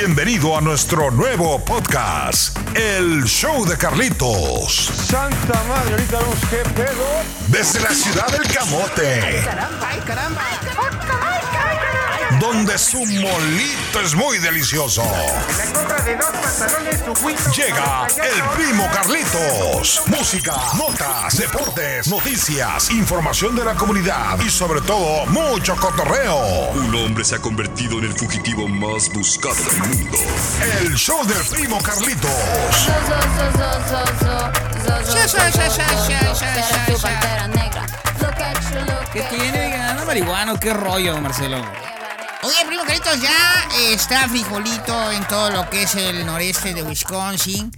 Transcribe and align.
bienvenido 0.00 0.56
a 0.56 0.60
nuestro 0.60 1.10
nuevo 1.10 1.58
podcast, 1.64 2.56
El 2.76 3.24
Show 3.24 3.66
de 3.66 3.76
Carlitos. 3.76 4.92
Santa 4.94 5.60
madre, 5.64 5.90
ahorita 5.90 6.18
vemos 6.20 6.38
qué 6.48 6.58
pedo. 6.70 7.04
Desde 7.48 7.80
la 7.80 7.90
ciudad 7.90 8.28
del 8.28 8.46
Camote, 8.46 9.20
¡Ay, 9.84 10.00
caramba! 10.06 10.42
Donde 12.40 12.78
su 12.78 12.98
molito 12.98 14.00
es 14.02 14.14
muy 14.14 14.38
delicioso. 14.38 15.02
La 15.02 15.72
compra 15.72 16.00
de 16.02 16.16
dos 16.16 16.30
pantalones, 16.30 17.04
tu 17.04 17.12
whisky. 17.24 17.62
Llega 17.62 18.06
el 18.06 18.42
primo 18.56 18.88
Carlitos. 18.92 20.02
Música, 20.06 20.54
notas, 20.76 21.36
deportes, 21.36 22.08
noticias, 22.08 22.90
información 22.90 23.56
de 23.56 23.64
la 23.64 23.74
comunidad 23.74 24.38
y 24.40 24.50
sobre 24.50 24.80
todo 24.82 25.26
mucho 25.26 25.76
cotorreo. 25.76 26.70
Un 26.74 26.94
hombre 26.94 27.24
se 27.24 27.36
ha 27.36 27.38
convertido 27.38 27.98
en 27.98 28.04
el 28.04 28.12
fugitivo 28.12 28.68
más 28.68 29.08
buscado 29.12 29.54
del 29.54 29.78
mundo. 29.78 30.18
El 30.80 30.94
show 30.94 31.24
del 31.26 31.44
primo 31.50 31.80
Carlitos. 31.82 32.30
¿Qué 39.12 39.22
tiene, 39.22 39.78
marihuano, 40.06 40.58
qué 40.58 40.72
rollo, 40.72 41.20
Marcelo. 41.20 41.62
Oye, 42.42 42.54
primo 42.68 42.84
Carlitos, 42.84 43.20
ya 43.20 43.68
está 43.90 44.28
frijolito 44.28 45.10
en 45.10 45.26
todo 45.26 45.50
lo 45.50 45.68
que 45.68 45.82
es 45.82 45.96
el 45.96 46.24
noreste 46.24 46.72
de 46.72 46.84
Wisconsin. 46.84 47.72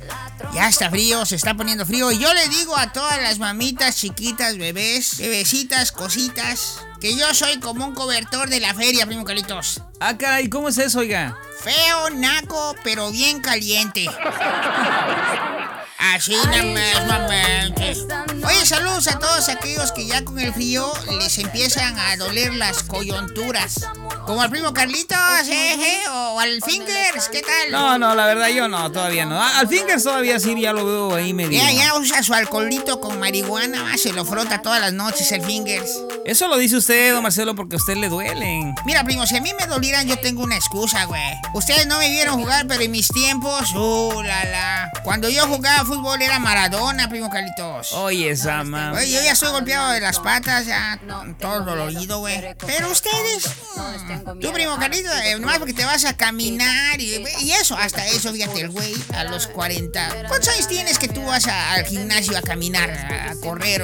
Ya 0.53 0.69
está 0.69 0.91
frío, 0.91 1.25
se 1.25 1.37
está 1.37 1.55
poniendo 1.55 1.87
frío. 1.87 2.11
Y 2.13 2.19
yo 2.19 2.35
le 2.35 2.47
digo 2.49 2.77
a 2.77 2.93
todas 2.93 3.23
las 3.23 3.39
mamitas 3.39 3.97
chiquitas, 3.97 4.59
bebés, 4.59 5.17
bebecitas, 5.17 5.93
cositas, 5.93 6.81
que 7.01 7.17
yo 7.17 7.33
soy 7.33 7.59
como 7.59 7.87
un 7.87 7.95
cobertor 7.95 8.51
de 8.51 8.61
la 8.61 8.75
feria, 8.75 9.07
primo 9.07 9.25
Carlitos. 9.25 9.81
Ah, 9.99 10.19
caray, 10.19 10.51
¿cómo 10.51 10.69
es 10.69 10.77
eso, 10.77 10.99
oiga? 10.99 11.39
Feo, 11.63 12.11
naco, 12.11 12.77
pero 12.85 13.11
bien 13.11 13.41
caliente. 13.41 14.07
Así 16.01 16.35
nada 16.35 16.63
más, 16.63 17.07
mamá. 17.07 18.47
Oye, 18.47 18.65
saludos 18.65 19.07
a 19.09 19.19
todos 19.19 19.49
aquellos 19.51 19.93
que 19.93 20.07
ya 20.07 20.25
con 20.25 20.39
el 20.39 20.53
frío 20.53 20.91
les 21.19 21.39
empiezan 21.39 21.99
a 21.99 22.17
doler 22.17 22.55
las 22.55 22.83
coyunturas. 22.83 23.87
Como 24.27 24.43
al 24.43 24.51
primo 24.51 24.73
Carlitos, 24.73 25.19
eh, 25.49 25.75
eh, 25.75 26.09
o 26.09 26.41
al 26.41 26.63
Fingers, 26.63 27.29
¿qué 27.31 27.43
tal? 27.43 27.71
No, 27.71 27.99
no, 27.99 28.15
la 28.15 28.27
verdad 28.27 28.49
yo 28.49 28.69
no, 28.69 28.91
todavía 28.91 29.27
no. 29.27 29.43
Al 29.43 29.69
Fingers 29.69 30.05
todavía 30.05 30.39
sí, 30.39 30.59
ya 30.61 30.73
lo 30.73 30.87
veo 30.87 31.15
ahí 31.15 31.35
medio. 31.35 31.59
Ya, 31.59 31.71
ya 31.73 31.95
usa 31.97 32.23
su 32.23 32.33
alcoholito 32.33 33.01
con 33.01 33.19
marihuana, 33.19 33.97
se 33.99 34.13
lo 34.13 34.25
frota 34.25 34.63
todas 34.63 34.81
las 34.81 34.93
noches 34.93 35.31
el 35.33 35.43
Fingers. 35.43 35.91
Eso 36.25 36.49
lo 36.49 36.59
dice 36.59 36.77
usted, 36.77 37.13
don 37.13 37.23
Marcelo, 37.23 37.55
porque 37.55 37.77
a 37.77 37.79
usted 37.79 37.97
le 37.97 38.09
duelen. 38.09 38.75
Mira, 38.85 39.05
primo, 39.05 39.27
si 39.27 39.37
a 39.37 39.41
mí 39.41 39.53
me 39.59 39.67
dolieran, 39.67 40.07
yo 40.07 40.17
tengo 40.19 40.43
una 40.45 40.57
excusa, 40.57 41.05
güey. 41.05 41.21
Ustedes 41.55 41.87
no 41.87 41.99
me 41.99 42.09
vieron 42.09 42.39
jugar, 42.39 42.67
pero 42.67 42.83
en 42.83 42.91
mis 42.91 43.09
tiempos, 43.09 43.73
uh, 43.75 44.23
la, 44.23 44.45
la. 44.45 44.93
Cuando 45.03 45.29
yo 45.29 45.47
jugaba 45.47 45.85
fútbol 45.91 46.23
era 46.23 46.39
Maradona, 46.39 47.09
primo 47.09 47.29
Carlitos. 47.31 47.93
Oye, 47.93 48.31
esa 48.31 48.63
mamá. 48.65 48.91
Güey, 48.93 49.11
yo 49.13 49.23
ya 49.23 49.35
soy 49.35 49.51
golpeado 49.51 49.91
de 49.91 50.01
las 50.01 50.19
patas, 50.21 50.67
ya 50.67 50.99
todo 51.39 51.61
dolorido, 51.65 52.19
güey. 52.21 52.55
Pero 52.67 52.91
ustedes, 52.91 53.51
mm, 53.77 54.39
tú, 54.41 54.53
primo 54.53 54.77
Carlitos, 54.79 55.13
eh, 55.25 55.39
nomás 55.39 55.59
porque 55.59 55.75
te 55.75 55.85
vas 55.85 56.05
a 56.05 56.17
caminar 56.17 57.01
y, 57.01 57.25
y 57.41 57.53
eso, 57.53 57.77
hasta 57.77 58.07
eso, 58.07 58.33
fíjate, 58.33 58.61
el 58.61 58.71
güey 58.71 58.95
a 59.15 59.25
los 59.25 59.47
40. 59.49 60.27
¿Cuántos 60.29 60.49
años 60.55 60.69
tienes 60.69 60.99
que 60.99 61.09
tú 61.09 61.23
vas 61.25 61.47
a- 61.49 61.73
al 61.73 61.85
gimnasio 61.85 62.37
a 62.39 62.43
caminar, 62.43 62.91
a, 62.91 63.31
a 63.33 63.35
correr? 63.37 63.83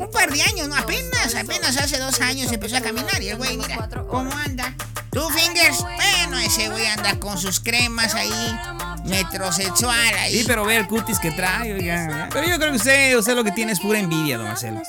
Un 0.00 0.10
par 0.10 0.30
de 0.32 0.42
años, 0.42 0.68
¿no? 0.68 0.76
Apenas, 0.76 1.34
apenas 1.34 1.76
hace 1.76 1.98
dos 1.98 2.20
años 2.20 2.50
empezó 2.52 2.76
a 2.76 2.80
caminar 2.80 3.22
y 3.22 3.28
el 3.28 3.36
güey, 3.36 3.56
mira, 3.56 3.88
¿cómo 4.08 4.32
anda? 4.32 4.74
¿Tú, 5.16 5.30
Fingers? 5.30 5.80
Bueno, 5.80 6.36
ese 6.40 6.68
güey 6.68 6.84
anda 6.84 7.18
con 7.18 7.38
sus 7.38 7.58
cremas 7.58 8.14
ahí, 8.14 8.58
metrosexual 9.06 10.14
ahí. 10.14 10.40
Sí, 10.40 10.44
pero 10.46 10.66
ve 10.66 10.76
el 10.76 10.86
cutis 10.86 11.18
que 11.18 11.30
trae, 11.30 11.72
oiga. 11.72 12.28
Pero 12.30 12.46
yo 12.46 12.58
creo 12.58 12.72
que 12.72 12.76
usted, 12.76 13.16
usted 13.16 13.34
lo 13.34 13.42
que 13.42 13.52
tiene 13.52 13.72
es 13.72 13.80
pura 13.80 13.98
envidia, 13.98 14.36
don 14.36 14.46
Marcelo. 14.46 14.82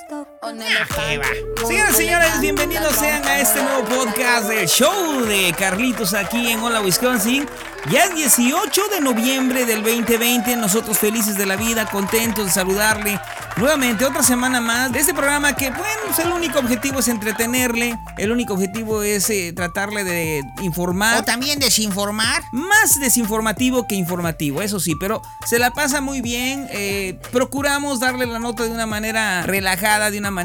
Señoras 0.48 1.92
y 1.92 1.96
señores, 1.98 2.40
bienvenidos 2.40 2.96
sean 2.96 3.22
a 3.26 3.42
este 3.42 3.62
nuevo 3.62 3.84
podcast 3.84 4.48
del 4.48 4.66
show 4.66 5.26
de 5.26 5.54
Carlitos 5.58 6.14
aquí 6.14 6.52
en 6.52 6.62
Hola 6.62 6.80
Wisconsin. 6.80 7.46
Ya 7.92 8.06
es 8.06 8.16
18 8.16 8.82
de 8.90 9.02
noviembre 9.02 9.66
del 9.66 9.84
2020, 9.84 10.56
nosotros 10.56 10.98
felices 10.98 11.38
de 11.38 11.46
la 11.46 11.58
vida, 11.58 11.86
contentos 11.90 12.46
de 12.46 12.52
saludarle 12.52 13.20
nuevamente 13.58 14.06
otra 14.06 14.24
semana 14.24 14.62
más 14.62 14.92
de 14.92 15.00
este 15.00 15.14
programa 15.14 15.56
que, 15.56 15.70
bueno, 15.70 16.02
pues 16.06 16.20
el 16.20 16.32
único 16.32 16.60
objetivo 16.60 17.00
es 17.00 17.08
entretenerle, 17.08 17.98
el 18.18 18.32
único 18.32 18.54
objetivo 18.54 19.04
es 19.04 19.30
eh, 19.30 19.54
tratarle 19.54 20.04
de 20.04 20.44
informar. 20.62 21.20
O 21.20 21.24
también 21.24 21.60
desinformar. 21.60 22.44
Más 22.52 23.00
desinformativo 23.00 23.88
que 23.88 23.96
informativo, 23.96 24.62
eso 24.62 24.80
sí, 24.80 24.96
pero 25.00 25.22
se 25.46 25.60
la 25.60 25.72
pasa 25.72 26.02
muy 26.02 26.22
bien. 26.22 26.68
eh, 26.72 27.20
procuramos 27.32 28.00
darle 28.00 28.26
la 28.26 28.40
nota 28.40 28.64
de 28.64 28.70
una 28.70 28.86
manera 28.86 29.44
relajada, 29.44 30.12
de 30.12 30.20
una 30.20 30.32
manera 30.32 30.37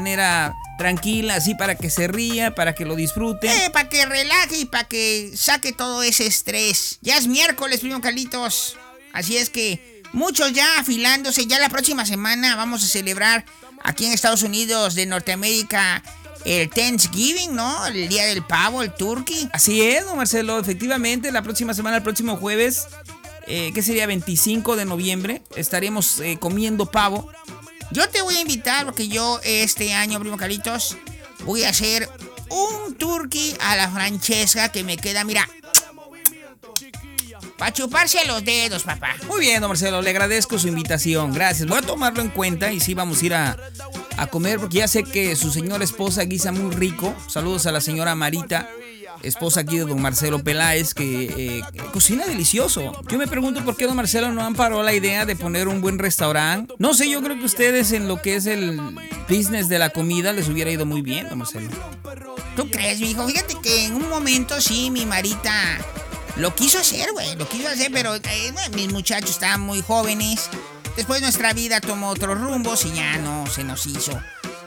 tranquila, 0.77 1.35
así 1.35 1.55
para 1.55 1.75
que 1.75 1.89
se 1.89 2.07
ría, 2.07 2.55
para 2.55 2.73
que 2.73 2.85
lo 2.85 2.95
disfrute. 2.95 3.47
Eh, 3.47 3.69
para 3.71 3.89
que 3.89 4.05
relaje 4.05 4.57
y 4.57 4.65
para 4.65 4.87
que 4.87 5.31
saque 5.35 5.71
todo 5.71 6.03
ese 6.03 6.25
estrés. 6.25 6.99
Ya 7.01 7.17
es 7.17 7.27
miércoles, 7.27 7.79
primo 7.79 8.01
Carlitos. 8.01 8.77
Así 9.13 9.37
es 9.37 9.49
que 9.49 10.01
muchos 10.11 10.53
ya 10.53 10.79
afilándose. 10.79 11.45
Ya 11.45 11.59
la 11.59 11.69
próxima 11.69 12.05
semana 12.05 12.55
vamos 12.55 12.83
a 12.83 12.87
celebrar 12.87 13.45
aquí 13.83 14.05
en 14.05 14.13
Estados 14.13 14.43
Unidos 14.43 14.95
de 14.95 15.05
Norteamérica 15.05 16.01
el 16.45 16.69
Thanksgiving, 16.69 17.55
¿no? 17.55 17.85
El 17.87 18.09
día 18.09 18.25
del 18.25 18.43
pavo, 18.43 18.81
el 18.81 18.93
turkey. 18.93 19.49
Así 19.53 19.81
es, 19.81 20.05
don 20.05 20.17
Marcelo, 20.17 20.59
efectivamente, 20.59 21.31
la 21.31 21.41
próxima 21.41 21.73
semana, 21.73 21.97
el 21.97 22.03
próximo 22.03 22.35
jueves, 22.35 22.87
eh, 23.47 23.71
que 23.73 23.81
sería 23.81 24.07
25 24.07 24.75
de 24.75 24.85
noviembre, 24.85 25.41
estaremos 25.55 26.19
eh, 26.19 26.37
comiendo 26.39 26.85
pavo. 26.85 27.29
Yo 27.93 28.09
te 28.09 28.23
voy 28.23 28.37
a 28.37 28.41
invitar 28.41 28.85
porque 28.85 29.07
yo 29.07 29.39
este 29.43 29.93
año, 29.93 30.19
primo 30.19 30.35
Carlitos, 30.35 30.97
voy 31.45 31.63
a 31.63 31.69
hacer 31.69 32.09
un 32.49 32.95
turkey 32.95 33.55
a 33.59 33.75
la 33.75 33.87
francesca 33.87 34.69
que 34.69 34.83
me 34.83 34.97
queda, 34.97 35.23
mira. 35.23 35.47
Para 37.55 37.71
chuparse 37.71 38.25
los 38.25 38.43
dedos, 38.43 38.81
papá. 38.81 39.15
Muy 39.27 39.41
bien, 39.41 39.61
don 39.61 39.69
Marcelo, 39.69 40.01
le 40.01 40.09
agradezco 40.09 40.57
su 40.57 40.67
invitación, 40.67 41.33
gracias. 41.33 41.69
Voy 41.69 41.77
a 41.77 41.81
tomarlo 41.83 42.23
en 42.23 42.29
cuenta 42.29 42.71
y 42.71 42.79
sí 42.79 42.95
vamos 42.95 43.21
a 43.21 43.25
ir 43.27 43.35
a, 43.35 43.57
a 44.17 44.25
comer 44.25 44.59
porque 44.59 44.77
ya 44.77 44.87
sé 44.87 45.03
que 45.03 45.35
su 45.35 45.51
señora 45.51 45.83
esposa 45.83 46.23
guisa 46.23 46.51
muy 46.51 46.73
rico. 46.73 47.13
Saludos 47.27 47.67
a 47.67 47.71
la 47.71 47.79
señora 47.79 48.15
Marita, 48.15 48.71
esposa 49.23 49.61
aquí 49.61 49.77
de 49.77 49.85
don 49.85 50.01
Marcelo 50.01 50.43
Peláez, 50.43 50.93
que 50.93 51.57
eh, 51.57 51.61
cocina 51.91 52.25
delicioso. 52.25 52.91
Yo 53.09 53.17
me 53.17 53.27
pregunto 53.27 53.63
por 53.63 53.75
qué 53.75 53.85
don 53.85 53.95
Marcelo 53.95 54.31
no 54.31 54.43
amparó 54.43 54.83
la 54.83 54.93
idea 54.93 55.25
de 55.25 55.35
poner 55.35 55.67
un 55.67 55.81
buen 55.81 55.99
restaurante. 55.99 56.73
No 56.77 56.93
sé, 56.93 57.09
yo 57.09 57.21
creo 57.21 57.37
que 57.37 57.45
ustedes 57.45 57.91
en 57.91 58.07
lo 58.07 58.21
que 58.21 58.35
es 58.35 58.45
el 58.45 58.79
business 59.29 59.69
de 59.69 59.79
la 59.79 59.89
comida 59.89 60.33
les 60.33 60.49
hubiera 60.49 60.71
ido 60.71 60.85
muy 60.85 61.01
bien, 61.01 61.29
don 61.29 61.39
Marcelo. 61.39 61.69
¿Tú 62.55 62.69
crees, 62.69 62.99
mijo? 62.99 63.27
Fíjate 63.27 63.55
que 63.63 63.85
en 63.85 63.95
un 63.95 64.09
momento 64.09 64.61
sí, 64.61 64.91
mi 64.91 65.05
Marita 65.05 65.79
lo 66.35 66.53
quiso 66.53 66.79
hacer, 66.79 67.11
güey. 67.13 67.35
Lo 67.35 67.47
quiso 67.47 67.67
hacer, 67.67 67.91
pero 67.91 68.15
eh, 68.15 68.21
mis 68.75 68.91
muchachos 68.91 69.31
estaban 69.31 69.61
muy 69.61 69.81
jóvenes. 69.81 70.49
Después 70.95 71.21
nuestra 71.21 71.53
vida 71.53 71.81
tomó 71.81 72.09
otros 72.09 72.39
rumbos 72.39 72.85
y 72.85 72.93
ya 72.93 73.17
no 73.17 73.47
se 73.47 73.63
nos 73.63 73.87
hizo 73.87 74.19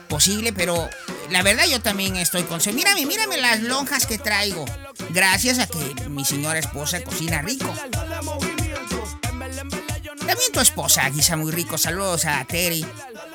posible, 0.07 0.53
pero 0.53 0.89
la 1.29 1.43
verdad 1.43 1.65
yo 1.65 1.81
también 1.81 2.15
estoy 2.15 2.43
con... 2.43 2.59
Mírame, 2.73 3.05
mírame 3.05 3.37
las 3.37 3.61
lonjas 3.61 4.05
que 4.05 4.17
traigo. 4.17 4.65
Gracias 5.09 5.59
a 5.59 5.67
que 5.67 6.09
mi 6.09 6.25
señora 6.25 6.59
esposa 6.59 7.01
cocina 7.03 7.41
rico. 7.41 7.73
También 10.27 10.51
tu 10.51 10.59
esposa 10.59 11.09
guisa 11.09 11.37
muy 11.37 11.51
rico. 11.51 11.77
Saludos 11.77 12.25
a 12.25 12.43
Terry. 12.45 12.85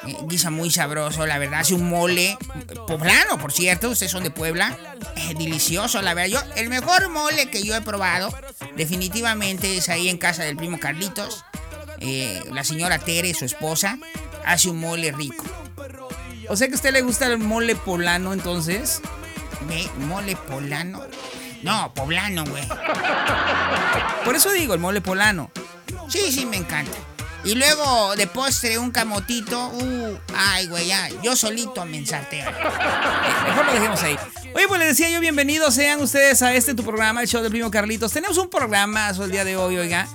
Eh, 0.06 0.16
guisa 0.28 0.50
muy 0.50 0.71
sabroso, 0.71 1.27
la 1.27 1.38
verdad. 1.38 1.60
Hace 1.60 1.75
un 1.75 1.88
mole 1.88 2.37
poblano, 2.87 3.39
por 3.39 3.53
cierto. 3.53 3.89
Ustedes 3.91 4.12
son 4.12 4.22
de 4.22 4.31
Puebla. 4.31 4.77
Eh, 5.16 5.34
delicioso, 5.39 6.03
la 6.03 6.15
verdad. 6.15 6.41
Yo, 6.41 6.54
el 6.56 6.69
mejor 6.69 7.09
mole 7.09 7.49
que 7.49 7.62
yo 7.62 7.75
he 7.75 7.81
probado, 7.81 8.34
definitivamente 8.77 9.77
es 9.77 9.89
ahí 9.89 10.09
en 10.09 10.18
casa 10.18 10.45
del 10.45 10.57
primo 10.57 10.78
Carlitos. 10.78 11.45
Eh, 12.01 12.42
la 12.53 12.63
señora 12.63 12.98
Tere, 12.98 13.33
su 13.33 13.47
esposa, 13.47 13.98
hace 14.45 14.68
un 14.68 14.78
mole 14.78 15.13
rico. 15.13 15.45
O 16.48 16.56
sea 16.56 16.68
que 16.68 16.74
a 16.74 16.77
usted 16.77 16.92
le 16.92 17.03
gusta 17.03 17.27
el 17.27 17.39
mole 17.39 17.77
polano, 17.77 18.33
entonces. 18.33 19.00
¿Ve? 19.68 19.89
¿Mole 20.06 20.36
polano? 20.36 21.03
No, 21.62 21.94
poblano, 21.94 22.44
güey. 22.44 22.66
Por 24.24 24.34
eso 24.34 24.50
digo, 24.50 24.74
el 24.74 24.80
mole 24.80 25.00
polano. 25.00 25.50
Sí, 26.09 26.33
sí, 26.33 26.44
me 26.44 26.56
encanta. 26.56 26.97
Y 27.44 27.54
luego 27.54 28.15
de 28.16 28.27
postre 28.27 28.78
un 28.78 28.91
camotito. 28.91 29.68
Uh, 29.68 30.18
ay, 30.36 30.66
güey, 30.68 30.89
ya. 30.89 31.09
Yo 31.22 31.34
solito 31.34 31.84
me 31.84 31.98
ensarteo. 31.98 32.50
Mejor 33.47 33.66
lo 33.66 33.72
dejemos 33.72 34.03
ahí. 34.03 34.16
Oye, 34.54 34.68
pues 34.68 34.80
les 34.80 34.89
decía 34.91 35.10
yo, 35.10 35.21
bienvenidos 35.21 35.74
sean 35.74 36.00
ustedes 36.00 36.42
a 36.42 36.54
este 36.54 36.74
tu 36.74 36.84
programa, 36.84 37.22
el 37.22 37.28
show 37.28 37.42
del 37.42 37.50
primo 37.50 37.71
Carlitos. 37.71 38.12
Tenemos 38.12 38.39
un 38.39 38.50
programazo 38.50 39.24
el 39.24 39.30
día 39.30 39.44
de 39.44 39.56
hoy, 39.56 39.78
oiga. 39.78 40.06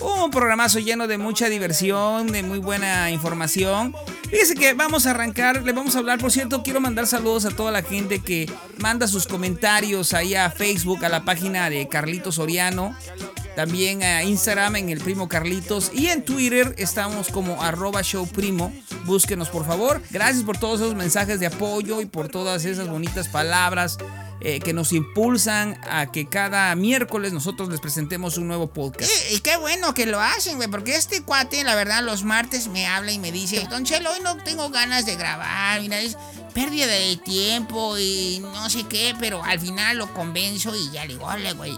Un 0.00 0.30
programazo 0.30 0.78
lleno 0.78 1.06
de 1.06 1.16
mucha 1.18 1.48
diversión, 1.48 2.26
de 2.28 2.42
muy 2.42 2.58
buena 2.58 3.10
información. 3.10 3.94
Fíjese 4.30 4.54
que 4.54 4.74
vamos 4.74 5.06
a 5.06 5.10
arrancar, 5.12 5.62
le 5.62 5.72
vamos 5.72 5.96
a 5.96 6.00
hablar, 6.00 6.18
por 6.18 6.30
cierto, 6.30 6.62
quiero 6.62 6.80
mandar 6.80 7.06
saludos 7.06 7.44
a 7.46 7.50
toda 7.50 7.70
la 7.70 7.82
gente 7.82 8.18
que 8.18 8.50
manda 8.78 9.06
sus 9.06 9.26
comentarios 9.26 10.12
ahí 10.12 10.34
a 10.34 10.50
Facebook, 10.50 11.04
a 11.04 11.08
la 11.08 11.24
página 11.24 11.70
de 11.70 11.88
Carlitos 11.88 12.34
Soriano. 12.34 12.96
También 13.56 14.02
a 14.02 14.22
Instagram 14.22 14.76
en 14.76 14.90
el 14.90 15.00
primo 15.00 15.28
Carlitos. 15.28 15.90
Y 15.94 16.08
en 16.08 16.24
Twitter 16.24 16.74
estamos 16.76 17.28
como 17.28 17.62
arroba 17.62 18.02
showprimo. 18.02 18.70
Búsquenos 19.06 19.48
por 19.48 19.66
favor. 19.66 20.02
Gracias 20.10 20.44
por 20.44 20.58
todos 20.58 20.80
esos 20.80 20.94
mensajes 20.94 21.40
de 21.40 21.46
apoyo 21.46 22.02
y 22.02 22.06
por 22.06 22.28
todas 22.28 22.66
esas 22.66 22.86
bonitas 22.88 23.28
palabras 23.28 23.96
eh, 24.40 24.60
que 24.60 24.74
nos 24.74 24.92
impulsan 24.92 25.80
a 25.90 26.12
que 26.12 26.28
cada 26.28 26.74
miércoles 26.74 27.32
nosotros 27.32 27.70
les 27.70 27.80
presentemos 27.80 28.36
un 28.36 28.46
nuevo 28.46 28.66
podcast. 28.66 29.10
Y, 29.32 29.40
qué 29.40 29.56
bueno 29.56 29.94
que 29.94 30.04
lo 30.04 30.20
hacen, 30.20 30.56
güey, 30.56 30.68
porque 30.68 30.94
este 30.94 31.22
cuate, 31.22 31.64
la 31.64 31.74
verdad, 31.74 32.04
los 32.04 32.22
martes 32.24 32.68
me 32.68 32.86
habla 32.86 33.12
y 33.12 33.18
me 33.18 33.32
dice, 33.32 33.66
Don 33.70 33.84
Chelo, 33.84 34.12
hoy 34.12 34.20
no 34.22 34.36
tengo 34.36 34.68
ganas 34.68 35.06
de 35.06 35.16
grabar, 35.16 35.80
mira, 35.80 35.98
es 36.00 36.18
pérdida 36.52 36.86
de 36.86 37.16
tiempo 37.16 37.96
y 37.98 38.40
no 38.40 38.68
sé 38.68 38.84
qué, 38.84 39.14
pero 39.18 39.42
al 39.42 39.58
final 39.58 39.96
lo 39.96 40.12
convenzo 40.12 40.76
y 40.76 40.90
ya 40.92 41.06
le 41.06 41.14
digo, 41.14 41.24
"Órale, 41.24 41.54
güey, 41.54 41.76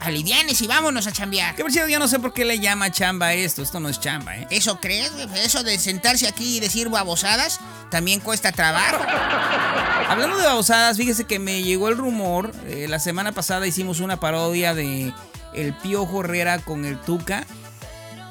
alivianes 0.00 0.60
y 0.62 0.66
vámonos 0.66 1.06
a 1.06 1.12
chambear. 1.12 1.54
Que 1.54 1.62
por 1.62 1.70
cierto, 1.70 1.90
yo 1.90 1.98
no 1.98 2.08
sé 2.08 2.18
por 2.18 2.32
qué 2.32 2.44
le 2.44 2.58
llama 2.58 2.90
chamba 2.90 3.32
esto. 3.34 3.62
Esto 3.62 3.80
no 3.80 3.88
es 3.88 4.00
chamba, 4.00 4.36
¿eh? 4.36 4.46
¿Eso 4.50 4.80
crees? 4.80 5.12
Eso 5.36 5.62
de 5.62 5.78
sentarse 5.78 6.26
aquí 6.26 6.56
y 6.56 6.60
decir 6.60 6.88
babosadas 6.88 7.60
también 7.90 8.20
cuesta 8.20 8.52
trabajo. 8.52 9.04
Hablando 10.08 10.38
de 10.38 10.44
babosadas, 10.44 10.96
fíjese 10.96 11.24
que 11.24 11.38
me 11.38 11.62
llegó 11.62 11.88
el 11.88 11.96
rumor. 11.96 12.52
eh, 12.66 12.86
la 12.88 12.98
semana 12.98 13.32
pasada 13.32 13.66
hicimos 13.66 14.00
una 14.00 14.18
parodia 14.18 14.74
de 14.74 15.12
El 15.54 15.74
Piojo 15.74 16.24
Herrera 16.24 16.58
con 16.58 16.84
el 16.84 16.98
Tuca. 16.98 17.46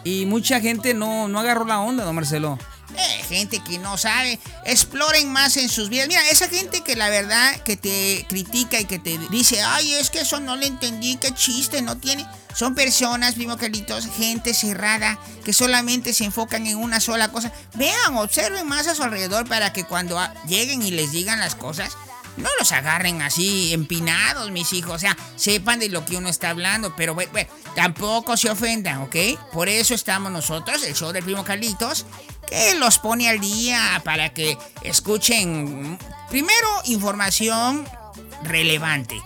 Y 0.04 0.26
mucha 0.26 0.60
gente 0.60 0.94
no, 0.94 1.28
no 1.28 1.40
agarró 1.40 1.66
la 1.66 1.80
onda, 1.80 2.04
don 2.04 2.16
Marcelo. 2.16 2.58
Eh, 2.98 3.24
gente 3.28 3.60
que 3.60 3.78
no 3.78 3.98
sabe, 3.98 4.40
exploren 4.66 5.32
más 5.32 5.58
en 5.58 5.70
sus 5.70 5.90
vidas. 5.90 6.08
Mira, 6.08 6.28
esa 6.30 6.48
gente 6.48 6.82
que 6.82 6.96
la 6.96 7.10
verdad 7.10 7.62
que 7.62 7.78
te 7.78 8.26
critica 8.28 8.80
y 8.80 8.86
que 8.86 9.00
te 9.00 9.18
dice, 9.30 9.62
ay, 9.62 9.94
es 9.96 10.10
que 10.10 10.22
eso 10.22 10.40
no 10.40 10.56
le 10.56 10.68
entendí, 10.68 11.18
qué 11.18 11.34
chiste, 11.34 11.82
no 11.82 11.98
tiene. 11.98 12.26
Son 12.56 12.76
personas, 12.76 13.36
primo 13.36 13.58
Carlitos, 13.58 14.08
gente 14.18 14.54
cerrada, 14.54 15.20
que 15.46 15.54
solamente 15.54 16.14
se 16.14 16.26
enfocan 16.26 16.66
en 16.68 16.78
una 16.78 17.00
sola 17.00 17.30
cosa. 17.30 17.54
Vean, 17.76 18.18
observen 18.18 18.68
más 18.68 18.88
a 18.88 18.96
su 18.96 19.04
alrededor 19.04 19.48
para 19.48 19.72
que 19.72 19.84
cuando 19.84 20.20
lleguen 20.48 20.82
y 20.82 20.92
les 20.92 21.12
digan 21.12 21.40
las 21.40 21.56
cosas, 21.56 21.96
no 22.38 22.50
los 22.58 22.72
agarren 22.72 23.22
así 23.22 23.74
empinados, 23.74 24.52
mis 24.52 24.74
hijos. 24.74 24.96
O 24.96 25.00
sea, 25.00 25.18
sepan 25.36 25.80
de 25.80 25.90
lo 25.90 26.06
que 26.06 26.18
uno 26.18 26.30
está 26.30 26.50
hablando, 26.50 26.96
pero 26.96 27.14
bueno, 27.16 27.30
tampoco 27.76 28.38
se 28.38 28.50
ofendan, 28.50 29.02
¿ok? 29.02 29.16
Por 29.54 29.70
eso 29.70 29.94
estamos 29.94 30.32
nosotros, 30.32 30.84
el 30.84 30.96
show 30.96 31.12
del 31.12 31.24
primo 31.24 31.44
Carlitos, 31.44 32.06
que 32.48 32.76
los 32.76 33.00
pone 33.00 33.30
al 33.30 33.40
día 33.40 34.02
para 34.04 34.34
que 34.34 34.58
escuchen, 34.84 35.98
primero, 36.30 36.68
información 36.86 37.88
relevante. 38.44 39.22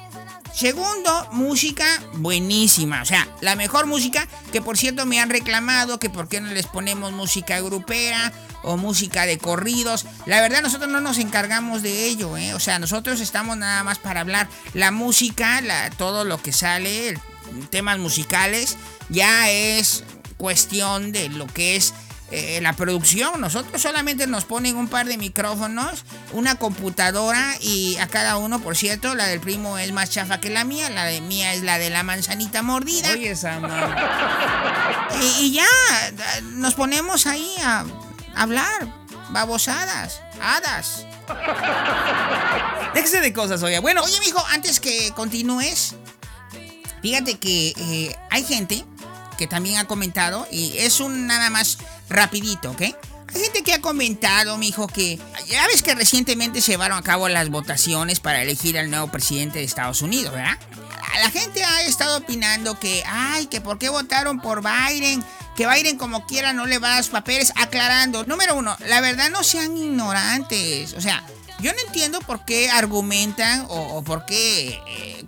Segundo, 0.54 1.28
música 1.32 1.86
buenísima. 2.14 3.02
O 3.02 3.06
sea, 3.06 3.28
la 3.42 3.56
mejor 3.56 3.88
música 3.88 4.28
que 4.52 4.62
por 4.62 4.78
cierto 4.78 5.06
me 5.08 5.20
han 5.20 5.32
reclamado 5.32 5.98
que 5.98 6.12
por 6.12 6.28
qué 6.28 6.42
no 6.42 6.54
les 6.54 6.68
ponemos 6.68 7.12
música 7.12 7.60
grupera 7.60 8.32
o 8.62 8.78
música 8.78 9.26
de 9.26 9.40
corridos. 9.40 10.06
La 10.28 10.42
verdad 10.42 10.62
nosotros 10.62 10.92
no 10.92 11.02
nos 11.02 11.18
encargamos 11.18 11.82
de 11.82 12.06
ello, 12.06 12.38
¿eh? 12.38 12.54
O 12.54 12.60
sea, 12.60 12.78
nosotros 12.78 13.20
estamos 13.20 13.58
nada 13.58 13.84
más 13.84 13.98
para 13.98 14.22
hablar 14.22 14.48
la 14.76 14.92
música, 14.92 15.60
todo 15.98 16.24
lo 16.24 16.40
que 16.40 16.54
sale, 16.54 17.20
temas 17.72 17.98
musicales, 17.98 18.78
ya 19.10 19.50
es 19.50 20.04
cuestión 20.38 21.12
de 21.12 21.30
lo 21.30 21.48
que 21.48 21.76
es 21.76 21.96
eh, 22.36 22.60
la 22.62 22.74
producción. 22.74 23.40
Nosotros 23.40 23.80
solamente 23.80 24.26
nos 24.26 24.46
ponen 24.46 24.76
un 24.76 24.88
par 24.88 25.06
de 25.06 25.18
micrófonos, 25.18 26.04
una 26.32 26.56
computadora 26.56 27.56
y 27.62 27.96
a 27.98 28.08
cada 28.08 28.38
uno, 28.38 28.60
por 28.60 28.76
cierto, 28.76 29.14
la 29.14 29.28
del 29.28 29.40
primo 29.40 29.78
es 29.78 29.92
más 29.92 30.10
chafa 30.10 30.40
que 30.40 30.50
la 30.50 30.64
mía, 30.64 30.90
la 30.90 31.06
de 31.06 31.22
mía 31.22 31.54
es 31.54 31.62
la 31.62 31.78
de 31.78 31.92
la 31.92 32.02
manzanita 32.02 32.64
mordida. 32.64 33.12
Oye, 33.12 33.36
Sama. 33.36 33.96
Y, 35.22 35.46
y 35.46 35.52
ya, 35.54 36.42
nos 36.54 36.74
ponemos 36.74 37.28
ahí 37.28 37.54
a 37.64 37.86
hablar, 38.36 38.88
babosadas, 39.30 40.20
hadas. 40.42 41.06
Déjese 42.96 43.22
de 43.22 43.32
cosas, 43.32 43.62
oye. 43.62 43.78
Bueno, 43.78 44.02
Oye, 44.02 44.20
mijo, 44.22 44.44
antes 44.52 44.80
que 44.80 45.12
continúes, 45.16 45.96
fíjate 47.04 47.38
que 47.38 47.74
eh, 47.78 48.16
hay 48.32 48.44
gente 48.44 48.86
también 49.48 49.78
ha 49.78 49.86
comentado, 49.86 50.48
y 50.52 50.78
es 50.78 51.00
un 51.00 51.28
nada 51.28 51.50
más 51.50 51.78
rapidito, 52.10 52.72
¿ok? 52.72 52.82
Hay 52.82 53.42
gente 53.42 53.64
que 53.64 53.74
ha 53.74 53.82
comentado, 53.82 54.58
mijo, 54.58 54.88
que 54.88 55.20
ya 55.48 55.66
ves 55.68 55.82
que 55.82 55.96
recientemente 55.96 56.62
se 56.62 56.74
llevaron 56.74 56.98
a 56.98 57.02
cabo 57.02 57.28
las 57.30 57.50
votaciones 57.50 58.20
para 58.20 58.42
elegir 58.42 58.78
al 58.78 58.92
nuevo 58.92 59.08
presidente 59.08 59.60
de 59.60 59.66
Estados 59.66 60.02
Unidos, 60.04 60.34
¿verdad? 60.34 60.58
La 61.20 61.32
gente 61.32 61.64
ha 61.64 61.82
estado 61.84 62.18
opinando 62.18 62.80
que, 62.80 63.04
ay, 63.06 63.48
que 63.48 63.62
por 63.62 63.80
qué 63.80 63.90
votaron 63.90 64.40
por 64.40 64.62
Biden, 64.62 65.24
que 65.56 65.68
Biden 65.68 65.98
como 65.98 66.26
quiera 66.26 66.54
no 66.54 66.66
le 66.66 66.80
va 66.80 66.88
a 66.88 66.92
dar 66.92 67.00
los 67.00 67.10
papeles, 67.10 67.54
aclarando. 67.56 68.24
Número 68.26 68.56
uno, 68.56 68.76
la 68.88 69.02
verdad 69.02 69.30
no 69.30 69.44
sean 69.44 69.76
ignorantes, 69.78 70.94
o 70.94 71.02
sea, 71.02 71.24
yo 71.60 71.72
no 71.72 71.80
entiendo 71.88 72.20
por 72.22 72.46
qué 72.46 72.70
argumentan 72.70 73.66
o, 73.70 73.98
o 73.98 74.04
por 74.04 74.26
qué 74.26 74.80
eh, 74.88 75.26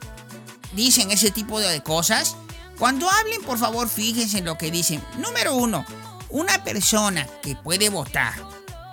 dicen 0.74 1.12
ese 1.12 1.32
tipo 1.32 1.60
de 1.60 1.82
cosas. 1.82 2.36
Cuando 2.78 3.10
hablen, 3.10 3.42
por 3.44 3.58
favor, 3.58 3.90
fíjense 3.90 4.40
en 4.40 4.46
lo 4.46 4.58
que 4.58 4.72
dicen. 4.72 5.04
Número 5.18 5.56
uno, 5.56 5.86
una 6.30 6.64
persona 6.64 7.28
que 7.42 7.56
puede 7.56 7.90
votar, 7.90 8.34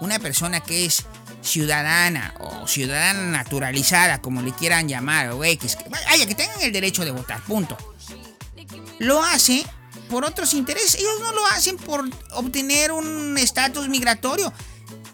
una 0.01 0.19
persona 0.19 0.61
que 0.61 0.85
es 0.85 1.05
ciudadana 1.41 2.35
o 2.39 2.69
ciudadana 2.69 3.23
naturalizada, 3.23 4.23
como 4.23 4.43
le 4.43 4.53
quieran 4.53 4.89
llamar, 4.89 5.31
o 5.31 5.45
X, 5.45 5.77
que, 5.77 5.89
vaya, 5.89 6.27
que 6.27 6.35
tengan 6.35 6.61
el 6.61 6.73
derecho 6.73 7.05
de 7.05 7.11
votar, 7.11 7.41
punto. 7.43 7.77
Lo 8.99 9.23
hace 9.23 9.65
por 10.09 10.25
otros 10.25 10.55
intereses. 10.55 10.97
Ellos 10.97 11.21
no 11.21 11.33
lo 11.33 11.45
hacen 11.47 11.77
por 11.77 12.09
obtener 12.33 12.93
un 12.93 13.37
estatus 13.39 13.89
migratorio. 13.89 14.53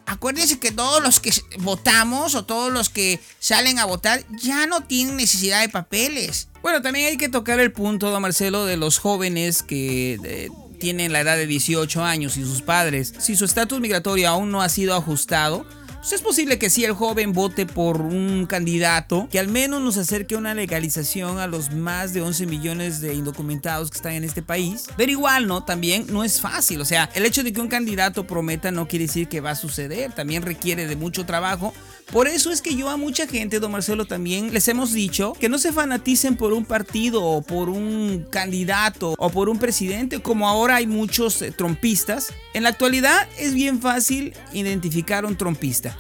Acuérdense 0.09 0.59
que 0.59 0.73
todos 0.73 1.03
los 1.03 1.21
que 1.21 1.31
votamos 1.59 2.35
o 2.35 2.45
todos 2.47 2.73
los 2.73 2.89
que 2.89 3.21
salen 3.41 3.79
a 3.79 3.85
votar 3.85 4.25
ya 4.41 4.67
no 4.67 4.81
tienen 4.81 5.17
necesidad 5.17 5.61
de 5.61 5.69
papeles. 5.69 6.49
Bueno, 6.63 6.81
también 6.81 7.09
hay 7.09 7.19
que 7.19 7.29
tocar 7.29 7.61
el 7.61 7.73
punto, 7.73 8.11
don 8.11 8.23
Marcelo, 8.23 8.65
de 8.65 8.79
los 8.79 8.99
jóvenes 8.99 9.63
que 9.63 10.19
eh, 10.25 10.49
tienen 10.81 11.13
la 11.13 11.21
edad 11.21 11.37
de 11.37 11.47
18 11.47 12.03
años 12.03 12.39
y 12.39 12.43
sus 12.43 12.63
padres. 12.63 13.13
Si 13.19 13.37
su 13.37 13.45
estatus 13.45 13.81
migratorio 13.81 14.31
aún 14.31 14.51
no 14.51 14.63
ha 14.63 14.71
sido 14.71 14.95
ajustado, 14.95 15.67
pues 15.99 16.13
es 16.13 16.23
posible 16.23 16.59
que 16.59 16.71
sí 16.71 16.85
el 16.85 16.93
joven 16.93 17.33
vote 17.33 17.67
por 17.67 18.01
un 18.01 18.47
candidato 18.47 19.29
que 19.31 19.39
al 19.39 19.49
menos 19.49 19.83
nos 19.83 19.97
acerque 19.97 20.37
una 20.37 20.55
legalización 20.55 21.39
a 21.39 21.47
los 21.47 21.73
más 21.73 22.13
de 22.13 22.23
11 22.23 22.47
millones 22.47 23.01
de 23.01 23.15
indocumentados 23.15 23.91
que 23.91 23.99
están 23.99 24.13
en 24.13 24.25
este 24.25 24.43
país. 24.43 24.87
Pero 24.97 25.11
igual, 25.11 25.47
¿no? 25.47 25.65
También 25.65 26.07
no 26.11 26.25
es 26.25 26.41
fácil. 26.41 26.81
O 26.81 26.85
sea, 26.85 27.11
el 27.15 27.27
hecho 27.27 27.43
de 27.43 27.53
que 27.53 27.61
un 27.61 27.69
candidato 27.69 28.27
prometa 28.27 28.71
no 28.71 28.87
quiere 28.87 29.07
decir 29.07 29.29
que 29.29 29.41
va 29.41 29.51
a 29.51 29.57
suceder. 29.57 30.13
También 30.13 30.43
requiere 30.43 30.87
de 30.87 30.97
mucho 30.97 31.27
trabajo. 31.27 31.75
Por 32.13 32.27
eso 32.27 32.51
es 32.51 32.63
que 32.63 32.75
yo 32.75 32.89
a 32.89 32.97
mucha 32.97 33.27
gente, 33.27 33.61
don 33.61 33.71
Marcelo, 33.71 34.07
también 34.07 34.55
les 34.55 34.67
hemos 34.69 34.93
dicho 34.93 35.35
que 35.35 35.51
no 35.51 35.59
se 35.59 35.73
fanaticen 35.73 36.37
por 36.37 36.55
un 36.55 36.65
partido 36.65 37.23
o 37.23 37.43
por 37.43 37.69
un 37.69 38.27
candidato 38.31 39.15
o 39.19 39.31
por 39.31 39.51
un 39.51 39.59
presidente, 39.59 40.21
como 40.21 40.49
ahora 40.49 40.77
hay 40.77 40.87
muchos 40.87 41.43
eh, 41.43 41.51
trompistas. 41.51 42.33
En 42.55 42.63
la 42.63 42.71
actualidad 42.71 43.29
es 43.39 43.53
bien 43.53 43.83
fácil 43.83 44.33
identificar 44.55 45.25
a 45.25 45.29
un 45.29 45.37
trompista. 45.37 45.99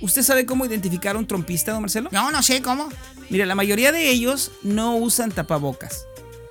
¿Usted 0.00 0.22
sabe 0.22 0.46
cómo 0.46 0.64
identificar 0.64 1.16
a 1.16 1.18
un 1.18 1.26
trompista, 1.26 1.72
don 1.72 1.82
Marcelo? 1.82 2.10
No, 2.12 2.30
no 2.30 2.42
sé 2.44 2.62
cómo. 2.62 2.88
Mira, 3.28 3.44
la 3.44 3.56
mayoría 3.56 3.90
de 3.90 4.08
ellos 4.08 4.52
no 4.62 4.96
usan 4.96 5.32
tapabocas. 5.32 6.06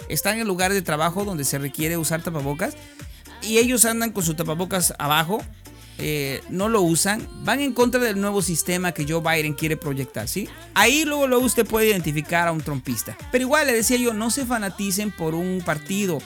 Están 0.10 0.40
en 0.40 0.48
lugares 0.48 0.76
de 0.76 0.82
trabajo 0.82 1.24
donde 1.24 1.46
se 1.46 1.58
requiere 1.58 1.98
usar 1.98 2.22
tapabocas 2.22 2.76
y 3.42 3.60
ellos 3.60 3.86
andan 3.86 4.12
con 4.12 4.24
su 4.24 4.34
tapabocas 4.34 4.94
abajo, 5.00 5.42
eh, 6.02 6.42
no 6.50 6.70
lo 6.70 6.82
usan, 6.82 7.28
van 7.44 7.60
en 7.60 7.74
contra 7.74 8.00
del 8.00 8.20
nuevo 8.22 8.42
sistema 8.42 8.94
que 8.94 9.06
Joe 9.06 9.22
Biden 9.22 9.54
quiere 9.54 9.76
proyectar, 9.76 10.30
¿sí? 10.30 10.48
Ahí 10.74 11.04
luego, 11.04 11.28
luego 11.28 11.46
usted 11.46 11.66
puede 11.66 11.88
identificar 11.88 12.48
a 12.48 12.54
un 12.54 12.62
trompista. 12.62 13.18
Pero 13.32 13.44
igual 13.44 13.68
le 13.68 13.74
decía 13.74 13.98
yo, 13.98 14.14
no 14.14 14.32
se 14.32 14.46
fanaticen 14.46 15.12
por 15.12 15.36
un 15.36 15.62
partido. 15.66 16.20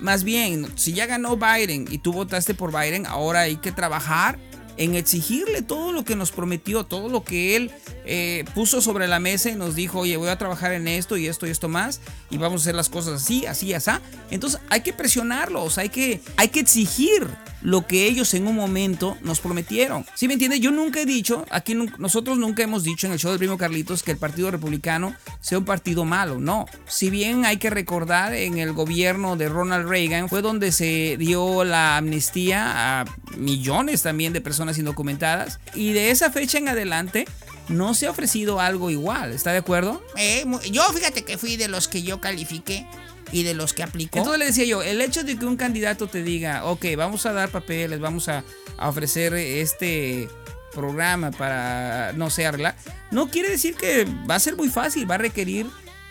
Más 0.00 0.22
bien, 0.22 0.66
si 0.76 0.92
ya 0.92 1.06
ganó 1.06 1.36
Biden 1.36 1.86
y 1.90 1.98
tú 1.98 2.12
votaste 2.12 2.54
por 2.54 2.70
Biden, 2.70 3.04
ahora 3.06 3.40
hay 3.40 3.56
que 3.56 3.72
trabajar 3.72 4.38
en 4.76 4.94
exigirle 4.94 5.62
todo 5.62 5.92
lo 5.92 6.04
que 6.04 6.16
nos 6.16 6.30
prometió, 6.30 6.84
todo 6.84 7.08
lo 7.08 7.24
que 7.24 7.56
él 7.56 7.70
eh, 8.04 8.44
puso 8.54 8.80
sobre 8.80 9.08
la 9.08 9.18
mesa 9.18 9.50
y 9.50 9.56
nos 9.56 9.74
dijo, 9.74 10.00
oye, 10.00 10.16
voy 10.16 10.28
a 10.28 10.38
trabajar 10.38 10.72
en 10.72 10.86
esto 10.86 11.16
y 11.16 11.26
esto 11.26 11.46
y 11.46 11.50
esto 11.50 11.68
más, 11.68 12.00
y 12.30 12.36
vamos 12.36 12.60
a 12.60 12.62
hacer 12.64 12.74
las 12.74 12.88
cosas 12.88 13.22
así, 13.22 13.46
así, 13.46 13.72
así. 13.72 13.90
Entonces 14.30 14.60
hay 14.68 14.82
que 14.82 14.92
presionarlos, 14.92 15.78
hay 15.78 15.88
que, 15.88 16.20
hay 16.36 16.48
que 16.48 16.60
exigir 16.60 17.26
lo 17.66 17.84
que 17.84 18.06
ellos 18.06 18.32
en 18.34 18.46
un 18.46 18.54
momento 18.54 19.18
nos 19.22 19.40
prometieron. 19.40 20.06
¿Sí 20.14 20.28
me 20.28 20.34
entiende? 20.34 20.60
Yo 20.60 20.70
nunca 20.70 21.00
he 21.00 21.04
dicho, 21.04 21.44
aquí 21.50 21.74
nosotros 21.98 22.38
nunca 22.38 22.62
hemos 22.62 22.84
dicho 22.84 23.08
en 23.08 23.12
el 23.12 23.18
show 23.18 23.32
del 23.32 23.40
primo 23.40 23.58
Carlitos 23.58 24.04
que 24.04 24.12
el 24.12 24.18
Partido 24.18 24.52
Republicano 24.52 25.16
sea 25.40 25.58
un 25.58 25.64
partido 25.64 26.04
malo, 26.04 26.38
no. 26.38 26.66
Si 26.86 27.10
bien 27.10 27.44
hay 27.44 27.56
que 27.56 27.68
recordar, 27.68 28.34
en 28.34 28.58
el 28.58 28.72
gobierno 28.72 29.34
de 29.34 29.48
Ronald 29.48 29.88
Reagan 29.88 30.28
fue 30.28 30.42
donde 30.42 30.70
se 30.70 31.16
dio 31.18 31.64
la 31.64 31.96
amnistía 31.96 33.00
a 33.00 33.04
millones 33.36 34.00
también 34.00 34.32
de 34.32 34.40
personas 34.40 34.78
indocumentadas, 34.78 35.58
y 35.74 35.92
de 35.92 36.12
esa 36.12 36.30
fecha 36.30 36.58
en 36.58 36.68
adelante 36.68 37.26
no 37.68 37.94
se 37.94 38.06
ha 38.06 38.10
ofrecido 38.12 38.60
algo 38.60 38.90
igual, 38.90 39.32
¿está 39.32 39.50
de 39.50 39.58
acuerdo? 39.58 40.00
Eh, 40.16 40.44
yo 40.70 40.84
fíjate 40.92 41.24
que 41.24 41.36
fui 41.36 41.56
de 41.56 41.66
los 41.66 41.88
que 41.88 42.04
yo 42.04 42.20
califiqué 42.20 42.86
y 43.32 43.42
de 43.42 43.54
los 43.54 43.72
que 43.72 43.82
aplicó. 43.82 44.18
Entonces 44.18 44.38
le 44.38 44.46
decía 44.46 44.64
yo, 44.64 44.82
el 44.82 45.00
hecho 45.00 45.24
de 45.24 45.38
que 45.38 45.46
un 45.46 45.56
candidato 45.56 46.06
te 46.06 46.22
diga, 46.22 46.64
ok, 46.64 46.84
vamos 46.96 47.26
a 47.26 47.32
dar 47.32 47.48
papeles, 47.50 48.00
vamos 48.00 48.28
a, 48.28 48.44
a 48.76 48.88
ofrecer 48.88 49.34
este 49.34 50.28
programa 50.72 51.30
para, 51.30 52.12
no 52.14 52.28
sé, 52.30 52.46
arreglar, 52.46 52.76
no 53.10 53.30
quiere 53.30 53.48
decir 53.48 53.74
que 53.74 54.06
va 54.28 54.34
a 54.34 54.40
ser 54.40 54.56
muy 54.56 54.68
fácil, 54.68 55.10
va 55.10 55.14
a 55.14 55.18
requerir 55.18 55.66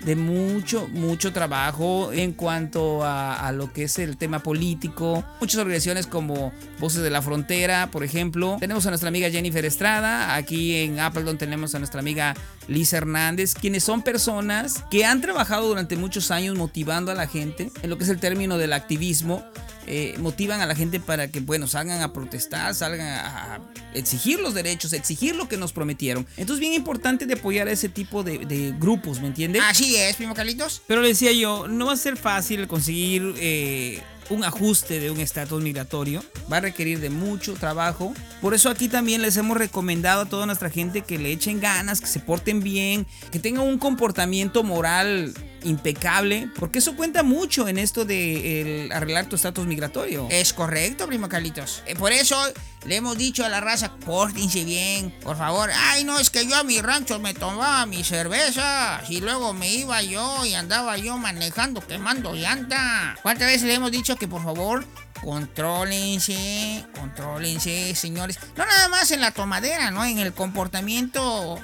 de 0.06 0.16
mucho, 0.16 0.88
mucho 0.90 1.34
trabajo 1.34 2.14
en 2.14 2.34
cuanto 2.34 3.04
a, 3.04 3.52
lo 3.52 3.74
que 3.74 3.84
es 3.84 3.98
el 3.98 4.18
tema 4.18 4.40
político. 4.40 5.24
Muchas 5.42 5.60
organizaciones 5.60 6.06
como 6.06 6.54
Voces 6.80 7.02
de 7.02 7.10
la 7.10 7.22
Frontera, 7.22 7.90
por 7.92 8.04
ejemplo. 8.04 8.58
Tenemos 8.60 8.86
a 8.86 8.90
nuestra 8.90 9.10
amiga 9.10 9.30
Jennifer 9.32 9.66
Estrada. 9.66 10.36
Aquí 10.36 10.76
en 10.76 11.00
Appleton 11.00 11.38
tenemos 11.38 11.74
a 11.74 11.80
nuestra 11.80 12.02
amiga 12.02 12.36
Lisa 12.68 12.98
Hernández, 12.98 13.56
quienes 13.56 13.84
son 13.84 14.04
personas 14.04 14.84
que 14.92 15.06
han 15.06 15.22
trabajado 15.22 15.68
durante 15.68 15.98
muchos 15.98 16.30
años 16.30 16.56
motivando 16.56 17.12
a 17.12 17.16
la 17.16 17.28
gente 17.28 17.72
en 17.82 17.90
lo 17.90 17.98
que 17.98 18.04
es 18.04 18.10
el 18.10 18.20
término 18.20 18.58
del 18.58 18.74
activismo. 18.74 19.44
Eh, 19.88 20.16
motivan 20.20 20.62
a 20.62 20.66
la 20.66 20.76
gente 20.76 21.00
para 21.00 21.28
que, 21.28 21.40
bueno, 21.40 21.68
salgan 21.68 22.02
a 22.02 22.12
protestar, 22.12 22.74
salgan 22.74 23.08
a, 23.08 23.62
exigir 23.94 24.40
los 24.40 24.54
derechos, 24.54 24.94
exigir 24.94 25.36
lo 25.36 25.48
que 25.48 25.58
nos 25.58 25.74
prometieron. 25.74 26.26
Entonces, 26.38 26.60
bien 26.60 26.74
importante 26.74 27.26
de 27.26 27.36
apoyar 27.36 27.68
a 27.68 27.72
ese 27.72 27.90
tipo 27.90 28.24
de, 28.24 28.40
de 28.40 28.74
grupos, 28.80 29.22
¿me 29.22 29.28
entiendes? 29.28 29.62
Así 29.66 29.96
es, 29.96 30.16
primo 30.16 30.34
Carlitos. 30.34 30.82
Pero 30.88 31.02
le 31.02 31.10
decía 31.10 31.32
yo, 31.32 31.68
no 31.68 31.88
va 31.88 31.94
a 31.94 31.98
ser 31.98 32.18
fácil 32.18 32.68
conseguir 32.68 33.34
eh, 33.38 34.02
un 34.30 34.44
ajuste 34.44 35.00
de 35.00 35.12
un 35.12 35.20
estatus 35.20 35.62
migratorio. 35.62 36.24
Va 36.52 36.58
a 36.58 36.62
requerir 36.62 37.00
de 37.00 37.10
mucho 37.10 37.54
trabajo. 37.54 38.14
Por 38.42 38.54
eso 38.54 38.70
aquí 38.70 38.88
también 38.88 39.22
les 39.22 39.38
hemos 39.38 39.58
recomendado 39.58 40.22
a 40.22 40.26
toda 40.26 40.46
nuestra 40.46 40.70
gente 40.70 41.02
que 41.02 41.18
le 41.18 41.32
echen 41.32 41.60
ganas, 41.60 42.02
que 42.02 42.08
se 42.08 42.20
porten 42.20 42.62
bien, 42.62 43.06
que 43.32 43.40
tengan 43.40 43.66
un 43.66 43.78
comportamiento 43.78 44.64
moral 44.64 45.34
impecable, 45.66 46.50
porque 46.58 46.80
eso 46.80 46.96
cuenta 46.96 47.24
mucho 47.24 47.68
en 47.68 47.78
esto 47.78 48.06
de 48.06 48.86
el 48.86 48.92
arreglar 48.92 49.26
tu 49.26 49.36
estatus 49.36 49.66
migratorio. 49.66 50.28
Es 50.30 50.54
correcto, 50.54 51.08
primo 51.08 51.28
Carlitos. 51.28 51.84
Eh, 51.86 51.96
por 51.96 52.12
eso 52.12 52.38
le 52.86 52.98
hemos 52.98 53.18
dicho 53.18 53.44
a 53.44 53.50
la 53.50 53.62
raza, 53.62 53.96
pórtense 54.06 54.64
bien, 54.64 55.12
por 55.22 55.38
favor. 55.38 55.72
Ay, 55.74 56.04
no, 56.04 56.20
es 56.20 56.30
que 56.30 56.46
yo 56.48 56.56
a 56.56 56.64
mi 56.64 56.82
rancho 56.82 57.20
me 57.20 57.34
tomaba 57.34 57.86
mi 57.86 58.04
cerveza 58.04 59.02
y 59.10 59.22
luego 59.22 59.54
me 59.54 59.74
iba 59.74 60.02
yo 60.02 60.46
y 60.46 60.54
andaba 60.54 60.98
yo 60.98 61.18
manejando, 61.18 61.82
quemando 61.82 62.34
llanta. 62.34 63.18
¿Cuántas 63.24 63.48
veces 63.48 63.64
le 63.64 63.74
hemos 63.74 63.92
dicho 63.92 64.16
que 64.16 64.28
por 64.28 64.44
favor 64.44 64.86
contrólense, 65.24 66.86
contrólense, 67.00 67.96
señores? 67.96 68.40
No 68.56 68.66
nada 68.66 68.88
más 68.90 69.10
en 69.12 69.22
la 69.22 69.32
tomadera, 69.32 69.90
¿no? 69.90 70.06
En 70.06 70.20
el 70.20 70.34
comportamiento 70.34 71.60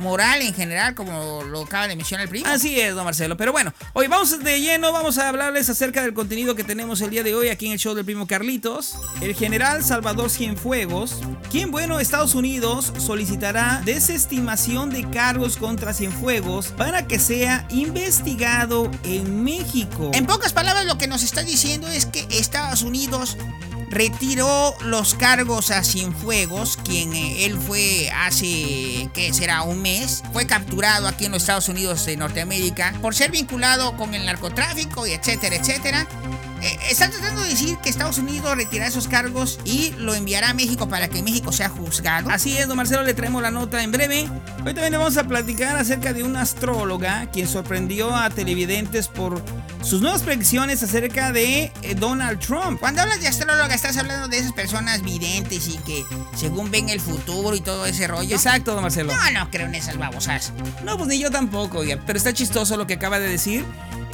moral 0.00 0.42
en 0.42 0.54
general, 0.54 0.94
como 0.94 1.42
lo 1.44 1.62
acaba 1.62 1.86
de 1.86 1.96
mencionar 1.96 2.24
el 2.24 2.30
primo. 2.30 2.46
Así 2.48 2.80
es, 2.80 2.94
don 2.94 3.04
Marcelo. 3.04 3.36
Pero 3.36 3.52
bueno, 3.52 3.72
hoy 3.92 4.08
vamos 4.08 4.42
de 4.42 4.60
lleno, 4.60 4.92
vamos 4.92 5.18
a 5.18 5.28
hablarles 5.28 5.68
acerca 5.68 6.02
del 6.02 6.14
contenido 6.14 6.54
que 6.54 6.64
tenemos 6.64 7.00
el 7.00 7.10
día 7.10 7.22
de 7.22 7.34
hoy 7.34 7.48
aquí 7.48 7.66
en 7.66 7.72
el 7.72 7.78
show 7.78 7.94
del 7.94 8.04
primo 8.04 8.26
Carlitos. 8.26 8.96
El 9.20 9.34
general 9.34 9.84
Salvador 9.84 10.30
Cienfuegos, 10.30 11.20
quien, 11.50 11.70
bueno, 11.70 12.00
Estados 12.00 12.34
Unidos 12.34 12.92
solicitará 12.98 13.82
desestimación 13.84 14.90
de 14.90 15.08
cargos 15.10 15.56
contra 15.56 15.92
Cienfuegos 15.92 16.68
para 16.68 17.06
que 17.06 17.18
sea 17.18 17.66
investigado 17.70 18.90
en 19.04 19.44
México. 19.44 20.10
En 20.14 20.26
pocas 20.26 20.52
palabras, 20.52 20.86
lo 20.86 20.98
que 20.98 21.06
nos 21.06 21.22
está 21.22 21.42
diciendo 21.42 21.86
es 21.88 22.06
que 22.06 22.26
Estados 22.30 22.82
Unidos 22.82 23.36
retiró 23.90 24.74
los 24.82 25.14
cargos 25.14 25.70
a 25.70 25.82
Cienfuegos, 25.84 26.78
quien 26.84 27.12
eh, 27.12 27.44
él 27.44 27.58
fue 27.58 28.10
hace, 28.10 29.10
¿qué 29.12 29.30
será? 29.32 29.62
Un 29.62 29.82
mes. 29.82 30.22
Fue 30.32 30.46
capturado 30.46 31.08
aquí 31.08 31.26
en 31.26 31.32
los 31.32 31.42
Estados 31.42 31.68
Unidos 31.68 32.06
de 32.06 32.16
Norteamérica 32.16 32.94
por 33.02 33.14
ser 33.14 33.30
vinculado 33.30 33.96
con 33.96 34.14
el 34.14 34.24
narcotráfico 34.24 35.06
y 35.06 35.12
etcétera, 35.12 35.56
etcétera. 35.56 36.06
Eh, 36.62 36.78
están 36.90 37.10
tratando 37.10 37.42
de 37.42 37.48
decir 37.48 37.78
que 37.78 37.88
Estados 37.88 38.18
Unidos 38.18 38.54
retirará 38.54 38.88
esos 38.88 39.08
cargos 39.08 39.58
y 39.64 39.92
lo 39.98 40.14
enviará 40.14 40.50
a 40.50 40.54
México 40.54 40.88
para 40.88 41.08
que 41.08 41.22
México 41.22 41.52
sea 41.52 41.68
juzgado. 41.68 42.30
Así 42.30 42.56
es, 42.56 42.68
don 42.68 42.76
Marcelo, 42.76 43.02
le 43.02 43.14
traemos 43.14 43.42
la 43.42 43.50
nota 43.50 43.82
en 43.82 43.92
breve. 43.92 44.28
Hoy 44.64 44.74
también 44.74 44.92
vamos 44.92 45.16
a 45.16 45.24
platicar 45.24 45.76
acerca 45.76 46.12
de 46.12 46.22
una 46.22 46.42
astróloga 46.42 47.26
quien 47.32 47.48
sorprendió 47.48 48.14
a 48.14 48.28
televidentes 48.30 49.08
por 49.08 49.42
sus 49.82 50.02
nuevas 50.02 50.22
predicciones 50.22 50.82
acerca 50.82 51.32
de 51.32 51.72
eh, 51.82 51.94
Donald 51.94 52.38
Trump. 52.40 52.78
Cuando 52.78 53.00
hablas 53.02 53.20
de 53.20 53.28
astróloga, 53.28 53.74
estás 53.74 53.96
hablando 53.96 54.28
de 54.28 54.38
esas 54.38 54.52
personas 54.52 55.02
videntes 55.02 55.68
y 55.68 55.78
que 55.78 56.04
según 56.36 56.70
ven 56.70 56.90
el 56.90 57.00
futuro 57.00 57.56
y 57.56 57.60
todo 57.60 57.86
ese 57.86 58.06
rollo. 58.06 58.34
Exacto, 58.34 58.74
don 58.74 58.82
Marcelo. 58.82 59.12
No, 59.14 59.30
no 59.30 59.50
creo 59.50 59.66
en 59.66 59.74
esas 59.74 59.96
babosas. 59.96 60.52
No, 60.84 60.98
pues 60.98 61.08
ni 61.08 61.18
yo 61.18 61.30
tampoco, 61.30 61.78
oiga, 61.78 61.98
pero 62.06 62.18
está 62.18 62.34
chistoso 62.34 62.76
lo 62.76 62.86
que 62.86 62.94
acaba 62.94 63.18
de 63.18 63.28
decir. 63.28 63.64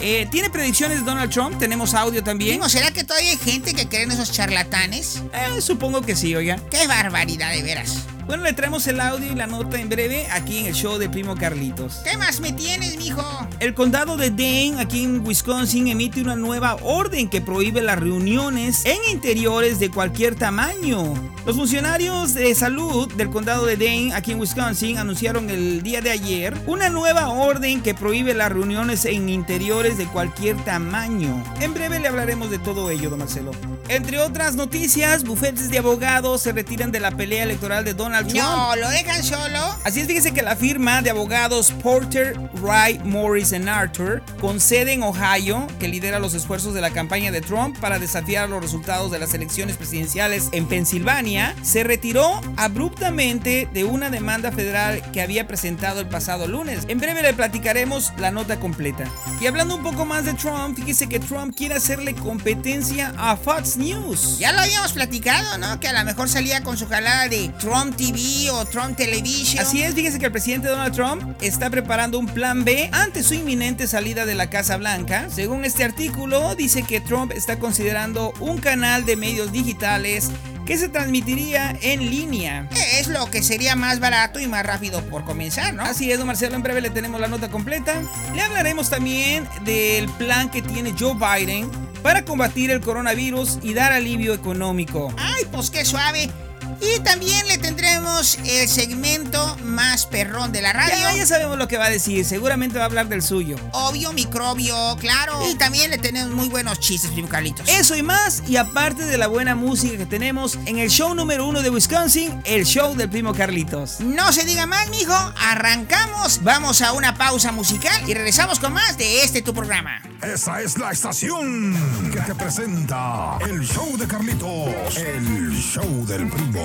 Eh, 0.00 0.26
¿Tiene 0.30 0.50
predicciones 0.50 0.98
de 0.98 1.04
Donald 1.04 1.30
Trump? 1.30 1.58
Tenemos 1.58 1.94
audio 1.94 2.22
también. 2.22 2.56
Primo, 2.56 2.68
¿será 2.68 2.90
que 2.90 3.04
todavía 3.04 3.30
hay 3.30 3.38
gente 3.38 3.74
que 3.74 3.88
cree 3.88 4.02
en 4.02 4.12
esos 4.12 4.30
charlatanes? 4.32 5.22
Eh, 5.32 5.60
supongo 5.60 6.02
que 6.02 6.14
sí, 6.14 6.34
oiga. 6.34 6.60
Qué 6.70 6.86
barbaridad, 6.86 7.52
de 7.52 7.62
veras. 7.62 8.06
Bueno, 8.26 8.42
le 8.42 8.52
traemos 8.54 8.84
el 8.88 8.98
audio 8.98 9.30
y 9.30 9.36
la 9.36 9.46
nota 9.46 9.80
en 9.80 9.88
breve 9.88 10.26
aquí 10.32 10.58
en 10.58 10.66
el 10.66 10.74
show 10.74 10.98
de 10.98 11.08
Primo 11.08 11.36
Carlitos. 11.36 12.00
¿Qué 12.02 12.16
más 12.16 12.40
me 12.40 12.52
tienes, 12.52 12.96
mijo? 12.96 13.22
El 13.60 13.72
condado 13.72 14.16
de 14.16 14.30
Dane, 14.30 14.80
aquí 14.80 15.04
en 15.04 15.24
Wisconsin, 15.24 15.86
emite 15.86 16.22
una 16.22 16.34
nueva 16.34 16.74
orden 16.82 17.28
que 17.30 17.40
prohíbe 17.40 17.82
las 17.82 18.00
reuniones 18.00 18.84
en 18.84 18.96
interiores 19.12 19.78
de 19.78 19.92
cualquier 19.92 20.34
tamaño. 20.34 21.14
Los 21.46 21.54
funcionarios 21.54 22.34
de 22.34 22.52
salud 22.56 23.12
del 23.12 23.30
condado 23.30 23.64
de 23.64 23.76
Dane, 23.76 24.12
aquí 24.12 24.32
en 24.32 24.40
Wisconsin, 24.40 24.98
anunciaron 24.98 25.48
el 25.48 25.84
día 25.84 26.00
de 26.00 26.10
ayer 26.10 26.52
una 26.66 26.90
nueva 26.90 27.28
orden 27.28 27.80
que 27.80 27.94
prohíbe 27.94 28.34
las 28.34 28.50
reuniones 28.50 29.04
en 29.04 29.28
interiores 29.28 29.98
de 29.98 30.06
cualquier 30.06 30.56
tamaño. 30.64 31.44
En 31.60 31.74
breve 31.74 32.00
le 32.00 32.08
hablaremos 32.08 32.50
de 32.50 32.58
todo 32.58 32.90
ello, 32.90 33.08
don 33.08 33.20
Marcelo. 33.20 33.52
Entre 33.88 34.18
otras 34.18 34.56
noticias, 34.56 35.22
bufetes 35.22 35.70
de 35.70 35.78
abogados 35.78 36.42
se 36.42 36.50
retiran 36.50 36.90
de 36.90 36.98
la 36.98 37.12
pelea 37.12 37.44
electoral 37.44 37.84
de 37.84 37.94
Donald 37.94 38.15
Trump. 38.24 38.36
No, 38.36 38.76
lo 38.76 38.88
dejan 38.90 39.22
solo. 39.22 39.76
Así 39.84 40.00
es, 40.00 40.06
fíjese 40.06 40.32
que 40.32 40.42
la 40.42 40.56
firma 40.56 41.02
de 41.02 41.10
abogados 41.10 41.72
Porter, 41.82 42.38
Wright, 42.60 43.02
Morris 43.02 43.52
and 43.52 43.68
Arthur, 43.68 44.22
con 44.40 44.60
sede 44.60 44.92
en 44.92 45.02
Ohio, 45.02 45.66
que 45.78 45.88
lidera 45.88 46.18
los 46.18 46.34
esfuerzos 46.34 46.74
de 46.74 46.80
la 46.80 46.90
campaña 46.90 47.30
de 47.30 47.40
Trump 47.40 47.78
para 47.78 47.98
desafiar 47.98 48.48
los 48.48 48.62
resultados 48.62 49.10
de 49.10 49.18
las 49.18 49.34
elecciones 49.34 49.76
presidenciales 49.76 50.48
en 50.52 50.66
Pensilvania, 50.66 51.54
se 51.62 51.84
retiró 51.84 52.40
abruptamente 52.56 53.68
de 53.72 53.84
una 53.84 54.10
demanda 54.10 54.52
federal 54.52 55.02
que 55.12 55.22
había 55.22 55.46
presentado 55.46 56.00
el 56.00 56.08
pasado 56.08 56.46
lunes. 56.46 56.84
En 56.88 56.98
breve 56.98 57.22
le 57.22 57.34
platicaremos 57.34 58.12
la 58.18 58.30
nota 58.30 58.58
completa. 58.58 59.04
Y 59.40 59.46
hablando 59.46 59.76
un 59.76 59.82
poco 59.82 60.04
más 60.04 60.24
de 60.24 60.34
Trump, 60.34 60.76
fíjese 60.76 61.08
que 61.08 61.20
Trump 61.20 61.54
quiere 61.56 61.74
hacerle 61.74 62.14
competencia 62.14 63.12
a 63.16 63.36
Fox 63.36 63.76
News. 63.76 64.38
Ya 64.38 64.52
lo 64.52 64.60
habíamos 64.60 64.92
platicado, 64.92 65.58
¿no? 65.58 65.78
Que 65.80 65.88
a 65.88 65.92
lo 65.92 66.04
mejor 66.04 66.28
salía 66.28 66.62
con 66.62 66.76
su 66.76 66.86
jalada 66.86 67.28
de 67.28 67.48
Trump 67.58 67.96
TV 68.06 68.50
o 68.50 68.64
Trump 68.64 68.96
Television. 68.96 69.60
Así 69.60 69.82
es, 69.82 69.94
fíjese 69.94 70.18
que 70.18 70.26
el 70.26 70.32
presidente 70.32 70.68
Donald 70.68 70.94
Trump 70.94 71.36
está 71.40 71.70
preparando 71.70 72.18
un 72.18 72.26
plan 72.26 72.64
B 72.64 72.88
ante 72.92 73.22
su 73.22 73.34
inminente 73.34 73.88
salida 73.88 74.26
de 74.26 74.34
la 74.34 74.48
Casa 74.48 74.76
Blanca. 74.76 75.28
Según 75.28 75.64
este 75.64 75.82
artículo, 75.82 76.54
dice 76.54 76.84
que 76.84 77.00
Trump 77.00 77.32
está 77.32 77.58
considerando 77.58 78.32
un 78.38 78.58
canal 78.58 79.04
de 79.04 79.16
medios 79.16 79.50
digitales 79.50 80.30
que 80.66 80.78
se 80.78 80.88
transmitiría 80.88 81.76
en 81.82 82.08
línea. 82.08 82.68
Es 82.98 83.08
lo 83.08 83.26
que 83.30 83.42
sería 83.42 83.74
más 83.74 83.98
barato 83.98 84.38
y 84.38 84.46
más 84.46 84.64
rápido 84.64 85.02
por 85.06 85.24
comenzar, 85.24 85.74
¿no? 85.74 85.82
Así 85.82 86.10
es, 86.10 86.18
don 86.18 86.28
Marcelo, 86.28 86.54
en 86.54 86.62
breve 86.62 86.80
le 86.80 86.90
tenemos 86.90 87.20
la 87.20 87.28
nota 87.28 87.48
completa. 87.48 88.02
Le 88.34 88.42
hablaremos 88.42 88.88
también 88.88 89.48
del 89.64 90.08
plan 90.10 90.48
que 90.50 90.62
tiene 90.62 90.94
Joe 90.96 91.14
Biden 91.14 91.68
para 92.02 92.24
combatir 92.24 92.70
el 92.70 92.80
coronavirus 92.80 93.58
y 93.62 93.74
dar 93.74 93.92
alivio 93.92 94.32
económico. 94.32 95.12
Ay, 95.16 95.44
pues 95.50 95.70
qué 95.70 95.84
suave. 95.84 96.30
Y 96.80 97.00
también 97.00 97.46
le 97.48 97.58
tendremos 97.58 98.38
el 98.44 98.68
segmento 98.68 99.56
más 99.62 100.06
perrón 100.06 100.52
de 100.52 100.62
la 100.62 100.72
radio. 100.72 100.96
Ya, 100.98 101.16
ya 101.16 101.26
sabemos 101.26 101.58
lo 101.58 101.68
que 101.68 101.78
va 101.78 101.86
a 101.86 101.90
decir, 101.90 102.24
seguramente 102.24 102.78
va 102.78 102.84
a 102.84 102.86
hablar 102.86 103.08
del 103.08 103.22
suyo. 103.22 103.56
Obvio, 103.72 104.12
microbio, 104.12 104.96
claro. 105.00 105.48
Y 105.50 105.54
también 105.56 105.90
le 105.90 105.98
tenemos 105.98 106.32
muy 106.32 106.48
buenos 106.48 106.78
chistes, 106.80 107.10
primo 107.10 107.28
Carlitos. 107.28 107.68
Eso 107.68 107.96
y 107.96 108.02
más, 108.02 108.42
y 108.46 108.56
aparte 108.56 109.04
de 109.04 109.18
la 109.18 109.26
buena 109.26 109.54
música 109.54 109.96
que 109.96 110.06
tenemos 110.06 110.58
en 110.66 110.78
el 110.78 110.90
show 110.90 111.14
número 111.14 111.46
uno 111.46 111.62
de 111.62 111.70
Wisconsin, 111.70 112.40
el 112.44 112.64
show 112.64 112.94
del 112.94 113.08
primo 113.08 113.34
Carlitos. 113.34 114.00
No 114.00 114.32
se 114.32 114.44
diga 114.44 114.66
más, 114.66 114.88
mijo, 114.90 115.14
arrancamos, 115.38 116.42
vamos 116.42 116.82
a 116.82 116.92
una 116.92 117.16
pausa 117.16 117.52
musical 117.52 118.08
y 118.08 118.14
regresamos 118.14 118.58
con 118.58 118.72
más 118.72 118.98
de 118.98 119.22
este 119.22 119.42
tu 119.42 119.54
programa. 119.54 120.02
Esa 120.22 120.60
es 120.60 120.78
la 120.78 120.90
estación 120.92 122.10
que 122.12 122.20
te 122.20 122.34
presenta 122.34 123.38
el 123.40 123.60
show 123.66 123.96
de 123.96 124.06
Carlitos, 124.08 124.96
el 124.96 125.52
show 125.54 126.04
del 126.06 126.28
primo. 126.28 126.62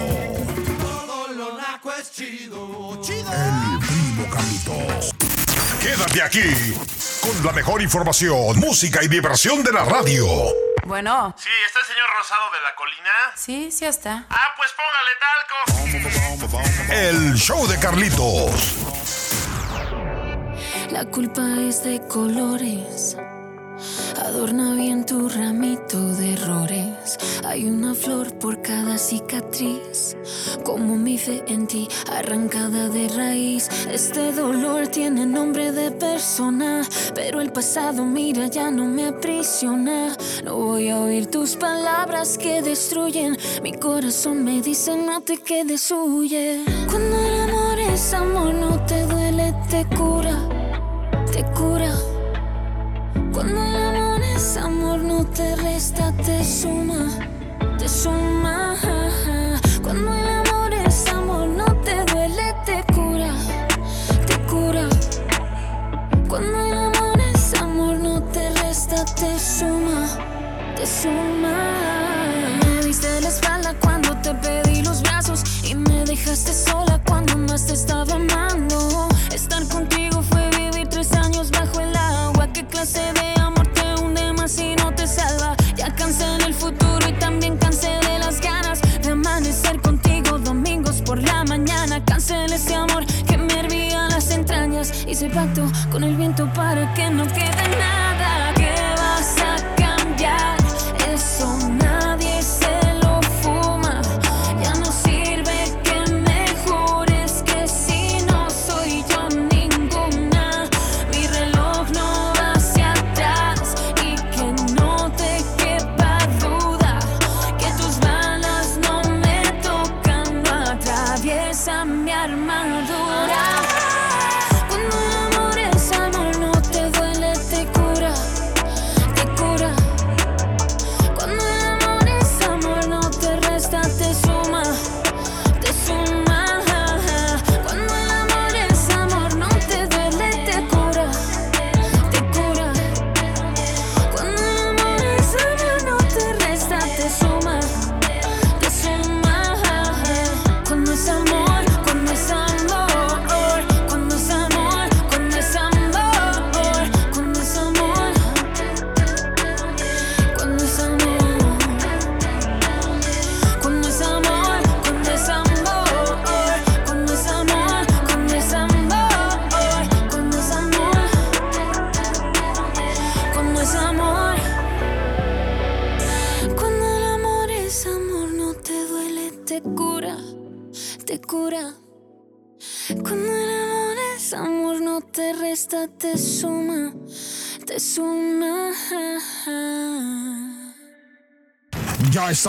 Todo 0.79 1.27
lo 1.33 1.57
naco 1.57 1.91
es 1.93 2.11
chido, 2.11 2.99
chido. 3.01 3.31
El 3.31 3.79
primo 3.85 4.29
Carlitos. 4.33 5.11
Quédate 5.81 6.21
aquí 6.21 6.73
con 7.21 7.45
la 7.45 7.51
mejor 7.51 7.81
información, 7.81 8.57
música 8.59 9.03
y 9.03 9.07
diversión 9.07 9.63
de 9.63 9.71
la 9.71 9.83
radio. 9.85 10.25
Bueno, 10.85 11.33
Sí, 11.37 11.49
¿está 11.67 11.79
el 11.79 11.85
señor 11.85 12.07
Rosado 12.17 12.51
de 12.51 12.61
la 12.61 12.75
Colina? 12.75 13.11
sí, 13.35 13.71
sí 13.71 13.85
está. 13.85 14.25
Ah, 14.29 14.55
pues 14.57 14.71
póngale 14.75 15.11
talco. 16.09 16.93
El 16.93 17.35
show 17.35 17.67
de 17.67 17.77
Carlitos. 17.79 18.75
La 20.91 21.05
culpa 21.05 21.41
es 21.59 21.83
de 21.83 22.01
colores. 22.07 23.15
Adorna 24.25 24.75
bien 24.75 25.05
tu 25.05 25.29
ramito 25.29 25.99
de 26.15 26.33
errores. 26.33 27.17
Hay 27.45 27.65
una 27.65 27.93
flor 27.93 28.33
por 28.35 28.61
cada 28.61 28.97
cicatriz. 28.97 30.15
Como 30.63 30.95
mi 30.95 31.17
fe 31.17 31.43
en 31.47 31.67
ti, 31.67 31.87
arrancada 32.11 32.89
de 32.89 33.07
raíz. 33.09 33.69
Este 33.89 34.31
dolor 34.31 34.87
tiene 34.87 35.25
nombre 35.25 35.71
de 35.71 35.91
persona. 35.91 36.83
Pero 37.15 37.41
el 37.41 37.51
pasado, 37.51 38.05
mira, 38.05 38.47
ya 38.47 38.71
no 38.71 38.85
me 38.85 39.07
aprisiona. 39.07 40.15
No 40.43 40.57
voy 40.57 40.89
a 40.89 40.99
oír 40.99 41.27
tus 41.27 41.55
palabras 41.55 42.37
que 42.37 42.61
destruyen. 42.61 43.37
Mi 43.63 43.73
corazón 43.73 44.43
me 44.43 44.61
dice: 44.61 44.95
No 44.95 45.21
te 45.21 45.37
quedes, 45.37 45.91
huye. 45.91 46.63
Cuando 46.89 47.17
el 47.17 47.39
amor 47.41 47.79
es 47.79 48.13
amor, 48.13 48.53
no 48.53 48.85
te 48.85 49.05
duele, 49.05 49.53
te 49.69 49.85
cura. 49.95 50.37
Te 51.31 51.43
cura. 51.53 52.10
Cuando 53.41 53.63
el 53.63 53.75
amor 53.75 54.21
es 54.21 54.55
amor, 54.55 54.99
no 54.99 55.25
te 55.25 55.55
resta, 55.55 56.11
te 56.11 56.43
suma, 56.45 57.09
te 57.79 57.89
suma. 57.89 58.75
Cuando 59.81 60.13
el 60.13 60.29
amor 60.29 60.71
es 60.71 61.07
amor, 61.07 61.47
no 61.47 61.65
te 61.81 62.05
duele, 62.05 62.53
te 62.67 62.83
cura, 62.93 63.33
te 64.27 64.37
cura. 64.45 64.87
Cuando 66.29 66.59
el 66.67 66.77
amor 66.77 67.19
es 67.33 67.59
amor, 67.59 67.97
no 67.97 68.21
te 68.25 68.47
resta, 68.61 69.05
te 69.05 69.39
suma, 69.39 70.07
te 70.75 70.85
suma. 70.85 71.55
Me 72.63 72.85
diste 72.85 73.21
la 73.21 73.29
espalda 73.29 73.73
cuando 73.81 74.15
te 74.17 74.35
pedí 74.35 74.83
los 74.83 75.01
brazos 75.01 75.41
y 75.63 75.73
me 75.73 76.05
dejaste 76.05 76.53
sola 76.53 76.80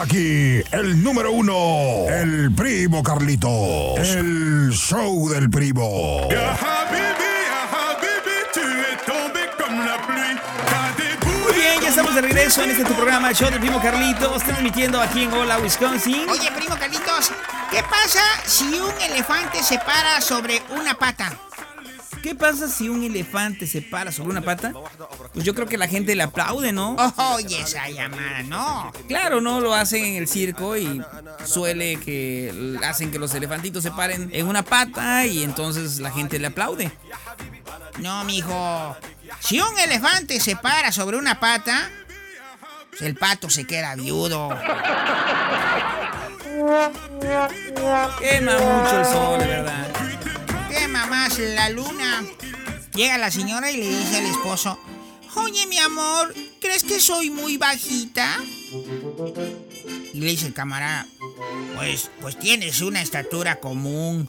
Aquí 0.00 0.62
el 0.70 1.02
número 1.02 1.32
uno, 1.32 2.06
el 2.08 2.50
primo 2.54 3.02
Carlitos. 3.02 3.98
El 3.98 4.70
show 4.72 5.28
del 5.28 5.50
primo. 5.50 6.28
Muy 11.44 11.52
bien, 11.54 11.80
ya 11.82 11.88
estamos 11.88 12.14
de 12.14 12.20
regreso 12.22 12.62
en 12.62 12.70
este 12.70 12.84
tu 12.84 12.94
programa, 12.94 13.28
el 13.28 13.36
show 13.36 13.50
del 13.50 13.60
primo 13.60 13.82
Carlitos, 13.82 14.42
transmitiendo 14.42 14.98
aquí 14.98 15.24
en 15.24 15.32
Hola, 15.34 15.58
Wisconsin. 15.58 16.28
Oye, 16.30 16.50
primo 16.56 16.74
Carlitos, 16.78 17.30
¿qué 17.70 17.82
pasa 17.82 18.22
si 18.46 18.64
un 18.80 18.98
elefante 19.02 19.62
se 19.62 19.78
para 19.78 20.22
sobre 20.22 20.62
una 20.70 20.94
pata? 20.94 21.36
¿Qué 22.22 22.34
pasa 22.34 22.68
si 22.68 22.88
un 22.88 23.02
elefante 23.02 23.66
se 23.66 23.82
para 23.82 24.12
sobre 24.12 24.30
una 24.30 24.42
pata? 24.42 24.72
Pues 25.42 25.48
yo 25.48 25.56
creo 25.56 25.66
que 25.66 25.76
la 25.76 25.88
gente 25.88 26.14
le 26.14 26.22
aplaude, 26.22 26.70
¿no? 26.70 26.94
Oye, 27.34 27.62
esa 27.62 27.88
llamada, 27.88 28.44
no. 28.44 28.92
Claro, 29.08 29.40
¿no? 29.40 29.60
Lo 29.60 29.74
hacen 29.74 30.04
en 30.04 30.14
el 30.14 30.28
circo 30.28 30.76
y 30.76 31.02
suele 31.44 31.96
que 31.96 32.78
hacen 32.84 33.10
que 33.10 33.18
los 33.18 33.34
elefantitos 33.34 33.82
se 33.82 33.90
paren 33.90 34.30
en 34.32 34.46
una 34.46 34.62
pata 34.62 35.26
y 35.26 35.42
entonces 35.42 35.98
la 35.98 36.12
gente 36.12 36.38
le 36.38 36.46
aplaude. 36.46 36.92
No, 37.98 38.22
mijo. 38.22 38.96
Si 39.40 39.58
un 39.60 39.76
elefante 39.80 40.38
se 40.38 40.54
para 40.54 40.92
sobre 40.92 41.16
una 41.16 41.40
pata, 41.40 41.90
pues 42.90 43.02
el 43.02 43.16
pato 43.16 43.50
se 43.50 43.66
queda 43.66 43.96
viudo. 43.96 44.48
Quema 48.20 48.52
mucho 48.60 49.00
el 49.00 49.06
sol, 49.06 49.38
verdad. 49.40 49.88
Quema 50.70 51.06
más 51.06 51.36
la 51.40 51.68
luna. 51.68 52.22
Llega 52.94 53.18
la 53.18 53.32
señora 53.32 53.72
y 53.72 53.78
le 53.78 53.88
dice 53.88 54.18
al 54.18 54.26
esposo, 54.26 54.78
Oye, 55.34 55.66
mi 55.66 55.78
amor, 55.78 56.34
¿crees 56.60 56.84
que 56.84 57.00
soy 57.00 57.30
muy 57.30 57.56
bajita? 57.56 58.38
Y 60.12 60.20
le 60.20 60.26
dice 60.26 60.46
el 60.46 60.54
camarada, 60.54 61.06
pues, 61.74 62.10
pues 62.20 62.38
tienes 62.38 62.80
una 62.80 63.00
estatura 63.00 63.58
común. 63.58 64.28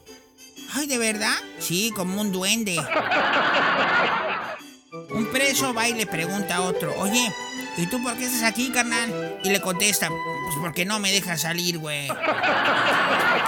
Ay, 0.74 0.88
¿de 0.88 0.98
verdad? 0.98 1.36
Sí, 1.60 1.92
como 1.96 2.22
un 2.22 2.32
duende. 2.32 2.78
Un 5.10 5.28
preso 5.28 5.74
va 5.74 5.88
y 5.90 5.94
le 5.94 6.06
pregunta 6.06 6.58
a 6.58 6.62
otro, 6.62 6.94
oye, 7.00 7.34
¿y 7.78 7.88
tú 7.88 8.02
por 8.02 8.16
qué 8.18 8.26
estás 8.26 8.44
aquí, 8.44 8.70
carnal? 8.70 9.40
Y 9.44 9.50
le 9.50 9.62
contesta, 9.62 10.10
pues 10.10 10.56
porque 10.60 10.86
no 10.86 11.00
me 11.00 11.12
dejas 11.12 11.42
salir, 11.42 11.78
güey. 11.78 12.08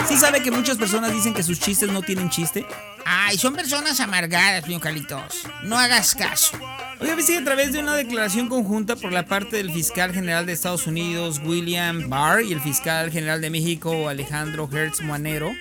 ¿Sí 0.08 0.18
sabe 0.18 0.42
que 0.42 0.52
muchas 0.52 0.78
personas 0.78 1.12
dicen 1.12 1.34
que 1.34 1.44
sus 1.44 1.60
chistes 1.60 1.90
no 1.90 2.02
tienen 2.02 2.30
chiste? 2.30 2.66
Ay, 3.06 3.38
son 3.38 3.54
personas 3.54 4.00
amargadas, 4.00 4.68
mi 4.68 4.80
Calitos. 4.80 5.48
No 5.64 5.78
hagas 5.78 6.16
caso. 6.16 6.58
Oye, 7.00 7.38
a 7.38 7.44
través 7.44 7.74
de 7.74 7.80
una 7.80 7.96
declaración 7.96 8.48
conjunta 8.48 8.96
por 8.96 9.12
la 9.12 9.26
parte 9.26 9.58
del 9.58 9.72
fiscal 9.72 10.14
general 10.14 10.46
de 10.46 10.54
Estados 10.54 10.88
Unidos, 10.88 11.42
William 11.44 12.10
Barr, 12.10 12.42
y 12.44 12.54
el 12.54 12.62
fiscal 12.62 13.12
general 13.12 13.42
de 13.42 13.50
México, 13.50 14.10
Alejandro 14.10 14.70
Hertz 14.72 15.02
Manero, 15.02 15.54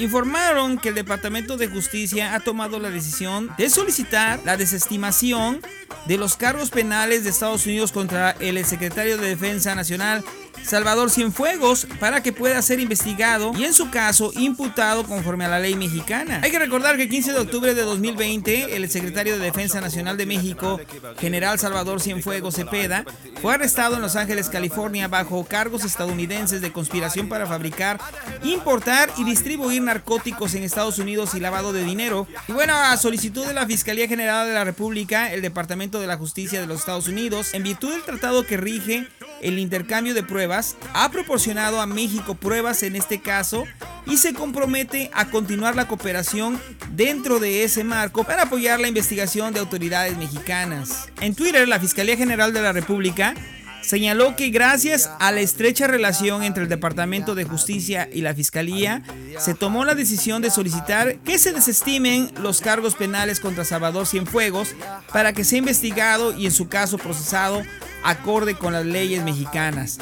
informaron 0.00 0.78
que 0.78 0.90
el 0.90 0.94
Departamento 0.94 1.56
de 1.56 1.68
Justicia 1.68 2.34
ha 2.34 2.40
tomado 2.40 2.78
la 2.78 2.90
decisión 2.90 3.50
de 3.58 3.70
solicitar 3.70 4.40
la 4.44 4.56
desestimación 4.56 5.60
de 6.06 6.16
los 6.16 6.36
cargos 6.36 6.70
penales 6.70 7.24
de 7.24 7.30
Estados 7.30 7.66
Unidos 7.66 7.92
contra 7.92 8.32
el 8.32 8.64
secretario 8.64 9.18
de 9.18 9.28
Defensa 9.28 9.74
Nacional, 9.74 10.24
Salvador 10.64 11.10
Cienfuegos 11.10 11.86
para 11.98 12.22
que 12.22 12.32
pueda 12.32 12.60
ser 12.62 12.80
investigado 12.80 13.52
y 13.56 13.64
en 13.64 13.74
su 13.74 13.90
caso 13.90 14.32
imputado 14.34 15.04
conforme 15.04 15.44
a 15.44 15.48
la 15.48 15.58
ley 15.58 15.74
mexicana. 15.74 16.40
Hay 16.42 16.50
que 16.50 16.58
recordar 16.58 16.96
que 16.96 17.04
el 17.04 17.08
15 17.08 17.32
de 17.32 17.38
octubre 17.38 17.74
de 17.74 17.82
2020 17.82 18.76
el 18.76 18.88
secretario 18.90 19.38
de 19.38 19.44
Defensa 19.44 19.80
Nacional 19.80 20.16
de 20.16 20.26
México, 20.26 20.80
general 21.18 21.58
Salvador 21.58 22.00
Cienfuegos 22.00 22.56
Cepeda, 22.56 23.04
fue 23.40 23.54
arrestado 23.54 23.96
en 23.96 24.02
Los 24.02 24.16
Ángeles, 24.16 24.48
California 24.48 25.08
bajo 25.08 25.44
cargos 25.44 25.84
estadounidenses 25.84 26.60
de 26.60 26.72
conspiración 26.72 27.28
para 27.28 27.46
fabricar, 27.46 28.00
importar 28.42 29.10
y 29.16 29.24
distribuir 29.24 29.82
narcóticos 29.82 30.54
en 30.54 30.62
Estados 30.62 30.98
Unidos 30.98 31.34
y 31.34 31.40
lavado 31.40 31.72
de 31.72 31.84
dinero. 31.84 32.26
Y 32.48 32.52
bueno, 32.52 32.74
a 32.74 32.96
solicitud 32.96 33.46
de 33.46 33.54
la 33.54 33.66
Fiscalía 33.66 34.08
General 34.08 34.46
de 34.46 34.54
la 34.54 34.64
República, 34.64 35.32
el 35.32 35.42
Departamento 35.42 36.00
de 36.00 36.06
la 36.06 36.16
Justicia 36.16 36.60
de 36.60 36.66
los 36.66 36.80
Estados 36.80 37.08
Unidos, 37.08 37.54
en 37.54 37.62
virtud 37.62 37.90
del 37.90 38.02
tratado 38.02 38.46
que 38.46 38.56
rige 38.56 39.08
el 39.42 39.58
intercambio 39.58 40.14
de 40.14 40.22
pruebas, 40.22 40.49
ha 40.50 41.10
proporcionado 41.10 41.80
a 41.80 41.86
México 41.86 42.34
pruebas 42.34 42.82
en 42.82 42.96
este 42.96 43.20
caso 43.20 43.64
y 44.06 44.16
se 44.16 44.34
compromete 44.34 45.10
a 45.12 45.26
continuar 45.26 45.76
la 45.76 45.86
cooperación 45.86 46.60
dentro 46.90 47.38
de 47.38 47.62
ese 47.64 47.84
marco 47.84 48.24
para 48.24 48.42
apoyar 48.42 48.80
la 48.80 48.88
investigación 48.88 49.52
de 49.52 49.60
autoridades 49.60 50.16
mexicanas. 50.16 51.08
En 51.20 51.34
Twitter, 51.34 51.68
la 51.68 51.78
Fiscalía 51.78 52.16
General 52.16 52.52
de 52.52 52.62
la 52.62 52.72
República 52.72 53.34
señaló 53.82 54.36
que 54.36 54.50
gracias 54.50 55.10
a 55.18 55.32
la 55.32 55.40
estrecha 55.40 55.86
relación 55.86 56.42
entre 56.42 56.64
el 56.64 56.68
Departamento 56.68 57.34
de 57.34 57.44
Justicia 57.44 58.08
y 58.12 58.20
la 58.20 58.34
Fiscalía, 58.34 59.02
se 59.38 59.54
tomó 59.54 59.84
la 59.84 59.94
decisión 59.94 60.42
de 60.42 60.50
solicitar 60.50 61.18
que 61.18 61.38
se 61.38 61.52
desestimen 61.52 62.32
los 62.40 62.60
cargos 62.60 62.94
penales 62.94 63.40
contra 63.40 63.64
Salvador 63.64 64.06
Cienfuegos 64.06 64.74
para 65.12 65.32
que 65.32 65.44
sea 65.44 65.58
investigado 65.58 66.36
y 66.36 66.46
en 66.46 66.52
su 66.52 66.68
caso 66.68 66.98
procesado 66.98 67.62
acorde 68.04 68.54
con 68.54 68.72
las 68.72 68.86
leyes 68.86 69.22
mexicanas. 69.24 69.98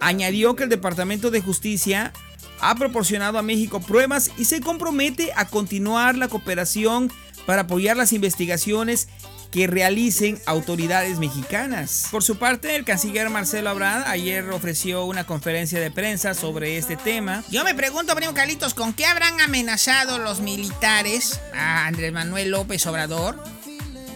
Añadió 0.00 0.56
que 0.56 0.64
el 0.64 0.70
Departamento 0.70 1.30
de 1.30 1.40
Justicia 1.40 2.12
ha 2.60 2.74
proporcionado 2.74 3.38
a 3.38 3.42
México 3.42 3.80
pruebas 3.80 4.32
y 4.36 4.44
se 4.44 4.60
compromete 4.60 5.32
a 5.36 5.46
continuar 5.46 6.16
la 6.16 6.28
cooperación 6.28 7.10
para 7.46 7.62
apoyar 7.62 7.96
las 7.96 8.12
investigaciones 8.12 9.08
que 9.50 9.66
realicen 9.66 10.40
autoridades 10.46 11.18
mexicanas. 11.18 12.08
Por 12.10 12.22
su 12.22 12.36
parte, 12.36 12.76
el 12.76 12.84
canciller 12.84 13.30
Marcelo 13.30 13.70
Abrad 13.70 14.02
ayer 14.06 14.48
ofreció 14.50 15.04
una 15.04 15.24
conferencia 15.24 15.80
de 15.80 15.90
prensa 15.90 16.34
sobre 16.34 16.76
este 16.76 16.96
tema. 16.96 17.42
Yo 17.50 17.64
me 17.64 17.74
pregunto, 17.74 18.14
primo 18.14 18.34
Carlitos, 18.34 18.74
¿con 18.74 18.92
qué 18.92 19.06
habrán 19.06 19.40
amenazado 19.40 20.18
los 20.18 20.40
militares 20.40 21.40
a 21.54 21.86
Andrés 21.86 22.12
Manuel 22.12 22.50
López 22.50 22.86
Obrador? 22.86 23.42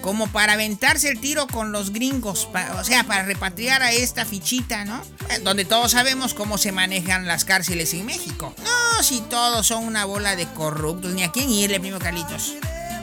Como 0.02 0.26
para 0.26 0.54
aventarse 0.54 1.10
el 1.10 1.20
tiro 1.20 1.46
con 1.46 1.70
los 1.70 1.92
gringos, 1.92 2.48
o 2.76 2.84
sea, 2.84 3.04
para 3.04 3.22
repatriar 3.22 3.84
a 3.84 3.92
esta 3.92 4.24
fichita, 4.24 4.84
¿no? 4.84 5.00
Eh, 5.30 5.38
donde 5.44 5.64
todos 5.64 5.92
sabemos 5.92 6.34
cómo 6.34 6.58
se 6.58 6.72
manejan 6.72 7.28
las 7.28 7.44
cárceles 7.44 7.94
en 7.94 8.06
México. 8.06 8.52
No, 8.64 9.02
si 9.04 9.20
todos 9.20 9.68
son 9.68 9.84
una 9.84 10.04
bola 10.04 10.34
de 10.34 10.46
corruptos, 10.46 11.12
ni 11.14 11.22
a 11.22 11.30
quién 11.30 11.48
irle, 11.48 11.78
primo 11.78 12.00
Carlitos. 12.00 12.56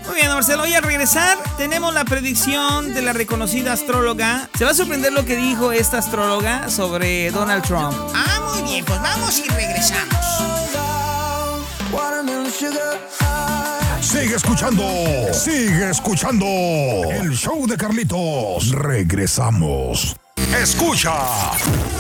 Muy 0.10 0.22
bien, 0.22 0.30
Marcelo. 0.30 0.66
Y 0.66 0.74
al 0.74 0.82
regresar, 0.82 1.38
tenemos 1.56 1.94
la 1.94 2.04
predicción 2.04 2.96
de 2.96 3.04
la 3.04 3.14
reconocida 3.14 3.74
astróloga. 3.74 4.50
Se 4.58 4.66
va 4.66 4.72
a 4.72 4.74
sorprender 4.74 5.14
lo 5.14 5.24
que 5.24 5.36
dijo 5.36 5.72
esta 5.72 6.00
astróloga 6.00 6.68
sobre 6.68 7.30
Donald 7.30 7.64
Trump. 7.64 7.96
Ah, 8.16 8.52
muy 8.52 8.64
bien, 8.64 8.84
pues 8.86 9.00
vamos 9.00 9.40
y 9.40 9.48
regresamos. 9.50 10.16
Sigue 14.02 14.36
escuchando, 14.36 14.84
sigue 15.32 15.92
escuchando. 15.92 16.46
El 17.12 17.36
show 17.36 17.68
de 17.68 17.78
Carlitos. 17.78 18.72
Regresamos. 18.72 20.16
Escucha 20.58 21.52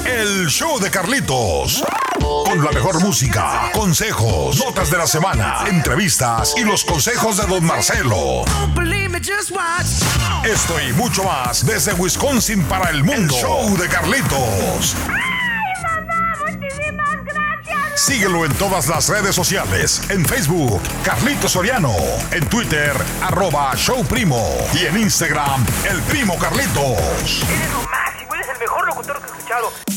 el 0.05 0.47
show 0.47 0.79
de 0.79 0.89
Carlitos. 0.89 1.83
Con 2.19 2.63
la 2.63 2.71
mejor 2.71 3.01
música, 3.01 3.69
consejos, 3.73 4.57
notas 4.57 4.89
de 4.89 4.97
la 4.97 5.07
semana, 5.07 5.63
entrevistas 5.67 6.55
y 6.57 6.63
los 6.63 6.83
consejos 6.83 7.37
de 7.37 7.45
Don 7.45 7.63
Marcelo. 7.63 8.43
Esto 10.43 10.75
y 10.81 10.93
mucho 10.93 11.23
más 11.23 11.65
desde 11.65 11.93
Wisconsin 11.93 12.63
para 12.63 12.89
el 12.89 13.03
mundo. 13.03 13.35
El 13.35 13.41
show 13.41 13.77
de 13.77 13.87
Carlitos. 13.87 14.95
Síguelo 17.95 18.45
en 18.45 18.53
todas 18.53 18.87
las 18.87 19.07
redes 19.09 19.35
sociales. 19.35 20.01
En 20.09 20.25
Facebook, 20.25 20.81
Carlitos 21.03 21.51
Soriano. 21.51 21.93
En 22.31 22.47
Twitter, 22.47 22.93
arroba 23.21 23.75
Show 23.75 24.03
Primo. 24.05 24.43
Y 24.73 24.85
en 24.85 24.97
Instagram, 24.97 25.65
El 25.89 26.01
Primo 26.03 26.37
Carlitos. 26.37 27.43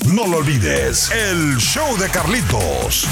No 0.06 0.26
lo 0.26 0.38
olvides, 0.38 1.10
el 1.10 1.56
show 1.58 1.96
de 1.96 2.08
Carlitos. 2.10 3.06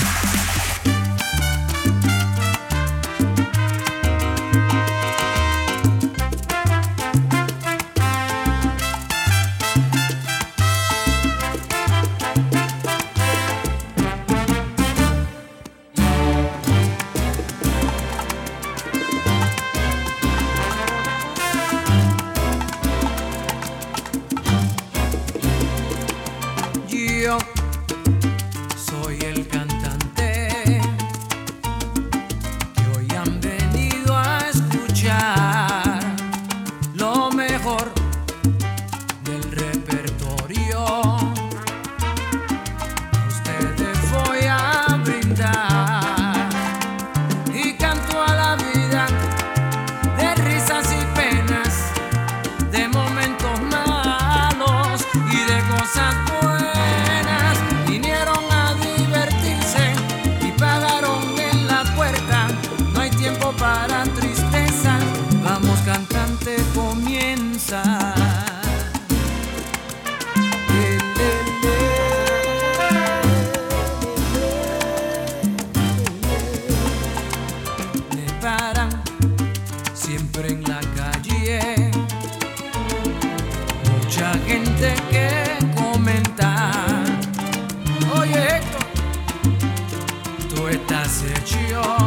Tú 91.10 91.26
estás 91.26 91.99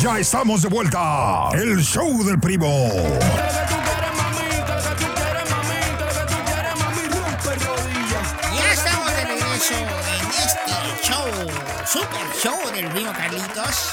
Ya 0.00 0.18
estamos 0.18 0.62
de 0.62 0.68
vuelta. 0.70 1.50
El 1.52 1.84
show 1.84 2.24
del 2.24 2.40
primo. 2.40 2.90
Ya 8.54 8.72
estamos 8.72 9.06
de 9.14 9.24
regreso 9.26 9.74
en 9.74 10.28
este 10.30 11.06
show, 11.06 11.26
super 11.86 12.26
show 12.42 12.72
del 12.74 12.86
primo 12.92 13.12
Carlitos. 13.12 13.90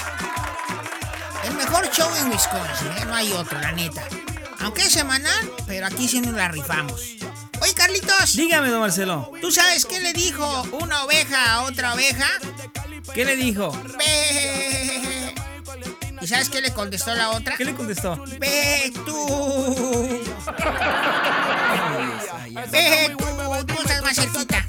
El 1.44 1.56
mejor 1.56 1.90
show 1.92 2.10
en 2.22 2.32
Wisconsin, 2.32 2.88
¿eh? 2.88 3.06
no 3.06 3.14
hay 3.14 3.34
otro, 3.34 3.60
la 3.60 3.74
neta. 3.74 4.04
Aunque 4.62 4.84
es 4.84 4.94
semanal, 4.94 5.52
pero 5.68 5.88
aquí 5.88 6.08
sí 6.08 6.22
nos 6.22 6.36
la 6.36 6.48
rifamos. 6.48 7.02
Oye, 7.60 7.74
Carlitos, 7.74 8.34
Dígame, 8.34 8.70
don 8.70 8.80
Marcelo. 8.80 9.30
¿tú 9.42 9.52
sabes 9.52 9.86
qué 9.86 10.00
le 10.00 10.14
dijo 10.14 10.64
una 10.72 11.04
oveja 11.04 11.54
a 11.54 11.62
otra 11.64 11.94
oveja? 11.94 12.28
¿Qué 13.14 13.26
le 13.26 13.36
dijo? 13.36 13.72
¿Y 16.22 16.28
sabes 16.28 16.50
qué 16.50 16.62
le 16.62 16.74
contestó 16.74 17.14
la 17.14 17.32
otra? 17.32 17.56
¿Qué 17.58 17.66
le 17.66 17.76
contestó? 17.76 18.16
Ve 18.40 18.92
tú. 19.06 20.20
Ve 22.72 23.16
tú, 23.18 23.66
tú 23.66 23.74
estás 23.82 24.02
más 24.02 24.16
cerquita. 24.16 24.66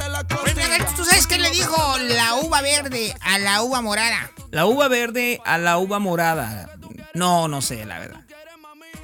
¿tú 0.96 1.04
sabes 1.04 1.26
qué 1.26 1.38
le 1.38 1.50
dijo 1.50 1.98
la 1.98 2.34
uva 2.36 2.60
verde 2.60 3.14
a 3.20 3.38
la 3.38 3.62
uva 3.62 3.80
morada? 3.80 4.30
La 4.50 4.66
uva 4.66 4.88
verde 4.88 5.40
a 5.44 5.58
la 5.58 5.78
uva 5.78 5.98
morada. 5.98 6.70
No, 7.14 7.48
no 7.48 7.62
sé, 7.62 7.84
la 7.84 7.98
verdad. 7.98 8.20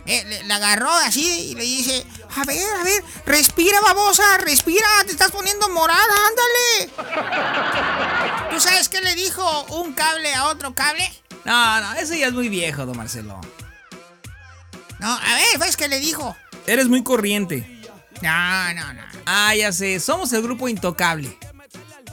Eh, 0.07 0.42
la 0.46 0.57
agarró 0.57 0.90
así 0.90 1.50
y 1.50 1.54
le 1.54 1.62
dice, 1.62 2.07
a 2.37 2.44
ver, 2.44 2.62
a 2.80 2.85
ver, 2.85 3.02
respira 3.24 3.80
babosa, 3.80 4.37
respira, 4.38 4.87
te 5.07 5.12
estás 5.12 5.30
poniendo 5.30 5.68
morada, 5.70 6.02
ándale. 6.28 6.90
¿Tú 8.50 8.61
sabes 8.61 8.90
qué 8.90 9.00
le 9.00 9.14
dijo 9.14 9.64
un 9.70 9.94
cable 9.94 10.35
a 10.35 10.48
otro 10.48 10.74
cable? 10.74 11.11
No, 11.44 11.80
no, 11.80 11.92
eso 11.94 12.14
ya 12.14 12.28
es 12.28 12.33
muy 12.33 12.48
viejo, 12.48 12.87
don 12.87 12.96
Marcelo. 12.96 13.40
No, 14.98 15.12
a 15.12 15.35
ver, 15.35 15.59
pues, 15.59 15.76
¿qué 15.76 15.88
le 15.88 16.00
dijo? 16.00 16.37
Eres 16.66 16.88
muy 16.88 17.02
corriente. 17.02 17.83
No, 18.22 18.74
no, 18.74 18.92
no. 18.94 19.02
Ah, 19.26 19.54
ya 19.54 19.72
sé, 19.72 20.00
somos 20.00 20.33
el 20.33 20.42
grupo 20.42 20.68
intocable. 20.68 21.37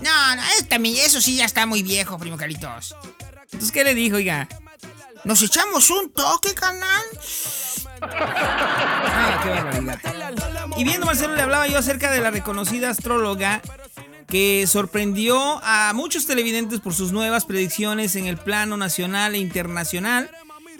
No, 0.01 0.35
no, 0.35 0.41
es 0.57 0.67
también, 0.67 0.97
eso 1.05 1.21
sí 1.21 1.37
ya 1.37 1.45
está 1.45 1.65
muy 1.65 1.83
viejo, 1.83 2.17
primo 2.17 2.37
Carlitos. 2.37 2.95
Entonces, 3.43 3.71
¿qué 3.71 3.83
le 3.83 3.93
dijo, 3.95 4.17
oiga? 4.17 4.47
¿Nos 5.23 5.41
echamos 5.41 5.89
un 5.91 6.11
toque, 6.11 6.53
canal? 6.55 7.03
Ah, 8.01 9.39
qué 9.43 9.49
barbaridad. 9.49 9.99
Y 10.77 10.83
viendo 10.83 11.05
Marcelo 11.05 11.35
le 11.35 11.41
hablaba 11.43 11.67
yo 11.67 11.77
acerca 11.77 12.09
de 12.11 12.21
la 12.21 12.31
reconocida 12.31 12.89
astróloga 12.89 13.61
que 14.31 14.65
sorprendió 14.65 15.59
a 15.61 15.91
muchos 15.93 16.25
televidentes 16.25 16.79
por 16.79 16.93
sus 16.93 17.11
nuevas 17.11 17.43
predicciones 17.43 18.15
en 18.15 18.27
el 18.27 18.37
plano 18.37 18.77
nacional 18.77 19.35
e 19.35 19.39
internacional. 19.39 20.31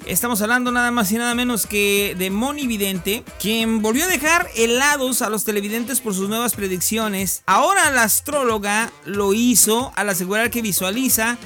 Estamos 0.06 0.42
hablando 0.42 0.72
nada 0.72 0.90
más 0.90 1.12
y 1.12 1.18
nada 1.18 1.36
menos 1.36 1.68
que 1.68 2.16
de 2.18 2.30
Moni 2.30 2.66
Vidente, 2.66 3.26
quien 3.42 3.82
volvió 3.82 4.06
a 4.06 4.08
dejar 4.08 4.48
helados 4.56 5.22
a 5.22 5.30
los 5.30 5.44
televidentes 5.44 6.00
por 6.00 6.16
sus 6.16 6.30
nuevas 6.30 6.56
predicciones. 6.56 7.44
Ahora 7.46 7.92
la 7.92 8.04
astróloga 8.04 8.90
lo 9.04 9.34
hizo 9.34 9.92
al 9.98 10.08
asegurar 10.08 10.50
que 10.50 10.62
visualiza 10.62 11.38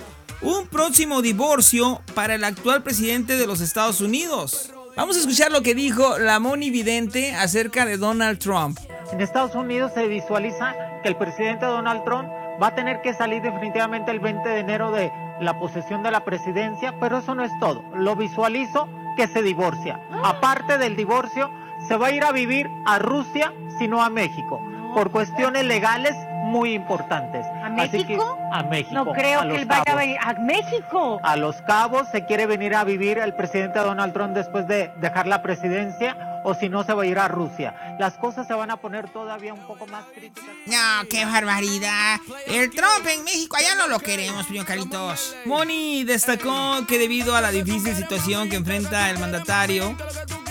un 0.42 0.68
próximo 0.68 1.24
divorcio 1.24 2.04
para 2.14 2.36
el 2.36 2.44
actual 2.44 2.84
presidente 2.84 3.36
de 3.36 3.48
los 3.48 3.62
Estados 3.62 4.00
Unidos. 4.00 4.70
Vamos 4.96 5.18
a 5.18 5.22
escuchar 5.22 5.52
lo 5.52 5.64
que 5.64 5.74
dijo 5.74 6.20
la 6.20 6.40
Moni 6.40 6.70
Vidente 6.70 7.34
acerca 7.34 7.88
de 7.88 7.98
Donald 7.98 8.38
Trump. 8.38 8.78
En 9.12 9.22
Estados 9.22 9.56
Unidos 9.56 9.92
se 9.94 10.08
visualiza 10.08 10.74
que 11.04 11.10
el 11.10 11.16
presidente 11.16 11.66
Donald 11.66 12.04
Trump 12.04 12.28
va 12.62 12.68
a 12.68 12.76
tener 12.76 13.02
que 13.02 13.14
salir 13.14 13.42
definitivamente 13.42 14.12
el 14.12 14.20
20 14.20 14.48
de 14.48 14.60
enero 14.60 14.92
de 14.92 15.12
la 15.40 15.60
posesión 15.60 16.02
de 16.04 16.12
la 16.12 16.26
presidencia, 16.26 16.96
pero 17.00 17.20
eso 17.20 17.36
no 17.36 17.44
es 17.44 17.52
todo. 17.60 17.84
Lo 17.94 18.16
visualizo 18.16 18.90
que 19.16 19.28
se 19.28 19.42
divorcia. 19.42 20.02
Aparte 20.24 20.78
del 20.78 20.96
divorcio, 20.96 21.52
se 21.88 21.98
va 21.98 22.08
a 22.08 22.12
ir 22.12 22.24
a 22.24 22.32
vivir 22.32 22.70
a 22.86 23.00
Rusia, 23.00 23.54
sino 23.78 24.02
a 24.02 24.10
México, 24.10 24.62
por 24.94 25.12
cuestiones 25.12 25.66
legales 25.66 26.16
muy 26.46 26.74
importantes. 26.74 27.46
¿A 27.64 27.68
Así 27.68 27.90
que- 27.92 27.98
México? 28.16 28.38
a 28.52 28.64
México. 28.64 28.94
No 28.94 29.12
creo 29.12 29.42
a 29.42 29.48
que 29.48 29.56
él 29.56 29.66
vaya 29.66 29.84
Cabos. 29.84 30.02
a 30.02 30.06
ir 30.06 30.18
a 30.22 30.34
México. 30.36 31.20
A 31.24 31.36
Los 31.36 31.56
Cabos 31.64 32.08
se 32.12 32.26
quiere 32.26 32.46
venir 32.46 32.76
a 32.76 32.84
vivir 32.84 33.18
el 33.18 33.34
presidente 33.36 33.80
Donald 33.80 34.14
Trump 34.14 34.34
después 34.34 34.68
de 34.68 34.92
dejar 35.02 35.28
la 35.28 35.42
presidencia 35.42 36.16
o 36.44 36.54
si 36.54 36.70
no 36.70 36.84
se 36.84 36.94
va 36.94 37.04
a 37.04 37.06
ir 37.08 37.18
a 37.18 37.28
Rusia. 37.28 37.96
Las 38.00 38.14
cosas 38.14 38.46
se 38.48 38.54
van 38.54 38.70
a 38.70 38.78
poner 38.78 39.10
todavía 39.10 39.54
un 39.54 39.62
poco 39.62 39.88
más 39.88 40.06
críticas. 40.14 40.50
No, 40.68 41.08
qué 41.10 41.26
barbaridad. 41.26 42.18
El 42.48 42.70
Trump 42.70 43.06
en 43.12 43.24
México, 43.24 43.58
allá 43.58 43.74
no 43.76 43.88
lo 43.88 44.00
queremos, 44.00 44.46
primo 44.46 44.64
Carlitos. 44.66 45.36
Moni 45.46 46.04
destacó 46.04 46.86
que 46.88 47.00
debido 47.00 47.36
a 47.36 47.42
la 47.42 47.50
difícil 47.52 47.96
situación 47.96 48.50
que 48.50 48.58
enfrenta 48.58 49.10
el 49.10 49.18
mandatario, 49.18 49.98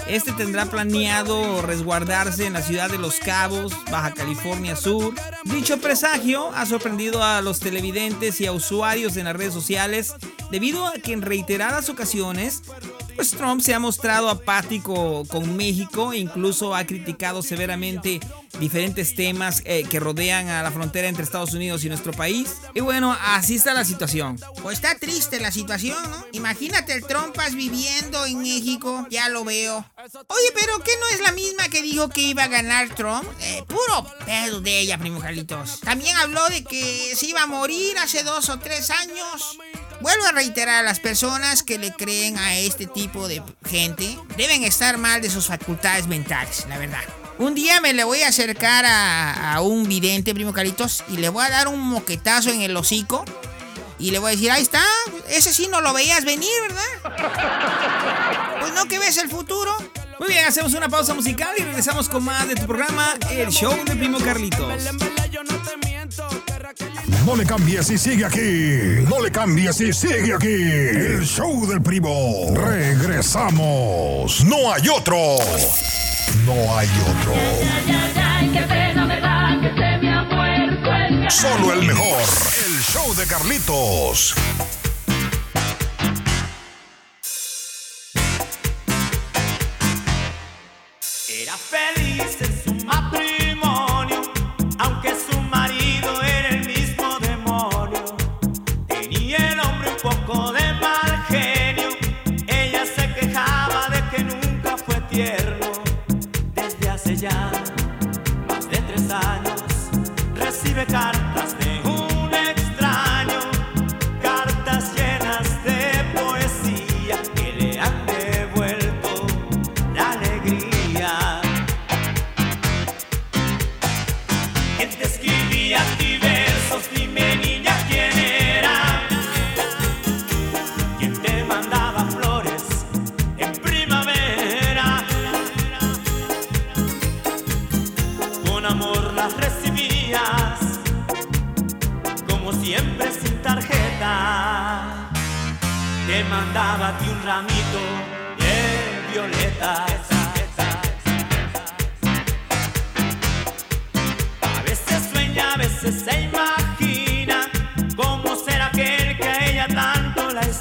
este 0.08 0.32
tendrá 0.32 0.66
planeado 0.66 1.62
resguardarse 1.62 2.46
en 2.46 2.52
la 2.54 2.60
ciudad 2.62 2.90
de 2.90 2.98
Los 2.98 3.20
Cabos, 3.20 3.72
Baja 3.90 4.12
California 4.12 4.76
Sur. 4.76 5.14
Dicho 5.44 5.78
presagio 5.84 6.50
ha 6.54 6.64
sorprendido 6.64 7.22
a 7.22 7.42
los 7.42 7.60
televidentes 7.60 8.40
y 8.40 8.46
a 8.46 8.52
usuarios 8.52 9.18
en 9.18 9.26
las 9.26 9.36
redes 9.36 9.52
sociales 9.52 10.14
debido 10.50 10.86
a 10.86 10.94
que 10.94 11.12
en 11.12 11.20
reiteradas 11.20 11.90
ocasiones 11.90 12.62
pues 13.14 13.32
Trump 13.32 13.60
se 13.60 13.74
ha 13.74 13.78
mostrado 13.78 14.30
apático 14.30 15.26
con 15.26 15.58
México 15.58 16.14
e 16.14 16.18
incluso 16.18 16.74
ha 16.74 16.86
criticado 16.86 17.42
severamente 17.42 18.20
diferentes 18.58 19.14
temas 19.14 19.62
eh, 19.64 19.84
que 19.88 20.00
rodean 20.00 20.48
a 20.48 20.62
la 20.62 20.70
frontera 20.70 21.08
entre 21.08 21.24
Estados 21.24 21.54
Unidos 21.54 21.84
y 21.84 21.88
nuestro 21.88 22.12
país. 22.12 22.56
Y 22.74 22.80
bueno, 22.80 23.16
así 23.20 23.56
está 23.56 23.74
la 23.74 23.84
situación. 23.84 24.40
Pues 24.62 24.78
está 24.78 24.96
triste 24.96 25.40
la 25.40 25.50
situación, 25.50 25.98
¿no? 26.10 26.26
Imagínate 26.32 26.92
el 26.92 27.04
Trompas 27.04 27.54
viviendo 27.54 28.24
en 28.26 28.42
México, 28.42 29.06
ya 29.10 29.28
lo 29.28 29.44
veo. 29.44 29.84
Oye, 30.28 30.52
pero 30.54 30.78
¿qué 30.80 30.92
no 31.00 31.08
es 31.14 31.20
la 31.20 31.32
misma 31.32 31.68
que 31.68 31.82
dijo 31.82 32.08
que 32.08 32.22
iba 32.22 32.44
a 32.44 32.48
ganar 32.48 32.94
Trump? 32.94 33.24
Eh, 33.40 33.62
puro 33.66 34.06
pedo 34.24 34.60
de 34.60 34.80
ella, 34.80 34.98
primo 34.98 35.20
Carlitos. 35.20 35.80
También 35.80 36.16
habló 36.16 36.46
de 36.48 36.64
que 36.64 37.14
se 37.16 37.26
iba 37.26 37.42
a 37.42 37.46
morir 37.46 37.96
hace 37.98 38.22
dos 38.22 38.48
o 38.48 38.58
tres 38.58 38.90
años. 38.90 39.58
Vuelvo 40.00 40.26
a 40.26 40.32
reiterar 40.32 40.84
las 40.84 41.00
personas 41.00 41.62
que 41.62 41.78
le 41.78 41.92
creen 41.92 42.38
a 42.38 42.58
este 42.58 42.86
tipo 42.86 43.28
de 43.28 43.42
gente, 43.64 44.18
deben 44.36 44.64
estar 44.64 44.98
mal 44.98 45.22
de 45.22 45.30
sus 45.30 45.46
facultades 45.46 46.06
mentales, 46.06 46.66
la 46.68 46.78
verdad. 46.78 47.04
Un 47.38 47.54
día 47.54 47.80
me 47.80 47.92
le 47.92 48.04
voy 48.04 48.22
a 48.22 48.28
acercar 48.28 48.84
a, 48.86 49.54
a 49.54 49.60
un 49.60 49.88
vidente, 49.88 50.34
primo 50.34 50.52
Caritos, 50.52 51.02
y 51.08 51.16
le 51.16 51.28
voy 51.28 51.44
a 51.44 51.50
dar 51.50 51.68
un 51.68 51.80
moquetazo 51.80 52.50
en 52.50 52.62
el 52.62 52.76
hocico. 52.76 53.24
Y 53.98 54.10
le 54.10 54.18
voy 54.18 54.28
a 54.28 54.30
decir, 54.32 54.50
ahí 54.50 54.62
está, 54.62 54.82
ese 55.28 55.52
sí 55.52 55.68
no 55.70 55.80
lo 55.80 55.92
veías 55.92 56.24
venir, 56.24 56.50
¿verdad? 56.68 56.82
Pues 58.60 58.72
no 58.74 58.86
que 58.86 58.98
ves 58.98 59.16
el 59.18 59.28
futuro. 59.28 59.72
Muy 60.18 60.28
bien, 60.28 60.44
hacemos 60.44 60.74
una 60.74 60.88
pausa 60.88 61.14
musical 61.14 61.54
y 61.58 61.62
regresamos 61.62 62.08
con 62.08 62.24
más 62.24 62.46
de 62.48 62.54
tu 62.54 62.66
programa, 62.66 63.14
El 63.30 63.50
Show 63.50 63.74
de 63.84 63.96
Primo 63.96 64.18
Carlitos. 64.18 64.72
No 67.24 67.36
le 67.36 67.46
cambies 67.46 67.90
y 67.90 67.98
sigue 67.98 68.24
aquí. 68.24 69.04
No 69.08 69.20
le 69.20 69.32
cambies 69.32 69.80
y 69.80 69.92
sigue 69.92 70.34
aquí. 70.34 70.46
El 70.46 71.24
show 71.24 71.66
del 71.66 71.80
primo. 71.80 72.52
Regresamos. 72.54 74.44
No 74.44 74.72
hay 74.72 74.88
otro. 74.88 75.36
No 76.42 76.76
hay 76.76 76.88
otro. 77.00 77.34
Solo 81.30 81.72
el 81.72 81.86
mejor. 81.86 82.20
El 82.66 82.80
show 82.82 83.14
de 83.14 83.26
Carlitos. 83.26 84.34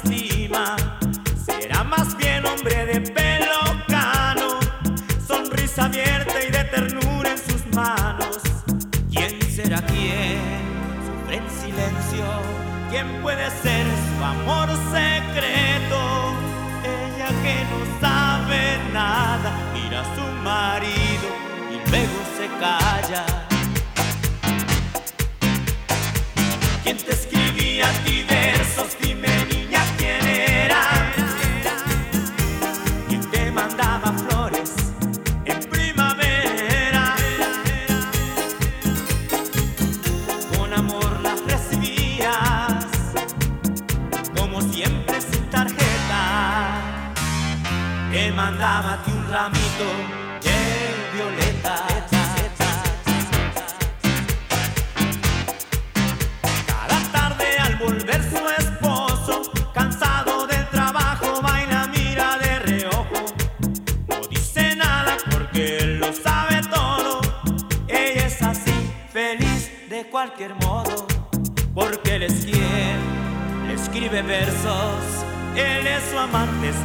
Tanto 0.02 0.10
la 0.10 0.16
estima. 0.16 0.76
Será 1.44 1.84
más 1.84 2.16
bien 2.16 2.44
hombre 2.46 2.86
de 2.86 3.00
pelo 3.00 3.60
cano, 3.88 4.58
sonrisa 5.26 5.84
abierta 5.86 6.42
y 6.42 6.50
de 6.50 6.64
ternura 6.64 7.30
en 7.30 7.38
sus 7.38 7.66
manos. 7.74 8.38
¿Quién 9.10 9.40
será 9.42 9.80
quien 9.86 10.40
sufre 11.06 11.36
en 11.36 11.50
silencio? 11.50 12.24
¿Quién 12.90 13.06
puede 13.22 13.50
ser 13.62 13.86
su 13.86 14.24
amor 14.24 14.68
secreto? 14.92 16.34
Ella 16.84 17.28
que 17.42 17.64
no 17.70 18.00
sabe 18.00 18.78
nada, 18.92 19.52
mira 19.74 20.00
a 20.00 20.14
su 20.14 20.26
marido 20.42 21.28
y 21.70 21.90
luego 21.90 22.18
se 22.36 22.46
calla. 22.60 23.24
¿Quién 26.82 26.98
te 26.98 27.23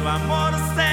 su 0.00 0.08
amor 0.08 0.54
secreto. 0.54 0.89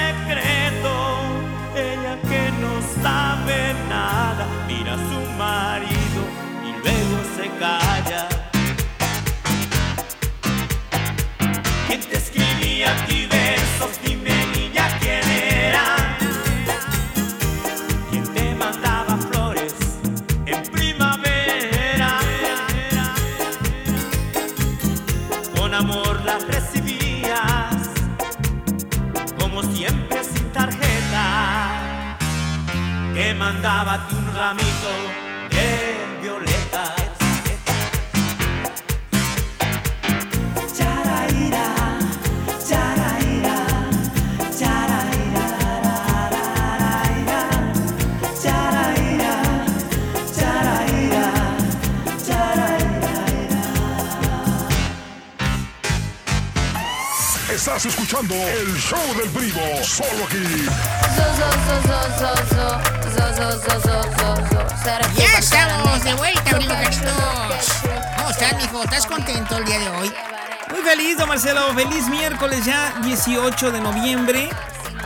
Marcelo. 71.38 71.72
Feliz 71.72 72.08
miércoles 72.08 72.64
ya, 72.64 72.98
18 73.04 73.70
de 73.70 73.80
noviembre. 73.80 74.50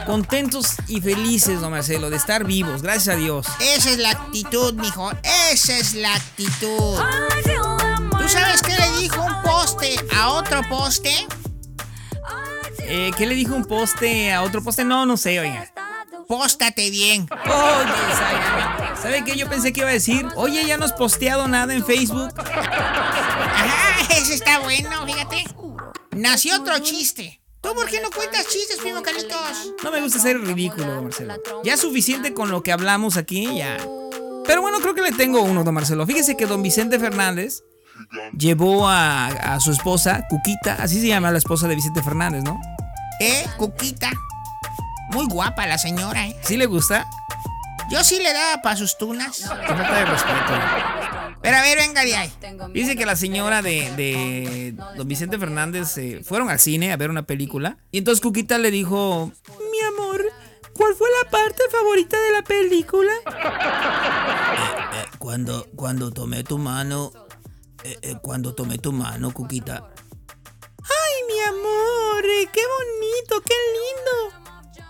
Contentos 0.06 0.76
y 0.88 0.98
felices, 1.02 1.60
don 1.60 1.72
Marcelo, 1.72 2.08
de 2.08 2.16
estar 2.16 2.44
vivos. 2.44 2.80
Gracias 2.80 3.14
a 3.14 3.18
Dios. 3.18 3.46
Esa 3.60 3.90
es 3.90 3.98
la 3.98 4.12
actitud, 4.12 4.72
mijo. 4.72 5.12
Esa 5.52 5.76
es 5.76 5.92
la 5.92 6.14
actitud. 6.14 6.98
¿Tú 8.18 8.28
sabes 8.30 8.62
qué 8.62 8.74
le 8.78 9.02
dijo 9.02 9.20
un 9.22 9.42
poste 9.42 9.94
a 10.16 10.30
otro 10.30 10.62
poste? 10.70 11.12
Eh, 12.78 13.10
¿Qué 13.18 13.26
le 13.26 13.34
dijo 13.34 13.54
un 13.54 13.66
poste 13.66 14.32
a 14.32 14.40
otro 14.40 14.64
poste? 14.64 14.86
No, 14.86 15.04
no 15.04 15.18
sé, 15.18 15.38
oiga. 15.38 15.70
Póstate 16.26 16.88
bien. 16.88 17.28
Oye, 17.30 17.92
¿sabe, 18.16 19.02
¿sabe 19.02 19.24
qué? 19.24 19.36
Yo 19.36 19.50
pensé 19.50 19.74
que 19.74 19.80
iba 19.80 19.90
a 19.90 19.92
decir, 19.92 20.26
oye, 20.36 20.64
ya 20.64 20.78
no 20.78 20.86
has 20.86 20.94
posteado 20.94 21.46
nada 21.46 21.74
en 21.74 21.84
Facebook. 21.84 22.32
Ajá, 22.38 24.14
ese 24.16 24.32
está 24.32 24.60
bueno, 24.60 25.04
fíjate. 25.04 25.31
Nació 26.22 26.54
otro 26.54 26.78
chiste. 26.78 27.40
¿Tú 27.60 27.74
por 27.74 27.90
qué 27.90 28.00
no 28.00 28.08
cuentas 28.10 28.46
chistes, 28.46 28.78
primo 28.80 29.02
Carlitos? 29.02 29.74
No 29.82 29.90
me 29.90 30.00
gusta 30.00 30.20
ser 30.20 30.40
ridículo, 30.40 30.86
don 30.86 31.04
Marcelo. 31.04 31.34
Ya 31.64 31.74
es 31.74 31.80
suficiente 31.80 32.32
con 32.32 32.48
lo 32.48 32.62
que 32.62 32.70
hablamos 32.70 33.16
aquí, 33.16 33.56
ya. 33.56 33.76
Pero 34.46 34.62
bueno, 34.62 34.78
creo 34.78 34.94
que 34.94 35.02
le 35.02 35.10
tengo 35.10 35.42
uno, 35.42 35.64
don 35.64 35.74
Marcelo. 35.74 36.06
Fíjese 36.06 36.36
que 36.36 36.46
don 36.46 36.62
Vicente 36.62 37.00
Fernández 37.00 37.64
llevó 38.38 38.88
a, 38.88 39.26
a 39.26 39.58
su 39.58 39.72
esposa, 39.72 40.24
Cuquita, 40.30 40.76
así 40.78 41.00
se 41.00 41.08
llama 41.08 41.32
la 41.32 41.38
esposa 41.38 41.66
de 41.66 41.74
Vicente 41.74 42.04
Fernández, 42.04 42.44
¿no? 42.44 42.60
¿Eh? 43.18 43.44
Cuquita. 43.56 44.12
Muy 45.10 45.26
guapa 45.26 45.66
la 45.66 45.76
señora, 45.76 46.28
¿eh? 46.28 46.36
¿Sí 46.42 46.56
le 46.56 46.66
gusta? 46.66 47.04
Yo 47.90 48.04
sí 48.04 48.20
le 48.20 48.32
daba 48.32 48.62
para 48.62 48.76
sus 48.76 48.96
tunas. 48.96 49.38
Qué 49.38 49.74
falta 49.74 49.94
de 49.96 50.04
respeto. 50.04 51.21
Pero 51.42 51.56
a 51.56 51.62
ver, 51.62 51.76
venga 51.78 52.04
de 52.04 52.14
ahí. 52.14 52.32
Dice 52.72 52.96
que 52.96 53.04
la 53.04 53.16
señora 53.16 53.62
de, 53.62 53.90
de 53.96 54.74
don 54.96 55.08
Vicente 55.08 55.38
Fernández 55.38 55.98
eh, 55.98 56.20
fueron 56.24 56.48
al 56.50 56.60
cine 56.60 56.92
a 56.92 56.96
ver 56.96 57.10
una 57.10 57.24
película. 57.24 57.78
Y 57.90 57.98
entonces 57.98 58.22
Cuquita 58.22 58.58
le 58.58 58.70
dijo, 58.70 59.32
mi 59.58 59.80
amor, 59.88 60.24
¿cuál 60.74 60.94
fue 60.94 61.08
la 61.22 61.30
parte 61.30 61.62
favorita 61.70 62.20
de 62.20 62.32
la 62.32 62.42
película? 62.42 63.12
Eh, 64.94 65.06
cuando, 65.18 65.66
cuando 65.74 66.10
tomé 66.10 66.44
tu 66.44 66.58
mano, 66.58 67.12
eh, 67.82 68.16
cuando 68.20 68.54
tomé 68.54 68.76
tu 68.76 68.92
mano, 68.92 69.32
Cuquita. 69.32 69.90
¡Ay, 70.82 71.14
mi 71.28 71.40
amor! 71.40 72.22
¡Qué 72.52 72.60
bonito! 72.60 73.42
¡Qué 73.46 73.54
lindo! 73.72 74.42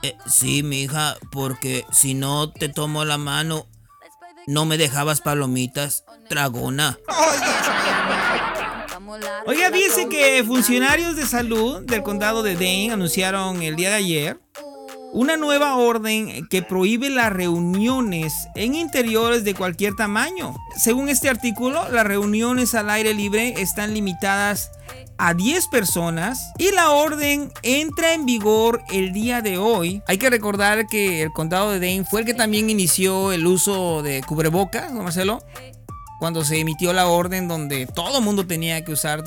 Eh, 0.03 0.17
sí, 0.27 0.65
mija, 0.65 1.17
porque 1.31 1.85
si 1.93 2.15
no 2.15 2.51
te 2.51 2.69
tomo 2.69 3.05
la 3.05 3.19
mano, 3.19 3.69
no 4.47 4.64
me 4.64 4.78
dejabas 4.78 5.20
palomitas, 5.20 6.05
dragona. 6.28 6.99
Oiga, 9.47 9.70
dice 9.70 10.09
que 10.09 10.43
funcionarios 10.45 11.16
de 11.16 11.26
salud 11.26 11.82
del 11.82 12.03
condado 12.03 12.43
de 12.43 12.55
Dane 12.55 12.93
anunciaron 12.93 13.62
el 13.62 13.76
día 13.76 13.90
de 13.90 13.97
ayer 13.97 14.40
una 15.12 15.36
nueva 15.36 15.76
orden 15.76 16.49
que 16.49 16.62
prohíbe 16.62 17.11
las 17.11 17.30
reuniones 17.30 18.32
en 18.55 18.74
interiores 18.74 19.45
de 19.45 19.55
cualquier 19.55 19.95
tamaño. 19.95 20.55
Según 20.76 21.11
este 21.11 21.28
artículo, 21.28 21.86
las 21.90 22.07
reuniones 22.07 22.74
al 22.74 22.88
aire 22.88 23.12
libre 23.12 23.55
están 23.59 23.93
limitadas 23.93 24.70
a 25.25 25.35
10 25.35 25.68
personas 25.68 26.53
y 26.59 26.73
la 26.73 26.91
orden 26.91 27.53
entra 27.62 28.12
en 28.12 28.27
vigor 28.27 28.83
el 28.91 29.12
día 29.12 29.41
de 29.41 29.57
hoy. 29.57 30.03
Hay 30.09 30.18
que 30.18 30.29
recordar 30.29 30.89
que 30.89 31.23
el 31.23 31.33
condado 31.33 31.70
de 31.70 31.79
Dane 31.79 32.05
fue 32.05 32.23
el 32.23 32.27
que 32.27 32.35
también 32.35 32.68
inició 32.70 33.31
el 33.31 33.47
uso 33.47 34.03
de 34.03 34.20
cubrebocas, 34.23 34.93
¿no, 34.93 35.05
Marcelo? 35.05 35.41
Cuando 36.18 36.45
se 36.45 36.59
emitió 36.59 36.93
la 36.93 37.07
orden 37.07 37.47
donde 37.47 37.87
todo 37.87 38.18
el 38.18 38.25
mundo 38.25 38.49
tenía 38.49 38.85
que 38.85 38.91
usar 38.91 39.23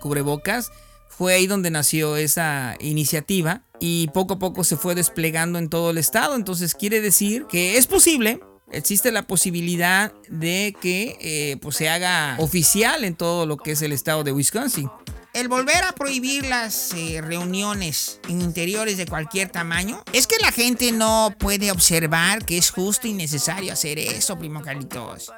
cubrebocas, 0.00 0.72
fue 1.06 1.34
ahí 1.34 1.46
donde 1.46 1.70
nació 1.70 2.16
esa 2.16 2.74
iniciativa 2.80 3.62
y 3.78 4.08
poco 4.08 4.34
a 4.34 4.38
poco 4.40 4.64
se 4.64 4.76
fue 4.76 4.96
desplegando 4.96 5.60
en 5.60 5.68
todo 5.68 5.90
el 5.90 5.98
estado. 5.98 6.34
Entonces 6.34 6.74
quiere 6.74 7.00
decir 7.00 7.46
que 7.48 7.78
es 7.78 7.86
posible 7.86 8.40
existe 8.70 9.12
la 9.12 9.26
posibilidad 9.26 10.12
de 10.28 10.74
que 10.80 11.16
eh, 11.20 11.56
pues 11.62 11.76
se 11.76 11.88
haga 11.88 12.36
oficial 12.38 13.04
en 13.04 13.14
todo 13.14 13.46
lo 13.46 13.56
que 13.56 13.70
es 13.70 13.82
el 13.82 13.92
estado 13.92 14.24
de 14.24 14.32
Wisconsin. 14.32 14.90
El 15.34 15.48
volver 15.48 15.84
a 15.84 15.92
prohibir 15.92 16.46
las 16.46 16.92
eh, 16.94 17.20
reuniones 17.22 18.18
en 18.28 18.40
interiores 18.40 18.96
de 18.96 19.06
cualquier 19.06 19.50
tamaño 19.50 20.02
es 20.12 20.26
que 20.26 20.36
la 20.40 20.52
gente 20.52 20.90
no 20.92 21.34
puede 21.38 21.70
observar 21.70 22.44
que 22.44 22.58
es 22.58 22.70
justo 22.70 23.06
y 23.06 23.12
necesario 23.12 23.72
hacer 23.72 23.98
eso, 23.98 24.38
primo 24.38 24.62
Carlitos. 24.62 25.30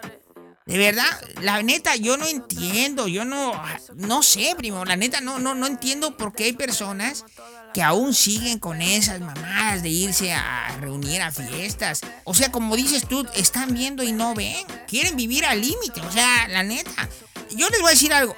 De 0.67 0.79
verdad, 0.79 1.11
la 1.43 1.63
neta, 1.63 1.97
yo 1.97 2.17
no 2.17 2.27
entiendo, 2.27 3.09
yo 3.09 3.25
no, 3.25 3.53
no 3.97 4.23
sé, 4.23 4.55
primo, 4.57 4.85
la 4.85 4.95
neta, 4.95 5.21
no, 5.21 5.41
no, 5.41 5.55
no 5.55 5.67
entiendo 5.67 6.17
por 6.17 6.33
qué 6.33 6.45
hay 6.45 6.53
personas 6.53 7.25
que 7.75 7.83
aún 7.83 8.15
siguen 8.15 8.59
con 8.59 8.81
esas 8.81 9.21
mamadas 9.21 9.83
de 9.83 9.89
irse 9.89 10.33
a 10.33 10.77
reunir 10.81 11.23
a 11.23 11.33
fiestas. 11.33 12.03
O 12.25 12.35
sea, 12.35 12.53
como 12.53 12.77
dices 12.77 13.07
tú, 13.09 13.27
están 13.35 13.75
viendo 13.75 14.05
y 14.05 14.13
no 14.13 14.35
ven. 14.35 14.65
Quieren 14.87 15.17
vivir 15.17 15.45
al 15.45 15.61
límite, 15.61 16.01
o 16.01 16.13
sea, 16.13 16.47
la 16.49 16.63
neta. 16.63 17.09
Yo 17.51 17.69
les 17.69 17.81
voy 17.81 17.89
a 17.89 17.93
decir 17.93 18.13
algo. 18.13 18.37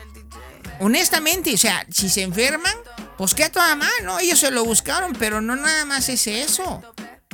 Honestamente, 0.83 1.55
o 1.55 1.57
sea, 1.57 1.87
si 1.91 2.09
se 2.09 2.23
enferman, 2.23 2.75
pues 3.17 3.35
que 3.35 3.45
a 3.45 3.53
toda 3.53 3.77
mano, 3.77 4.19
ellos 4.19 4.41
se 4.41 4.51
lo 4.51 4.65
buscaron, 4.65 5.13
pero 5.13 5.41
no 5.41 5.55
nada 5.55 5.85
más 5.85 6.09
es 6.09 6.27
eso. 6.27 6.83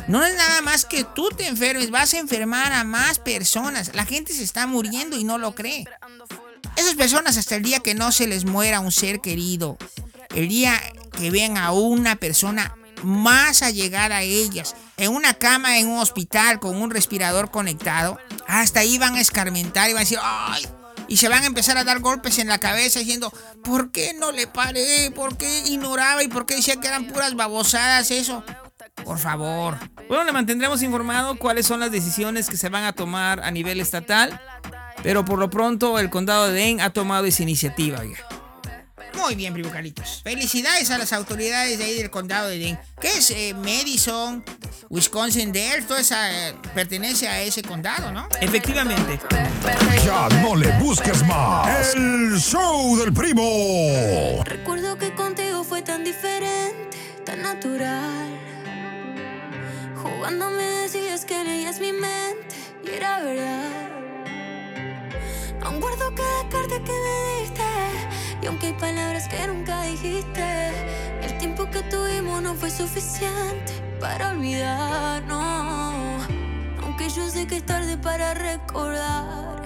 No 0.06 0.22
es 0.22 0.36
nada 0.36 0.60
más 0.60 0.84
que 0.84 1.02
tú 1.02 1.30
te 1.30 1.46
enfermes, 1.46 1.90
vas 1.90 2.12
a 2.12 2.18
enfermar 2.18 2.74
a 2.74 2.84
más 2.84 3.18
personas. 3.18 3.94
La 3.94 4.04
gente 4.04 4.34
se 4.34 4.44
está 4.44 4.66
muriendo 4.66 5.16
y 5.16 5.24
no 5.24 5.38
lo 5.38 5.54
cree. 5.54 5.86
Esas 6.76 6.94
personas 6.94 7.38
hasta 7.38 7.56
el 7.56 7.62
día 7.62 7.80
que 7.80 7.94
no 7.94 8.12
se 8.12 8.26
les 8.26 8.44
muera 8.44 8.80
un 8.80 8.92
ser 8.92 9.20
querido, 9.20 9.78
el 10.34 10.48
día 10.48 10.78
que 11.18 11.30
vean 11.30 11.56
a 11.56 11.72
una 11.72 12.16
persona 12.16 12.76
más 13.02 13.62
allegada 13.62 14.18
a 14.18 14.22
ellas, 14.22 14.76
en 14.98 15.14
una 15.14 15.32
cama 15.32 15.78
en 15.78 15.88
un 15.88 16.00
hospital 16.00 16.60
con 16.60 16.76
un 16.76 16.90
respirador 16.90 17.50
conectado, 17.50 18.18
hasta 18.46 18.80
ahí 18.80 18.98
van 18.98 19.14
a 19.14 19.22
escarmentar 19.22 19.88
y 19.88 19.94
van 19.94 20.00
a 20.00 20.04
decir, 20.04 20.18
¡ay! 20.20 20.66
Y 21.08 21.16
se 21.16 21.28
van 21.28 21.42
a 21.42 21.46
empezar 21.46 21.78
a 21.78 21.84
dar 21.84 22.00
golpes 22.00 22.38
en 22.38 22.48
la 22.48 22.58
cabeza 22.58 23.00
diciendo, 23.00 23.32
¿por 23.64 23.90
qué 23.90 24.14
no 24.14 24.30
le 24.30 24.46
paré? 24.46 25.10
¿Por 25.14 25.36
qué 25.36 25.62
ignoraba? 25.66 26.22
¿Y 26.22 26.28
por 26.28 26.46
qué 26.46 26.56
decía 26.56 26.76
que 26.76 26.88
eran 26.88 27.06
puras 27.06 27.34
babosadas 27.34 28.10
eso? 28.10 28.44
Por 29.04 29.18
favor. 29.18 29.78
Bueno, 30.08 30.24
le 30.24 30.32
mantendremos 30.32 30.82
informado 30.82 31.36
cuáles 31.38 31.66
son 31.66 31.80
las 31.80 31.90
decisiones 31.90 32.48
que 32.48 32.56
se 32.56 32.68
van 32.68 32.84
a 32.84 32.92
tomar 32.92 33.40
a 33.40 33.50
nivel 33.50 33.80
estatal, 33.80 34.40
pero 35.02 35.24
por 35.24 35.38
lo 35.38 35.48
pronto 35.50 35.98
el 35.98 36.10
condado 36.10 36.48
de 36.48 36.52
Den 36.52 36.80
ha 36.80 36.90
tomado 36.90 37.24
esa 37.24 37.42
iniciativa. 37.42 38.00
Muy 39.18 39.34
bien, 39.34 39.52
primo 39.52 39.70
Carlitos. 39.70 40.20
Felicidades 40.22 40.90
a 40.90 40.98
las 40.98 41.12
autoridades 41.12 41.78
de 41.78 41.84
ahí 41.84 41.94
del 41.94 42.10
condado 42.10 42.48
de 42.48 42.58
Den. 42.58 42.78
¿Qué 43.00 43.18
es 43.18 43.30
eh, 43.30 43.52
Madison, 43.54 44.44
Wisconsin, 44.88 45.52
Dells? 45.52 45.86
Toda 45.86 46.00
esa 46.00 46.48
eh, 46.48 46.54
pertenece 46.74 47.28
a 47.28 47.42
ese 47.42 47.62
condado, 47.62 48.12
¿no? 48.12 48.28
Efectivamente. 48.40 49.18
Ya 50.04 50.28
no 50.40 50.54
le 50.54 50.70
busques 50.78 51.26
más. 51.26 51.94
El 51.94 52.38
show 52.38 52.96
del 52.96 53.12
primo. 53.12 54.42
Recuerdo 54.44 54.96
que 54.96 55.12
contigo 55.14 55.64
fue 55.64 55.82
tan 55.82 56.04
diferente, 56.04 56.96
tan 57.24 57.42
natural. 57.42 58.28
Jugando 60.02 60.50
me 60.50 60.62
decías 60.62 61.24
que 61.24 61.42
leías 61.42 61.80
mi 61.80 61.92
mente 61.92 62.54
y 62.84 62.90
era 62.90 63.20
verdad. 63.20 63.88
Aún 65.62 65.80
guardo 65.80 66.14
cada 66.14 66.48
carta 66.48 66.76
que 66.84 66.92
me 66.92 67.40
diste 67.42 68.07
y 68.48 68.50
aunque 68.50 68.68
hay 68.68 68.72
palabras 68.72 69.28
que 69.28 69.46
nunca 69.46 69.82
dijiste, 69.82 70.70
el 71.22 71.36
tiempo 71.36 71.68
que 71.70 71.82
tuvimos 71.82 72.40
no 72.40 72.54
fue 72.54 72.70
suficiente 72.70 73.74
para 74.00 74.30
olvidarnos. 74.30 76.22
Aunque 76.82 77.10
yo 77.10 77.28
sé 77.28 77.46
que 77.46 77.58
es 77.58 77.66
tarde 77.66 77.98
para 77.98 78.32
recordar 78.32 79.62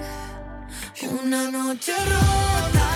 una 1.21 1.49
noche 1.49 1.93
rota. 1.95 2.89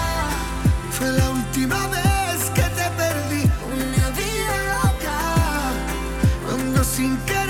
Fue 0.92 1.10
la 1.10 1.30
última 1.30 1.88
vez 1.88 2.50
que 2.54 2.64
te 2.64 2.90
perdí. 2.98 3.44
Una 3.72 4.10
vida 4.10 4.56
loca. 4.74 5.20
Cuando 6.46 6.84
sin 6.84 7.16
querer 7.20 7.47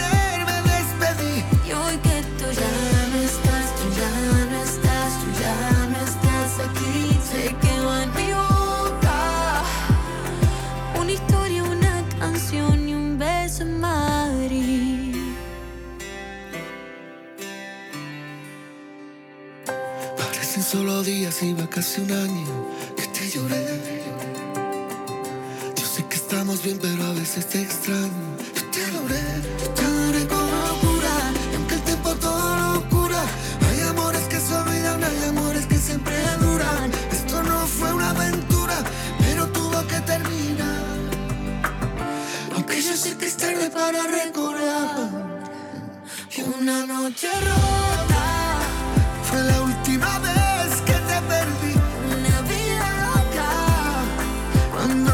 solo 20.72 21.02
días, 21.02 21.42
iba 21.44 21.66
casi 21.70 22.02
un 22.02 22.12
año 22.12 22.68
que 22.98 23.08
te 23.08 23.30
lloré. 23.30 24.04
Yo 25.78 25.86
sé 25.86 26.06
que 26.10 26.16
estamos 26.18 26.62
bien, 26.62 26.78
pero 26.82 27.06
a 27.06 27.14
veces 27.14 27.48
te 27.48 27.62
extraño. 27.62 28.26
Yo 28.54 28.64
te 28.74 28.84
adoré, 28.84 29.24
yo 29.62 29.70
te 29.70 29.86
adoré 29.86 30.28
con 30.28 30.46
locura. 30.66 31.14
Y 31.52 31.56
aunque 31.56 31.76
el 31.76 31.82
tiempo 31.84 32.10
todo 32.16 32.74
lo 32.74 32.90
cura, 32.90 33.24
hay 33.70 33.80
amores 33.88 34.24
que 34.24 34.40
se 34.42 34.54
olvidan, 34.54 35.02
hay 35.06 35.30
amores 35.30 35.66
que 35.68 35.78
siempre 35.78 36.16
duran. 36.42 36.92
Esto 37.14 37.44
no 37.44 37.66
fue 37.66 37.94
una 37.94 38.10
aventura, 38.10 38.78
pero 39.20 39.48
tuvo 39.48 39.88
que 39.88 40.02
terminar. 40.02 40.84
Aunque 42.56 42.82
yo 42.82 42.94
sé 42.98 43.16
que 43.16 43.28
es 43.28 43.38
tarde 43.38 43.70
para 43.70 44.04
recordar. 44.04 45.38
Una 46.60 46.86
noche 46.86 47.30
rota. 47.48 48.24
Fue 49.30 49.42
la 49.44 49.62
última 49.62 50.20
vez 50.20 50.47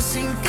sin 0.04 0.43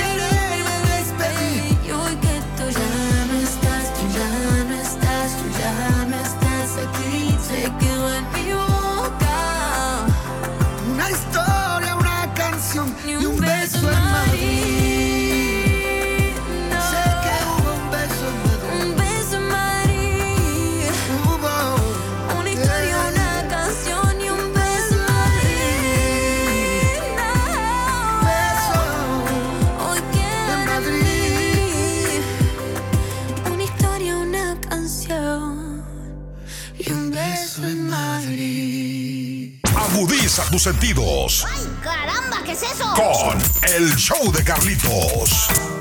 Sentidos 40.64 41.44
¡Caramba! 41.82 42.42
¿Qué 42.42 42.52
es 42.52 42.62
eso? 42.62 42.90
con 42.94 43.38
el 43.68 43.94
show 43.96 44.32
de 44.32 44.42
Carlitos. 44.42 45.73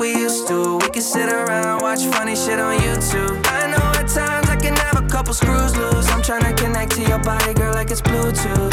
We 0.00 0.16
used 0.16 0.48
to. 0.48 0.78
We 0.78 0.88
could 0.88 1.02
sit 1.02 1.28
around, 1.28 1.82
watch 1.82 2.02
funny 2.06 2.34
shit 2.34 2.58
on 2.58 2.78
YouTube. 2.78 3.46
I 3.46 3.70
know 3.70 4.00
at 4.00 4.08
times 4.08 4.48
I 4.48 4.56
can 4.56 4.74
have 4.74 5.04
a 5.04 5.06
couple 5.06 5.34
screws 5.34 5.76
loose. 5.76 6.08
I'm 6.10 6.22
trying 6.22 6.42
to 6.42 6.54
connect 6.62 6.92
to 6.92 7.02
your 7.02 7.18
body, 7.18 7.52
girl, 7.52 7.74
like 7.74 7.90
it's 7.90 8.00
Bluetooth. 8.00 8.69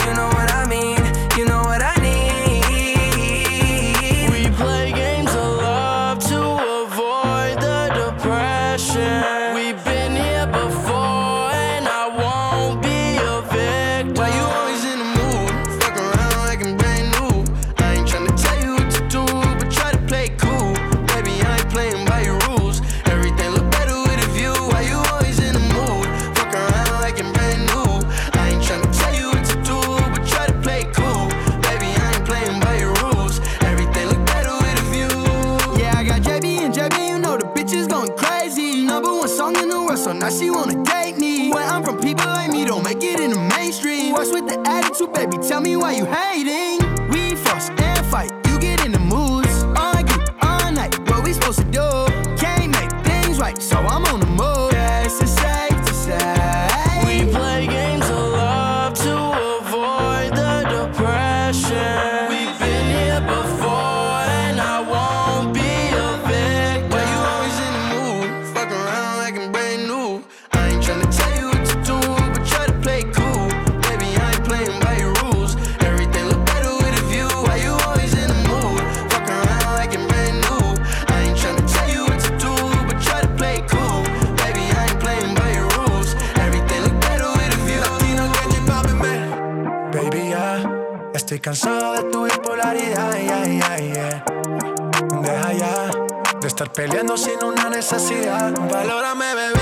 Sin 97.18 97.44
una 97.44 97.70
necesidad. 97.70 98.54
Valórame, 98.72 99.34
bebé, 99.34 99.57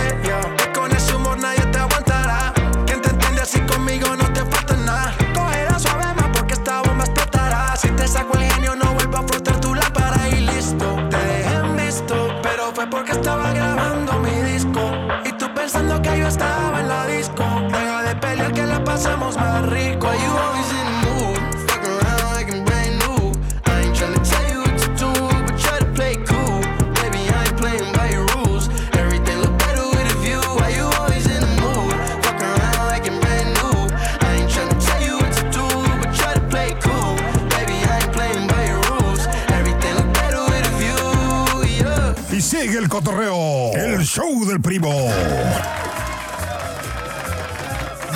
primo. 44.66 44.89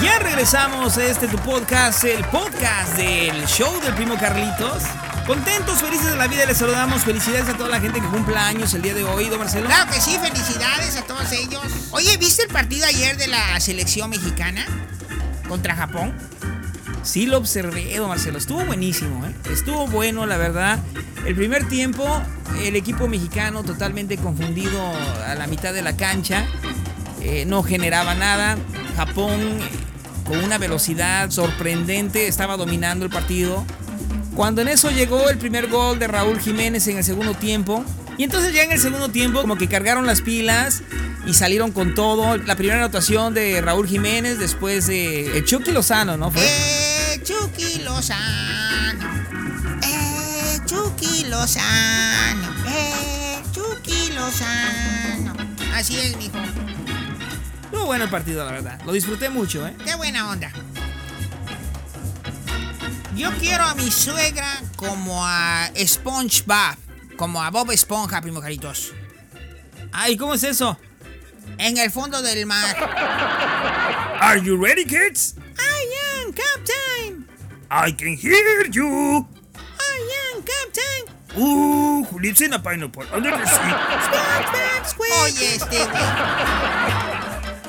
Ya 0.02 0.18
regresamos 0.18 0.98
a 0.98 1.06
este 1.06 1.28
tu 1.28 1.38
podcast, 1.38 2.04
el 2.06 2.26
podcast 2.26 2.98
del 2.98 3.46
show 3.46 3.72
del 3.82 3.94
primo 3.94 4.18
Carlitos. 4.18 4.82
Contentos, 5.28 5.78
felices 5.80 6.10
de 6.10 6.16
la 6.16 6.26
vida, 6.26 6.48
les 6.48 6.58
saludamos. 6.58 7.04
Felicidades 7.04 7.50
a 7.50 7.54
toda 7.56 7.70
la 7.70 7.80
gente 7.80 8.02
que 8.02 8.08
cumpla 8.08 8.48
años 8.48 8.74
el 8.74 8.82
día 8.82 8.96
de 8.96 9.04
hoy, 9.04 9.30
don 9.30 9.38
Marcelo. 9.38 9.68
Claro 9.68 9.92
que 9.92 10.02
sí, 10.02 10.18
felicidades 10.20 10.98
a 10.98 11.04
todos 11.04 11.32
ellos. 11.34 11.62
Oye, 11.92 12.18
¿viste 12.18 12.42
el 12.42 12.50
partido 12.50 12.88
ayer 12.88 13.16
de 13.16 13.28
la 13.28 13.60
selección 13.60 14.10
mexicana 14.10 14.66
contra 15.48 15.76
Japón? 15.76 16.16
Sí 17.04 17.28
lo 17.28 17.38
observé, 17.38 17.96
don 17.96 18.10
Marcelo. 18.10 18.40
Estuvo 18.40 18.66
buenísimo, 18.66 19.24
¿eh? 19.28 19.36
Estuvo 19.52 19.86
bueno, 19.86 20.26
la 20.26 20.38
verdad. 20.38 20.80
El 21.28 21.36
primer 21.36 21.70
tiempo, 21.70 22.24
el 22.64 22.76
equipo 22.76 23.08
mexicano 23.08 23.64
totalmente 23.64 24.18
confundido 24.18 24.82
a 25.26 25.36
la 25.36 25.48
mitad 25.48 25.74
de 25.74 25.82
la 25.82 25.96
cancha. 25.96 26.46
eh, 27.22 27.46
no 27.46 27.64
generaba 27.64 28.16
nada. 28.16 28.58
Japón, 28.96 29.40
eh, 29.40 29.70
con 30.26 30.44
una 30.44 30.58
velocidad 30.58 31.30
sorprendente, 31.32 32.28
estaba 32.28 32.56
dominando 32.58 33.06
el 33.06 33.12
partido. 33.12 33.66
Cuando 34.36 34.62
en 34.62 34.70
eso 34.70 34.90
llegó 34.90 35.30
el 35.30 35.38
primer 35.38 35.68
gol 35.68 36.00
de 36.00 36.08
Raúl 36.08 36.40
Jiménez 36.40 36.88
en 36.88 36.98
el 36.98 37.04
segundo 37.04 37.34
tiempo. 37.34 37.84
Y 38.18 38.24
entonces 38.24 38.54
ya 38.54 38.64
en 38.64 38.72
el 38.72 38.80
segundo 38.80 39.10
tiempo 39.10 39.42
como 39.42 39.58
que 39.58 39.68
cargaron 39.68 40.06
las 40.06 40.22
pilas 40.22 40.84
y 41.26 41.34
salieron 41.34 41.72
con 41.72 41.96
todo. 41.96 42.38
La 42.38 42.56
primera 42.56 42.80
anotación 42.80 43.34
de 43.34 43.62
Raúl 43.62 43.88
Jiménez, 43.88 44.40
después 44.40 44.88
de 44.88 45.38
el 45.38 45.46
Chucky 45.46 45.72
Lozano, 45.72 46.18
¿no? 46.18 46.32
Fue. 46.32 46.42
Eh, 46.46 47.22
Chucky 47.24 47.80
Lozano. 47.84 48.59
Lozano. 51.30 52.48
Eh, 52.68 53.42
Chucky 53.54 54.12
Lozano. 54.14 55.34
Así 55.74 55.98
es, 55.98 56.18
mijo. 56.18 56.38
Estuvo 57.66 57.86
bueno 57.86 58.06
el 58.06 58.10
partido, 58.10 58.44
la 58.44 58.52
verdad. 58.52 58.82
Lo 58.86 58.92
disfruté 58.92 59.30
mucho, 59.30 59.66
¿eh? 59.68 59.76
Qué 59.86 59.96
buena 59.96 60.30
onda. 60.30 60.52
Yo 63.16 63.32
quiero 63.40 63.64
a 63.64 63.76
mi 63.76 63.92
suegra 63.92 64.62
como 64.76 65.26
a 65.26 65.70
SpongeBob. 65.78 66.76
Como 67.18 67.44
a 67.44 67.50
Bob 67.52 67.70
Esponja, 67.72 68.22
primo 68.22 68.40
caritos. 68.40 68.94
Ay, 69.92 70.16
¿cómo 70.16 70.36
es 70.36 70.44
eso? 70.44 70.80
En 71.58 71.78
el 71.78 71.92
fondo 71.92 72.22
del 72.22 72.46
mar. 72.46 72.76
Are 74.22 74.42
you 74.42 74.56
ready, 74.56 74.86
kids? 74.86 75.36
I 75.58 76.24
am 76.24 76.34
Captain. 76.34 77.28
I 77.70 77.92
can 77.92 78.16
hear 78.16 78.70
you. 78.70 79.28
I 79.58 80.12
am 80.34 80.44
Captain. 80.44 81.09
Uh, 81.40 82.04
who 82.04 82.20
lives 82.20 82.42
in 82.42 82.52
a 82.52 82.60
pineapple 82.60 83.06
under 83.14 83.32
the 83.32 83.46
sea? 83.46 83.74
Oye, 85.24 85.56
este 85.56 85.86
güey. 85.86 86.04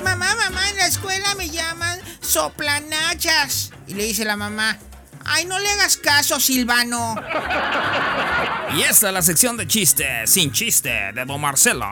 Mamá, 0.03 0.35
mamá, 0.35 0.69
en 0.71 0.77
la 0.77 0.87
escuela 0.87 1.37
me 1.37 1.49
llaman 1.49 2.01
soplanachas. 2.21 3.71
Y 3.87 3.95
le 3.95 4.05
dice 4.05 4.25
la 4.25 4.35
mamá, 4.37 4.77
ay, 5.25 5.45
no 5.45 5.59
le 5.61 5.71
hagas 5.71 5.97
caso, 5.99 6.41
Silvano. 6.41 7.15
Y 8.75 8.83
esta 8.83 9.09
es 9.09 9.15
la 9.15 9.23
sección 9.23 9.57
de 9.57 9.69
chistes, 9.69 10.29
sin 10.31 10.51
chiste, 10.51 11.13
de 11.13 11.25
Don 11.25 11.41
Marcelo. 11.41 11.87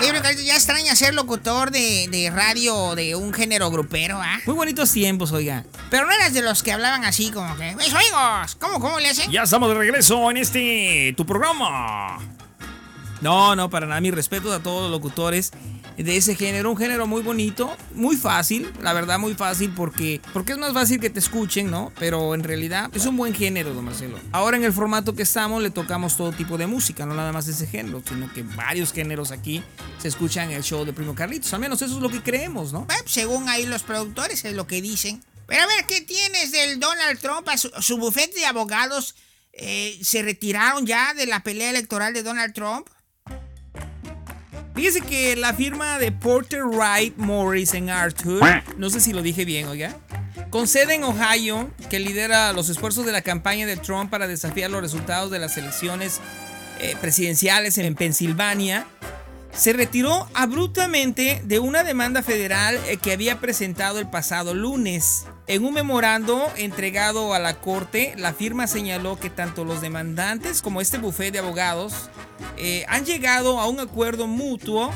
Ya 0.00 0.54
extraña 0.54 0.94
ser 0.94 1.14
locutor 1.14 1.70
de, 1.70 2.08
de 2.10 2.30
radio 2.30 2.94
de 2.94 3.16
un 3.16 3.32
género 3.32 3.70
grupero, 3.70 4.20
¿ah? 4.20 4.38
Muy 4.46 4.54
bonitos 4.54 4.92
tiempos, 4.92 5.32
oiga. 5.32 5.64
Pero 5.90 6.06
no 6.06 6.12
eras 6.12 6.32
de 6.32 6.42
los 6.42 6.62
que 6.62 6.72
hablaban 6.72 7.04
así 7.04 7.30
como 7.30 7.56
que, 7.56 7.74
¡Mis 7.76 7.92
amigos! 7.92 8.56
¿Cómo, 8.60 8.80
cómo 8.80 9.00
le 9.00 9.10
hacen? 9.10 9.30
Ya 9.30 9.42
estamos 9.42 9.68
de 9.68 9.74
regreso 9.74 10.30
en 10.30 10.36
este, 10.36 11.14
tu 11.16 11.26
programa. 11.26 12.18
No, 13.20 13.56
no, 13.56 13.68
para 13.68 13.86
nada. 13.86 14.00
Mi 14.00 14.10
respeto 14.10 14.52
a 14.52 14.60
todos 14.60 14.82
los 14.82 14.90
locutores 14.90 15.52
de 16.02 16.16
ese 16.16 16.34
género. 16.34 16.70
Un 16.70 16.76
género 16.76 17.06
muy 17.06 17.22
bonito, 17.22 17.76
muy 17.94 18.16
fácil, 18.16 18.72
la 18.80 18.92
verdad, 18.92 19.18
muy 19.18 19.34
fácil 19.34 19.72
porque, 19.74 20.20
porque 20.32 20.52
es 20.52 20.58
más 20.58 20.72
fácil 20.72 21.00
que 21.00 21.10
te 21.10 21.18
escuchen, 21.18 21.70
¿no? 21.70 21.92
Pero 21.98 22.34
en 22.34 22.44
realidad 22.44 22.90
es 22.94 23.06
un 23.06 23.16
buen 23.16 23.34
género, 23.34 23.74
don 23.74 23.84
Marcelo. 23.84 24.18
Ahora 24.32 24.56
en 24.56 24.64
el 24.64 24.72
formato 24.72 25.14
que 25.14 25.22
estamos 25.22 25.62
le 25.62 25.70
tocamos 25.70 26.16
todo 26.16 26.32
tipo 26.32 26.56
de 26.56 26.66
música, 26.66 27.04
no 27.06 27.14
nada 27.14 27.32
más 27.32 27.48
ese 27.48 27.66
género, 27.66 28.02
sino 28.06 28.32
que 28.32 28.42
varios 28.42 28.92
géneros 28.92 29.32
aquí 29.32 29.62
se 29.98 30.08
escuchan 30.08 30.50
en 30.50 30.56
el 30.56 30.62
show 30.62 30.84
de 30.84 30.92
Primo 30.92 31.14
Carlitos. 31.14 31.52
Al 31.52 31.60
menos 31.60 31.82
eso 31.82 31.96
es 31.96 32.02
lo 32.02 32.08
que 32.08 32.22
creemos, 32.22 32.72
¿no? 32.72 32.86
Según 33.06 33.48
ahí 33.48 33.66
los 33.66 33.82
productores 33.82 34.44
es 34.44 34.54
lo 34.54 34.66
que 34.66 34.80
dicen. 34.80 35.22
Pero 35.46 35.62
a 35.62 35.66
ver, 35.66 35.86
¿qué 35.86 36.02
tienes 36.02 36.52
del 36.52 36.78
Donald 36.78 37.18
Trump? 37.18 37.48
Su 37.80 37.96
bufete 37.96 38.38
de 38.38 38.46
abogados 38.46 39.14
eh, 39.52 39.98
se 40.02 40.22
retiraron 40.22 40.86
ya 40.86 41.14
de 41.14 41.26
la 41.26 41.42
pelea 41.42 41.70
electoral 41.70 42.12
de 42.12 42.22
Donald 42.22 42.52
Trump. 42.54 42.88
Fíjese 44.78 45.00
que 45.00 45.34
la 45.34 45.54
firma 45.54 45.98
de 45.98 46.12
Porter 46.12 46.62
Wright 46.62 47.16
Morris 47.16 47.74
en 47.74 47.90
Arthur, 47.90 48.40
no 48.76 48.90
sé 48.90 49.00
si 49.00 49.12
lo 49.12 49.22
dije 49.22 49.44
bien, 49.44 49.66
oiga, 49.66 49.96
con 50.50 50.68
sede 50.68 50.94
en 50.94 51.02
Ohio, 51.02 51.68
que 51.90 51.98
lidera 51.98 52.52
los 52.52 52.68
esfuerzos 52.68 53.04
de 53.04 53.10
la 53.10 53.22
campaña 53.22 53.66
de 53.66 53.76
Trump 53.76 54.08
para 54.08 54.28
desafiar 54.28 54.70
los 54.70 54.80
resultados 54.80 55.32
de 55.32 55.40
las 55.40 55.56
elecciones 55.56 56.20
eh, 56.78 56.94
presidenciales 57.00 57.76
en 57.78 57.92
Pensilvania, 57.96 58.86
se 59.52 59.72
retiró 59.72 60.28
abruptamente 60.34 61.42
de 61.44 61.58
una 61.58 61.82
demanda 61.82 62.22
federal 62.22 62.78
eh, 62.86 62.96
que 62.96 63.12
había 63.12 63.40
presentado 63.40 63.98
el 63.98 64.08
pasado 64.08 64.54
lunes. 64.54 65.26
En 65.46 65.64
un 65.64 65.74
memorando 65.74 66.46
entregado 66.56 67.34
a 67.34 67.38
la 67.38 67.60
corte, 67.60 68.14
la 68.16 68.32
firma 68.32 68.66
señaló 68.66 69.18
que 69.18 69.30
tanto 69.30 69.64
los 69.64 69.80
demandantes 69.80 70.62
como 70.62 70.80
este 70.80 70.98
bufete 70.98 71.32
de 71.32 71.38
abogados 71.40 72.10
eh, 72.56 72.84
han 72.88 73.04
llegado 73.04 73.58
a 73.58 73.68
un 73.68 73.80
acuerdo 73.80 74.26
mutuo 74.26 74.90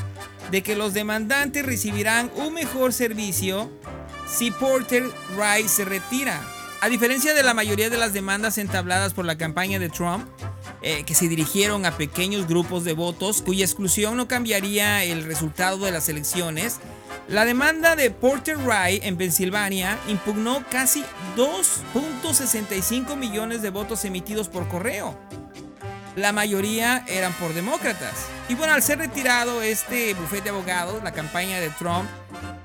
de 0.51 0.61
que 0.61 0.75
los 0.75 0.93
demandantes 0.93 1.65
recibirán 1.65 2.31
un 2.35 2.53
mejor 2.53 2.93
servicio 2.93 3.71
si 4.27 4.51
Porter 4.51 5.03
Wright 5.35 5.67
se 5.67 5.85
retira. 5.85 6.41
A 6.81 6.89
diferencia 6.89 7.33
de 7.33 7.43
la 7.43 7.53
mayoría 7.53 7.89
de 7.89 7.97
las 7.97 8.13
demandas 8.13 8.57
entabladas 8.57 9.13
por 9.13 9.25
la 9.25 9.37
campaña 9.37 9.79
de 9.79 9.89
Trump, 9.89 10.27
eh, 10.83 11.03
que 11.05 11.15
se 11.15 11.29
dirigieron 11.29 11.85
a 11.85 11.97
pequeños 11.97 12.47
grupos 12.47 12.83
de 12.83 12.93
votos 12.93 13.41
cuya 13.41 13.63
exclusión 13.63 14.17
no 14.17 14.27
cambiaría 14.27 15.03
el 15.03 15.23
resultado 15.23 15.77
de 15.77 15.91
las 15.91 16.09
elecciones, 16.09 16.79
la 17.29 17.45
demanda 17.45 17.95
de 17.95 18.11
Porter 18.11 18.57
Wright 18.57 19.03
en 19.03 19.15
Pensilvania 19.15 19.97
impugnó 20.09 20.63
casi 20.69 21.03
2.65 21.37 23.15
millones 23.15 23.61
de 23.61 23.69
votos 23.69 24.03
emitidos 24.03 24.49
por 24.49 24.67
correo. 24.67 25.17
La 26.15 26.31
mayoría 26.31 27.03
eran 27.07 27.33
por 27.33 27.53
demócratas. 27.53 28.27
Y 28.47 28.55
bueno, 28.55 28.73
al 28.73 28.83
ser 28.83 28.99
retirado 28.99 29.63
este 29.63 30.13
bufete 30.13 30.43
de 30.43 30.49
abogados, 30.51 31.03
la 31.03 31.11
campaña 31.11 31.59
de 31.59 31.69
Trump 31.69 32.07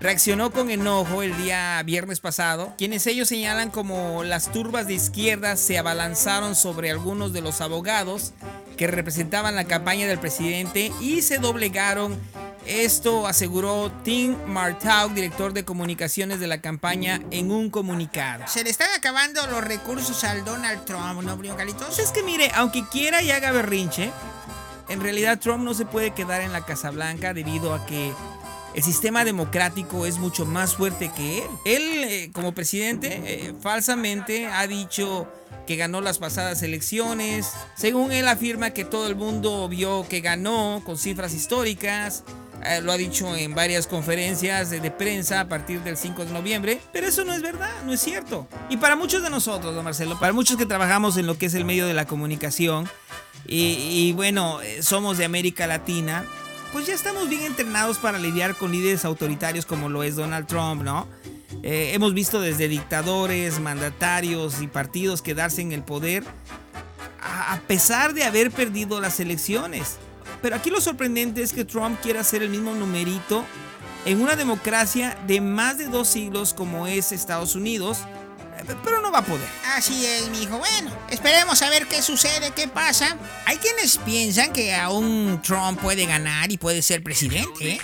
reaccionó 0.01 0.51
con 0.51 0.70
enojo 0.70 1.22
el 1.22 1.36
día 1.38 1.82
viernes 1.82 2.20
pasado, 2.20 2.74
quienes 2.76 3.07
ellos 3.07 3.28
señalan 3.28 3.70
como 3.70 4.22
las 4.22 4.53
turbas 4.53 4.86
de 4.86 4.94
izquierda 4.94 5.57
se 5.57 5.78
abalanzaron 5.78 6.55
sobre 6.55 6.90
algunos 6.90 7.32
de 7.32 7.40
los 7.40 7.61
abogados 7.61 8.32
que 8.76 8.86
representaban 8.86 9.57
la 9.57 9.64
campaña 9.64 10.07
del 10.07 10.18
presidente 10.18 10.92
y 11.01 11.22
se 11.22 11.38
doblegaron. 11.38 12.18
Esto 12.66 13.26
aseguró 13.26 13.90
Tim 14.04 14.36
Martaug, 14.46 15.14
director 15.14 15.52
de 15.52 15.64
comunicaciones 15.64 16.40
de 16.40 16.46
la 16.46 16.61
campaña, 16.61 17.20
en 17.30 17.50
un 17.50 17.70
comunicado. 17.70 18.44
Se 18.46 18.62
le 18.62 18.70
están 18.70 18.88
acabando 18.96 19.46
los 19.46 19.64
recursos 19.64 20.22
al 20.24 20.44
Donald 20.44 20.84
Trump, 20.84 21.22
¿no, 21.22 21.38
primo 21.38 21.56
Carlitos? 21.56 21.98
Es 21.98 22.11
que 22.11 22.22
mire, 22.22 22.50
aunque 22.54 22.84
quiera 22.90 23.22
y 23.22 23.30
haga 23.30 23.52
berrinche, 23.52 24.11
en 24.88 25.00
realidad 25.00 25.38
Trump 25.38 25.64
no 25.64 25.74
se 25.74 25.86
puede 25.86 26.12
quedar 26.12 26.40
en 26.40 26.52
la 26.52 26.64
Casa 26.64 26.90
Blanca 26.90 27.34
debido 27.34 27.74
a 27.74 27.86
que 27.86 28.12
el 28.74 28.82
sistema 28.82 29.24
democrático 29.24 30.06
es 30.06 30.18
mucho 30.18 30.46
más 30.46 30.76
fuerte 30.76 31.11
que 31.14 31.38
él. 31.38 31.48
Él, 31.64 31.82
eh, 32.04 32.30
como 32.32 32.52
presidente, 32.52 33.22
eh, 33.24 33.54
falsamente 33.61 34.46
ha 34.46 34.66
dicho 34.66 35.26
que 35.66 35.76
ganó 35.76 36.00
las 36.00 36.18
pasadas 36.18 36.62
elecciones. 36.62 37.50
Según 37.76 38.12
él 38.12 38.28
afirma 38.28 38.70
que 38.70 38.84
todo 38.84 39.06
el 39.06 39.16
mundo 39.16 39.68
vio 39.68 40.06
que 40.09 40.20
ganó 40.20 40.82
con 40.84 40.96
cifras 40.96 41.34
históricas. 41.34 42.24
Eh, 42.64 42.80
lo 42.82 42.92
ha 42.92 42.96
dicho 42.96 43.34
en 43.36 43.54
varias 43.54 43.86
conferencias 43.86 44.70
de, 44.70 44.90
prensa 44.90 45.40
a 45.40 45.48
partir 45.48 45.80
del 45.82 45.96
5 45.96 46.24
de 46.24 46.32
noviembre, 46.32 46.80
pero 46.92 47.06
eso 47.06 47.24
no 47.24 47.32
es 47.32 47.42
verdad, 47.42 47.70
no 47.84 47.92
es 47.92 48.00
cierto. 48.00 48.48
Y 48.68 48.76
para 48.78 48.96
muchos 48.96 49.22
de 49.22 49.30
nosotros, 49.30 49.74
don 49.74 49.84
Marcelo, 49.84 50.18
para 50.18 50.32
muchos 50.32 50.56
que 50.56 50.66
trabajamos 50.66 51.16
en 51.16 51.26
lo 51.26 51.38
que 51.38 51.46
es 51.46 51.54
el 51.54 51.64
medio 51.64 51.86
de 51.86 51.94
la 51.94 52.06
comunicación, 52.06 52.88
y, 53.50 54.12
bueno, 54.12 54.59
somos 54.80 55.16
de 55.16 55.24
América 55.24 55.66
Latina, 55.66 56.24
pues 56.72 56.86
ya 56.86 56.94
estamos 56.94 57.30
bien 57.30 57.44
entrenados 57.44 57.96
para 57.96 58.18
lidiar 58.18 58.54
con 58.56 58.72
líderes 58.72 59.06
autoritarios 59.06 59.64
como 59.64 59.88
lo 59.88 60.02
es 60.02 60.16
Donald 60.16 60.46
Trump, 60.46 60.82
¿no? 60.82 61.09
Eh, 61.62 61.92
hemos 61.94 62.12
visto 62.12 62.42
desde 62.42 62.68
dictadores, 62.68 63.59
mandatarios 63.59 64.61
y 64.61 64.66
partidos 64.66 65.22
quedarse 65.22 65.62
en 65.62 65.72
el 65.72 65.82
poder 65.82 66.24
a 67.20 67.61
pesar 67.66 68.14
de 68.14 68.24
haber 68.24 68.50
perdido 68.50 69.00
las 69.00 69.18
elecciones. 69.20 69.96
Pero 70.43 70.57
aquí 70.57 70.70
lo 70.70 70.80
sorprendente 70.80 71.43
es 71.43 71.53
que 71.53 71.64
Trump 71.64 71.99
quiere 72.01 72.18
hacer 72.18 72.43
el 72.43 72.51
mismo 72.51 72.74
numerito 72.74 73.45
en 74.05 74.20
una 74.20 74.36
democracia 74.36 75.18
de 75.26 75.41
más 75.41 75.78
de 75.78 75.86
dos 75.86 76.09
siglos 76.09 76.55
como 76.55 76.86
es 76.86 77.12
Estados 77.12 77.55
Unidos, 77.55 77.99
pero 78.84 79.00
no 79.00 79.11
va 79.11 79.18
a 79.18 79.24
poder. 79.24 79.48
Así 79.76 80.04
es, 80.06 80.28
mi 80.30 80.42
hijo. 80.42 80.59
Bueno, 80.59 80.90
esperemos 81.11 81.61
a 81.62 81.70
ver 81.70 81.86
qué 81.86 82.02
sucede, 82.02 82.50
qué 82.52 82.68
pasa. 82.68 83.16
Hay 83.46 83.59
quienes 83.59 83.98
piensan 83.98 84.52
que 84.52 84.74
aún 84.74 85.40
Trump 85.42 85.80
puede 85.80 86.06
ganar 86.06 86.50
y 86.50 86.59
puede 86.59 86.82
ser 86.82 87.02
presidente. 87.02 87.72
¿eh? 87.72 87.80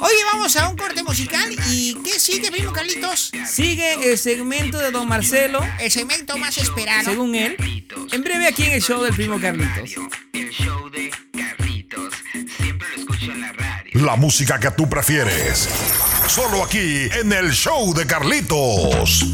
Oye, 0.00 0.24
vamos 0.32 0.56
a 0.56 0.68
un 0.68 0.76
corte 0.76 1.02
musical. 1.02 1.50
¿Y 1.70 1.94
qué 2.02 2.18
sigue, 2.18 2.50
primo 2.50 2.72
Carlitos? 2.72 3.32
Sigue 3.46 4.10
el 4.12 4.18
segmento 4.18 4.78
de 4.78 4.90
Don 4.90 5.08
Marcelo. 5.08 5.60
El 5.78 5.90
segmento 5.90 6.36
más 6.38 6.56
esperado. 6.58 7.04
Según 7.04 7.34
él. 7.34 7.56
En 8.12 8.22
breve 8.22 8.46
aquí 8.46 8.64
en 8.64 8.72
el 8.72 8.82
show 8.82 9.02
del 9.02 9.14
primo 9.14 9.40
Carlitos. 9.40 9.90
El 10.32 10.50
show 10.50 10.90
de 10.90 11.10
Carlitos. 11.36 12.14
Siempre 12.56 12.88
lo 12.96 13.02
escucho 13.02 13.32
en 13.32 13.40
la 13.40 13.52
radio. 13.52 13.90
La 13.94 14.16
música 14.16 14.58
que 14.58 14.70
tú 14.70 14.88
prefieres. 14.88 15.68
Solo 16.28 16.64
aquí 16.64 17.08
en 17.20 17.32
el 17.32 17.52
show 17.52 17.92
de 17.92 18.06
Carlitos. 18.06 19.24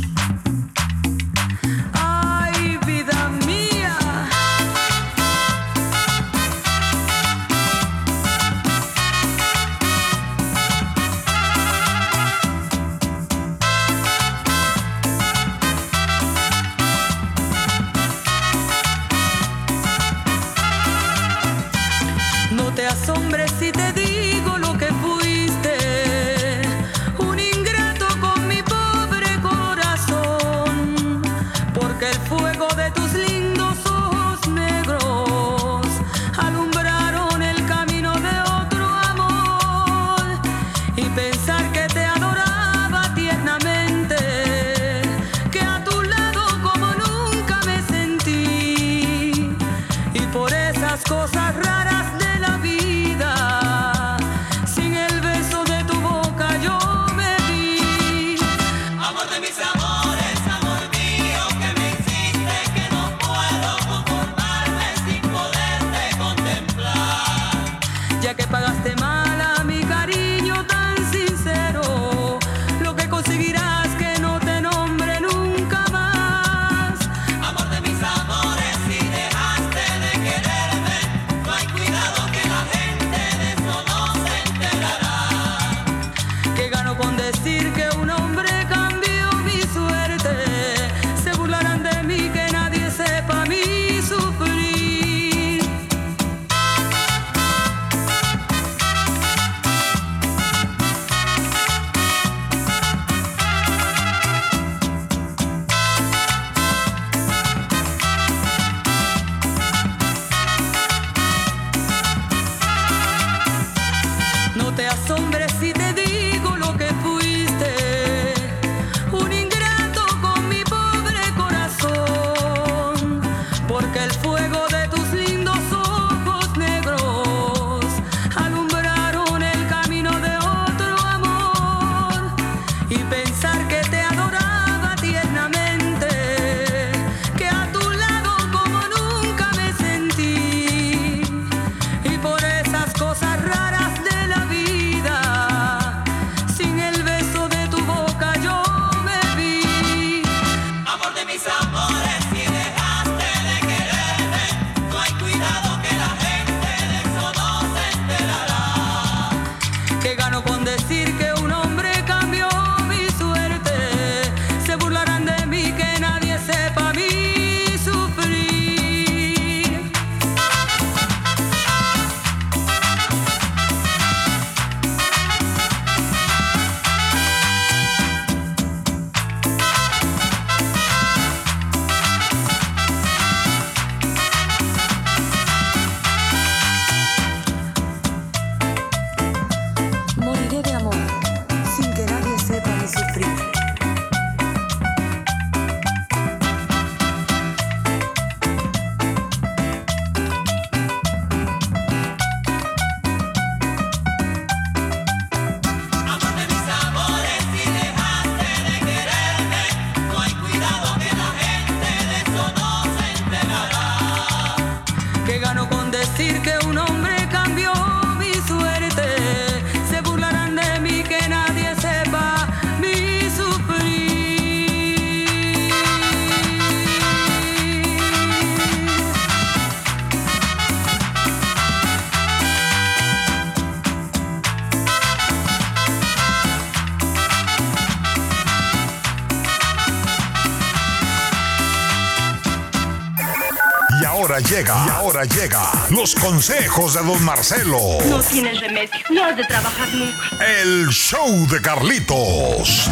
Ahora 244.37 244.49
llega, 244.49 244.85
y 244.87 244.91
ahora 244.91 245.25
llega 245.25 245.73
los 245.91 246.15
consejos 246.15 246.95
de 246.95 247.03
don 247.03 247.25
Marcelo. 247.25 247.79
No 248.07 248.23
tienes 248.23 248.61
remedio, 248.61 248.91
no 249.11 249.25
has 249.25 249.37
de 249.37 249.45
trabajar 249.45 249.89
nunca. 249.89 250.45
El 250.45 250.89
show 250.89 251.47
de 251.49 251.61
Carlitos. 251.63 252.91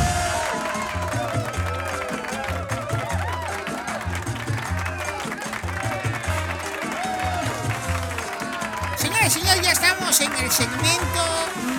Señores, 8.96 9.32
señores, 9.32 9.62
ya 9.62 9.72
estamos 9.72 10.20
en 10.20 10.32
el 10.32 10.50
segmento 10.50 11.24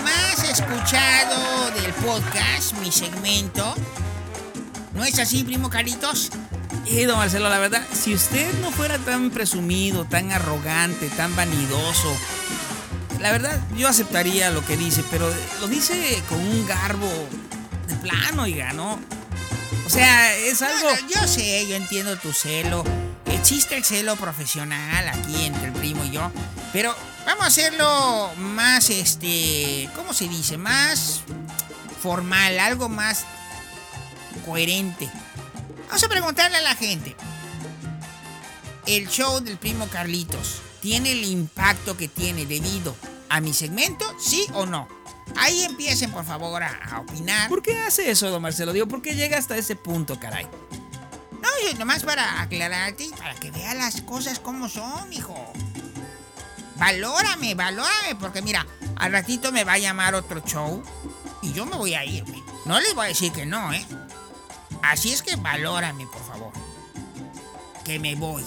más 0.03 0.43
escuchado 0.43 1.71
del 1.71 1.91
podcast, 1.93 2.73
mi 2.81 2.91
segmento. 2.91 3.73
¿No 4.93 5.03
es 5.03 5.17
así, 5.19 5.43
primo 5.43 5.69
Carlitos? 5.69 6.31
Eh, 6.87 7.05
don 7.05 7.17
Marcelo, 7.17 7.49
la 7.49 7.59
verdad, 7.59 7.81
si 7.91 8.13
usted 8.13 8.53
no 8.61 8.71
fuera 8.71 8.99
tan 8.99 9.31
presumido, 9.31 10.05
tan 10.05 10.31
arrogante, 10.31 11.09
tan 11.09 11.35
vanidoso, 11.35 12.15
la 13.19 13.31
verdad, 13.31 13.59
yo 13.75 13.87
aceptaría 13.87 14.51
lo 14.51 14.63
que 14.65 14.77
dice, 14.77 15.03
pero 15.09 15.27
lo 15.61 15.67
dice 15.67 16.21
con 16.29 16.39
un 16.39 16.65
garbo 16.67 17.09
de 17.87 17.95
plano, 17.95 18.43
oiga, 18.43 18.71
¿no? 18.73 18.99
O 19.85 19.89
sea, 19.89 20.35
es 20.35 20.61
algo... 20.61 20.91
No, 20.91 21.01
no, 21.01 21.09
yo 21.09 21.27
sé, 21.27 21.67
yo 21.67 21.75
entiendo 21.75 22.17
tu 22.17 22.33
celo. 22.33 22.83
Existe 23.25 23.75
el 23.77 23.83
celo 23.83 24.15
profesional 24.15 25.07
aquí 25.07 25.45
entre 25.45 25.67
el 25.67 25.73
primo 25.73 26.03
y 26.05 26.11
yo. 26.11 26.31
Pero 26.71 26.95
vamos 27.25 27.45
a 27.45 27.47
hacerlo 27.47 28.31
más, 28.37 28.89
este... 28.89 29.89
¿Cómo 29.95 30.13
se 30.13 30.27
dice? 30.27 30.57
Más 30.57 31.21
formal, 32.01 32.59
algo 32.59 32.89
más 32.89 33.25
coherente. 34.45 35.09
Vamos 35.87 36.03
a 36.03 36.09
preguntarle 36.09 36.57
a 36.57 36.61
la 36.61 36.75
gente. 36.75 37.15
¿El 38.85 39.07
show 39.09 39.39
del 39.39 39.57
primo 39.57 39.87
Carlitos 39.87 40.61
tiene 40.81 41.11
el 41.11 41.23
impacto 41.23 41.97
que 41.97 42.07
tiene 42.07 42.45
debido 42.45 42.95
a 43.29 43.41
mi 43.41 43.53
segmento? 43.53 44.05
¿Sí 44.19 44.45
o 44.53 44.65
no? 44.65 44.87
Ahí 45.37 45.63
empiecen, 45.63 46.11
por 46.11 46.23
favor, 46.25 46.61
a, 46.61 46.69
a 46.91 46.99
opinar. 46.99 47.49
¿Por 47.49 47.61
qué 47.61 47.77
hace 47.79 48.11
eso, 48.11 48.29
don 48.29 48.41
Marcelo? 48.41 48.73
Digo, 48.73 48.87
¿por 48.87 49.01
qué 49.01 49.15
llega 49.15 49.37
hasta 49.37 49.57
ese 49.57 49.75
punto, 49.75 50.19
caray? 50.19 50.47
No, 51.31 51.49
yo 51.65 51.77
nomás 51.77 52.03
para 52.03 52.41
aclararte 52.41 53.05
y 53.05 53.09
para 53.09 53.33
que 53.35 53.51
veas 53.51 53.75
las 53.75 54.01
cosas 54.01 54.39
como 54.39 54.69
son, 54.69 55.11
hijo. 55.11 55.35
Valórame, 56.77 57.55
valórame, 57.55 58.15
porque 58.19 58.41
mira, 58.41 58.65
al 58.97 59.11
ratito 59.11 59.51
me 59.51 59.63
va 59.63 59.73
a 59.73 59.77
llamar 59.77 60.13
otro 60.13 60.41
show 60.41 60.83
y 61.41 61.53
yo 61.53 61.65
me 61.65 61.75
voy 61.75 61.95
a 61.95 62.03
ir. 62.03 62.23
No 62.65 62.79
les 62.79 62.93
voy 62.93 63.05
a 63.05 63.09
decir 63.09 63.31
que 63.31 63.45
no, 63.45 63.71
¿eh? 63.73 63.85
Así 64.81 65.11
es 65.11 65.21
que 65.21 65.35
valórame, 65.35 66.05
por 66.07 66.25
favor. 66.25 66.53
Que 67.83 67.99
me 67.99 68.15
voy. 68.15 68.43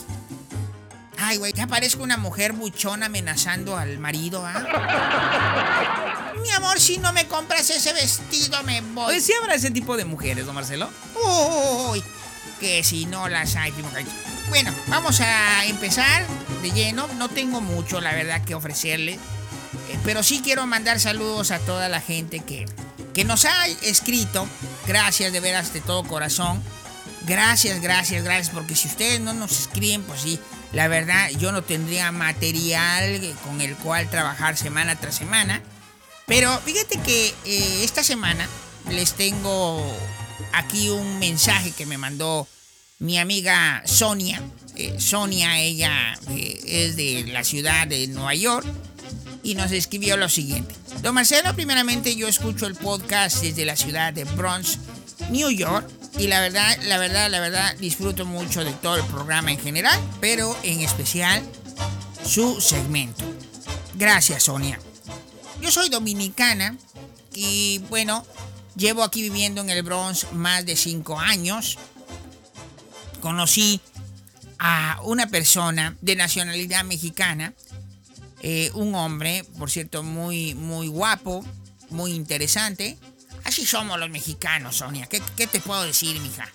Ay, 1.21 1.37
güey, 1.37 1.53
ya 1.53 1.67
parezco 1.67 2.05
una 2.05 2.17
mujer 2.17 2.53
buchona 2.53 3.07
amenazando 3.07 3.77
al 3.77 3.99
marido, 3.99 4.45
¿ah? 4.47 6.33
Mi 6.43 6.51
amor, 6.51 6.79
si 6.79 6.99
no 6.99 7.13
me 7.13 7.27
compras 7.27 7.69
ese 7.71 7.93
vestido, 7.93 8.63
me 8.63 8.81
voy. 8.81 9.07
Oye, 9.07 9.21
¿sí 9.21 9.33
habrá 9.33 9.57
ese 9.57 9.73
tipo 9.73 9.97
de 9.97 10.05
mujeres, 10.05 10.47
don 10.47 10.55
Marcelo? 10.55 10.89
Uy, 11.91 12.05
que 12.61 12.85
si 12.85 13.07
no 13.07 13.29
las 13.29 13.57
hay, 13.57 13.73
primo. 13.73 13.91
Bueno, 14.49 14.73
vamos 14.87 15.21
a 15.21 15.65
empezar 15.67 16.25
de 16.63 16.71
lleno. 16.71 17.09
No 17.19 17.29
tengo 17.29 17.61
mucho, 17.61 18.01
la 18.01 18.13
verdad, 18.13 18.45
que 18.45 18.55
ofrecerle. 18.55 19.15
Eh, 19.15 19.99
pero 20.05 20.23
sí 20.23 20.41
quiero 20.43 20.67
mandar 20.67 21.01
saludos 21.01 21.51
a 21.51 21.59
toda 21.59 21.89
la 21.89 22.01
gente 22.01 22.41
que, 22.41 22.67
que 23.19 23.25
nos 23.25 23.47
ha 23.47 23.67
escrito. 23.83 24.49
Gracias 24.87 25.33
de 25.33 25.41
veras 25.41 25.73
de 25.73 25.81
todo 25.81 26.05
corazón. 26.05 26.63
Gracias, 27.27 27.83
gracias, 27.83 28.23
gracias. 28.23 28.51
Porque 28.55 28.77
si 28.77 28.87
ustedes 28.87 29.21
no 29.21 29.35
nos 29.35 29.59
escriben, 29.59 30.05
pues 30.05 30.21
sí, 30.21 30.39
la 30.73 30.87
verdad, 30.87 31.29
yo 31.31 31.51
no 31.51 31.63
tendría 31.65 32.13
material 32.13 33.35
con 33.45 33.61
el 33.61 33.75
cual 33.75 34.09
trabajar 34.09 34.57
semana 34.57 34.95
tras 35.01 35.17
semana. 35.17 35.61
Pero 36.27 36.61
fíjate 36.61 37.01
que 37.01 37.35
eh, 37.45 37.81
esta 37.83 38.05
semana 38.05 38.49
les 38.89 39.15
tengo 39.15 39.85
aquí 40.53 40.89
un 40.89 41.19
mensaje 41.19 41.73
que 41.73 41.87
me 41.87 41.99
mandó 41.99 42.47
mi 43.01 43.19
amiga 43.19 43.83
Sonia. 43.85 44.41
Eh, 44.77 44.95
Sonia, 45.01 45.59
ella 45.59 46.17
eh, 46.31 46.61
es 46.65 46.95
de 46.95 47.25
la 47.33 47.43
ciudad 47.43 47.89
de 47.89 48.07
Nueva 48.07 48.37
York 48.37 48.65
y 49.49 49.55
nos 49.55 49.73
escribió 49.73 50.19
lo 50.19 50.29
siguiente. 50.29 50.75
Don 51.01 51.15
Marcelo, 51.15 51.55
primeramente 51.55 52.15
yo 52.15 52.29
escucho 52.29 52.67
el 52.67 52.75
podcast 52.75 53.41
desde 53.41 53.65
la 53.65 53.77
ciudad 53.77 54.13
de 54.13 54.25
Bronx, 54.25 54.79
New 55.31 55.49
York. 55.51 55.89
Y 56.19 56.27
la 56.27 56.41
verdad, 56.41 56.77
la 56.83 56.99
verdad, 56.99 57.31
la 57.31 57.41
verdad, 57.41 57.75
disfruto 57.79 58.27
mucho 58.27 58.63
de 58.63 58.73
todo 58.73 58.97
el 58.97 59.05
programa 59.05 59.51
en 59.51 59.59
general, 59.59 59.99
pero 60.21 60.55
en 60.65 60.83
especial 60.83 61.43
su 62.27 62.61
segmento. 62.61 63.25
Gracias, 63.95 64.43
Sonia. 64.43 64.79
Yo 65.63 65.71
soy 65.71 65.89
dominicana 65.89 66.77
y 67.33 67.79
bueno, 67.89 68.27
llevo 68.77 69.03
aquí 69.03 69.23
viviendo 69.23 69.63
en 69.63 69.71
el 69.71 69.83
Bronx 69.83 70.31
más 70.33 70.67
de 70.67 70.77
cinco 70.77 71.19
años. 71.19 71.79
Conocí 73.23 73.81
a 74.59 75.01
una 75.05 75.27
persona 75.27 75.97
de 76.03 76.17
nacionalidad 76.17 76.85
mexicana, 76.85 77.55
eh, 78.43 78.71
un 78.75 78.95
hombre, 78.95 79.45
por 79.59 79.71
cierto, 79.71 80.03
muy, 80.03 80.55
muy 80.55 80.89
guapo, 80.89 81.45
muy 81.91 82.13
interesante. 82.13 82.97
Así 83.45 83.67
somos 83.67 83.99
los 83.99 84.11
mexicanos, 84.11 84.77
Sonia. 84.77 85.07
¿Qué, 85.07 85.21
te 85.47 85.61
puedo 85.61 85.83
decir, 85.83 86.21
mija? 86.21 86.49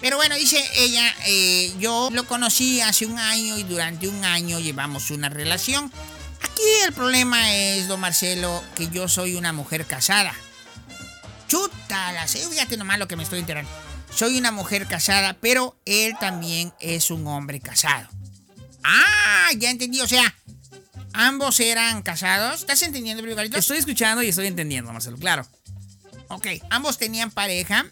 Pero 0.00 0.16
bueno, 0.16 0.34
dice 0.36 0.62
ella, 0.76 1.14
eh, 1.26 1.72
yo 1.78 2.10
lo 2.12 2.26
conocí 2.26 2.80
hace 2.80 3.06
un 3.06 3.18
año 3.18 3.58
y 3.58 3.62
durante 3.62 4.08
un 4.08 4.24
año 4.24 4.58
llevamos 4.60 5.10
una 5.10 5.28
relación. 5.28 5.92
Aquí 6.42 6.62
el 6.86 6.92
problema 6.92 7.54
es, 7.54 7.88
don 7.88 8.00
Marcelo, 8.00 8.62
que 8.74 8.88
yo 8.88 9.08
soy 9.08 9.36
una 9.36 9.52
mujer 9.52 9.86
casada. 9.86 10.34
Chuta, 11.48 12.12
la 12.12 12.26
sé, 12.26 12.38
fíjate 12.48 12.76
nomás 12.76 12.98
lo 12.98 13.08
que 13.08 13.16
me 13.16 13.22
estoy 13.22 13.40
enterando. 13.40 13.70
Soy 14.14 14.38
una 14.38 14.50
mujer 14.52 14.86
casada, 14.86 15.36
pero 15.40 15.78
él 15.84 16.14
también 16.18 16.72
es 16.80 17.10
un 17.10 17.26
hombre 17.26 17.60
casado. 17.60 18.08
Ah, 18.82 19.50
ya 19.56 19.70
entendí, 19.70 20.00
o 20.00 20.08
sea, 20.08 20.34
ambos 21.16 21.60
eran 21.60 22.02
casados. 22.02 22.60
¿Estás 22.60 22.82
entendiendo, 22.82 23.22
Brigarito? 23.22 23.56
Estoy 23.56 23.78
escuchando 23.78 24.22
y 24.22 24.28
estoy 24.28 24.46
entendiendo, 24.46 24.92
Marcelo, 24.92 25.16
claro. 25.16 25.46
Ok, 26.28 26.46
ambos 26.70 26.98
tenían 26.98 27.30
pareja. 27.30 27.86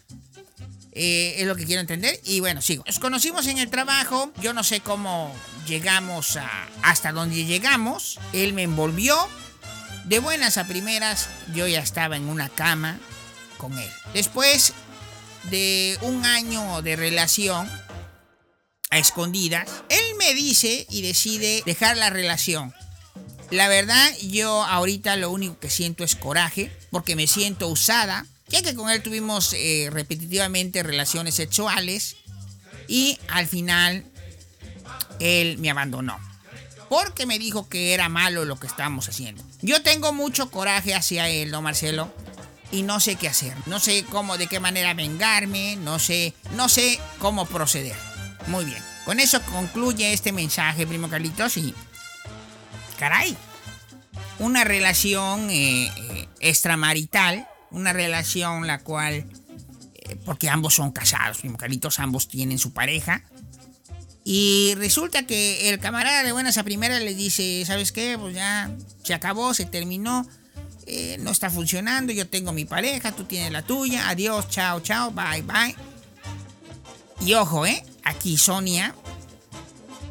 Eh, 0.91 1.35
es 1.39 1.47
lo 1.47 1.55
que 1.55 1.65
quiero 1.65 1.81
entender. 1.81 2.19
Y 2.23 2.39
bueno, 2.39 2.61
sigo. 2.61 2.83
Nos 2.87 2.99
conocimos 2.99 3.47
en 3.47 3.57
el 3.57 3.69
trabajo. 3.69 4.31
Yo 4.41 4.53
no 4.53 4.63
sé 4.63 4.79
cómo 4.79 5.35
llegamos 5.67 6.37
a, 6.37 6.49
hasta 6.83 7.11
donde 7.11 7.45
llegamos. 7.45 8.19
Él 8.31 8.53
me 8.53 8.63
envolvió. 8.63 9.15
De 10.05 10.19
buenas 10.19 10.59
a 10.59 10.67
primeras, 10.67 11.29
yo 11.55 11.67
ya 11.67 11.79
estaba 11.79 12.15
en 12.15 12.29
una 12.29 12.47
cama 12.47 12.99
con 13.57 13.75
él. 13.77 13.89
Después 14.13 14.73
de 15.49 15.97
un 16.01 16.23
año 16.25 16.83
de 16.83 16.95
relación 16.95 17.67
a 18.91 18.99
escondidas, 18.99 19.67
él 19.89 20.15
me 20.19 20.35
dice 20.35 20.85
y 20.91 21.01
decide 21.01 21.63
dejar 21.65 21.97
la 21.97 22.11
relación. 22.11 22.71
La 23.51 23.67
verdad, 23.67 24.11
yo 24.21 24.63
ahorita 24.63 25.15
lo 25.17 25.29
único 25.29 25.59
que 25.59 25.69
siento 25.69 26.03
es 26.03 26.15
coraje, 26.15 26.71
porque 26.89 27.15
me 27.15 27.27
siento 27.27 27.67
usada, 27.67 28.25
ya 28.47 28.61
que 28.61 28.75
con 28.75 28.89
él 28.89 29.01
tuvimos 29.01 29.53
eh, 29.53 29.89
repetitivamente 29.91 30.83
relaciones 30.83 31.35
sexuales 31.35 32.15
y 32.87 33.19
al 33.29 33.47
final 33.47 34.05
él 35.19 35.57
me 35.59 35.69
abandonó. 35.69 36.17
Porque 36.89 37.25
me 37.25 37.39
dijo 37.39 37.67
que 37.67 37.93
era 37.93 38.09
malo 38.09 38.45
lo 38.45 38.59
que 38.59 38.67
estábamos 38.67 39.09
haciendo. 39.09 39.43
Yo 39.61 39.81
tengo 39.81 40.13
mucho 40.13 40.51
coraje 40.51 40.93
hacia 40.93 41.29
él, 41.29 41.51
¿no, 41.51 41.61
Marcelo? 41.61 42.13
Y 42.71 42.83
no 42.83 42.99
sé 42.99 43.15
qué 43.15 43.27
hacer. 43.27 43.53
No 43.65 43.79
sé 43.79 44.05
cómo, 44.09 44.37
de 44.37 44.47
qué 44.47 44.59
manera 44.59 44.93
vengarme. 44.93 45.77
No 45.77 45.97
sé, 45.97 46.33
no 46.51 46.69
sé 46.69 46.99
cómo 47.19 47.45
proceder. 47.47 47.95
Muy 48.47 48.65
bien. 48.65 48.83
Con 49.05 49.19
eso 49.19 49.41
concluye 49.43 50.13
este 50.13 50.31
mensaje, 50.31 50.85
primo 50.85 51.09
Carlitos. 51.09 51.57
Y 51.57 51.73
caray, 52.95 53.37
una 54.39 54.63
relación 54.63 55.49
eh, 55.49 55.87
eh, 55.87 56.27
extramarital, 56.39 57.47
una 57.71 57.93
relación 57.93 58.67
la 58.67 58.79
cual, 58.79 59.25
eh, 59.93 60.15
porque 60.25 60.49
ambos 60.49 60.75
son 60.75 60.91
casados, 60.91 61.37
primo 61.37 61.57
Carlitos, 61.57 61.99
ambos 61.99 62.27
tienen 62.27 62.59
su 62.59 62.73
pareja. 62.73 63.23
Y 64.23 64.73
resulta 64.77 65.27
que 65.27 65.69
el 65.69 65.79
camarada 65.79 66.23
de 66.23 66.31
buenas 66.31 66.57
a 66.57 66.63
primeras 66.63 67.01
le 67.01 67.13
dice, 67.13 67.63
¿sabes 67.65 67.91
qué? 67.91 68.17
Pues 68.17 68.33
ya 68.33 68.71
se 69.03 69.13
acabó, 69.13 69.53
se 69.53 69.65
terminó, 69.65 70.27
no 71.19 71.29
está 71.29 71.51
funcionando, 71.51 72.11
yo 72.11 72.27
tengo 72.27 72.51
mi 72.51 72.65
pareja, 72.65 73.11
tú 73.11 73.25
tienes 73.25 73.51
la 73.51 73.61
tuya, 73.61 74.09
adiós, 74.09 74.49
chao, 74.49 74.79
chao, 74.79 75.11
bye, 75.11 75.43
bye. 75.43 75.75
Y 77.23 77.35
ojo, 77.35 77.67
¿eh? 77.67 77.83
Aquí 78.03 78.35
Sonia 78.37 78.95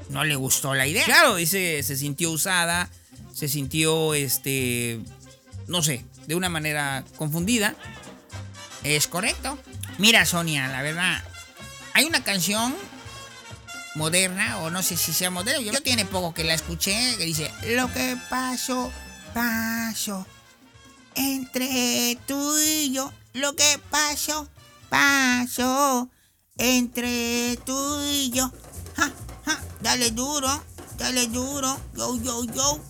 no 0.08 0.24
le 0.24 0.36
gustó 0.36 0.74
la 0.74 0.86
idea. 0.86 1.04
Claro, 1.04 1.36
dice, 1.36 1.82
se 1.82 1.96
sintió 1.96 2.30
usada, 2.30 2.90
se 3.32 3.48
sintió, 3.48 4.14
este, 4.14 5.00
no 5.66 5.82
sé, 5.82 6.04
de 6.26 6.34
una 6.34 6.48
manera 6.48 7.04
confundida. 7.16 7.74
Es 8.82 9.08
correcto. 9.08 9.58
Mira, 9.98 10.26
Sonia, 10.26 10.68
la 10.68 10.82
verdad, 10.82 11.22
hay 11.94 12.04
una 12.04 12.22
canción 12.22 12.74
moderna, 13.94 14.58
o 14.58 14.70
no 14.70 14.82
sé 14.82 14.96
si 14.96 15.12
sea 15.12 15.30
moderna. 15.30 15.60
Yo 15.60 15.80
tiene 15.82 16.04
poco 16.04 16.34
que 16.34 16.44
la 16.44 16.54
escuché, 16.54 17.16
que 17.16 17.24
dice, 17.24 17.50
lo 17.68 17.92
que 17.92 18.16
pasó, 18.28 18.92
pasó 19.32 20.26
entre 21.14 22.18
tú 22.26 22.58
y 22.58 22.92
yo. 22.92 23.12
Lo 23.32 23.54
que 23.56 23.80
pasó, 23.90 24.48
pasó 24.88 26.10
entre 26.56 27.56
tú 27.64 28.00
y 28.10 28.30
yo. 28.30 28.52
Dale 29.84 30.12
duro, 30.12 30.64
dale 30.96 31.26
duro, 31.26 31.78
yo, 31.94 32.18
yo, 32.22 32.44
yo. 32.44 32.80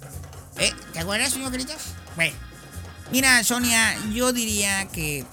¿Eh? 0.58 0.72
¿Te 0.92 1.00
acuerdas, 1.00 1.32
señor 1.32 1.50
Gritos? 1.50 1.92
Bueno. 2.14 2.36
Mira, 3.10 3.42
Sonia, 3.42 3.98
yo 4.12 4.32
diría 4.32 4.86
que 4.86 5.26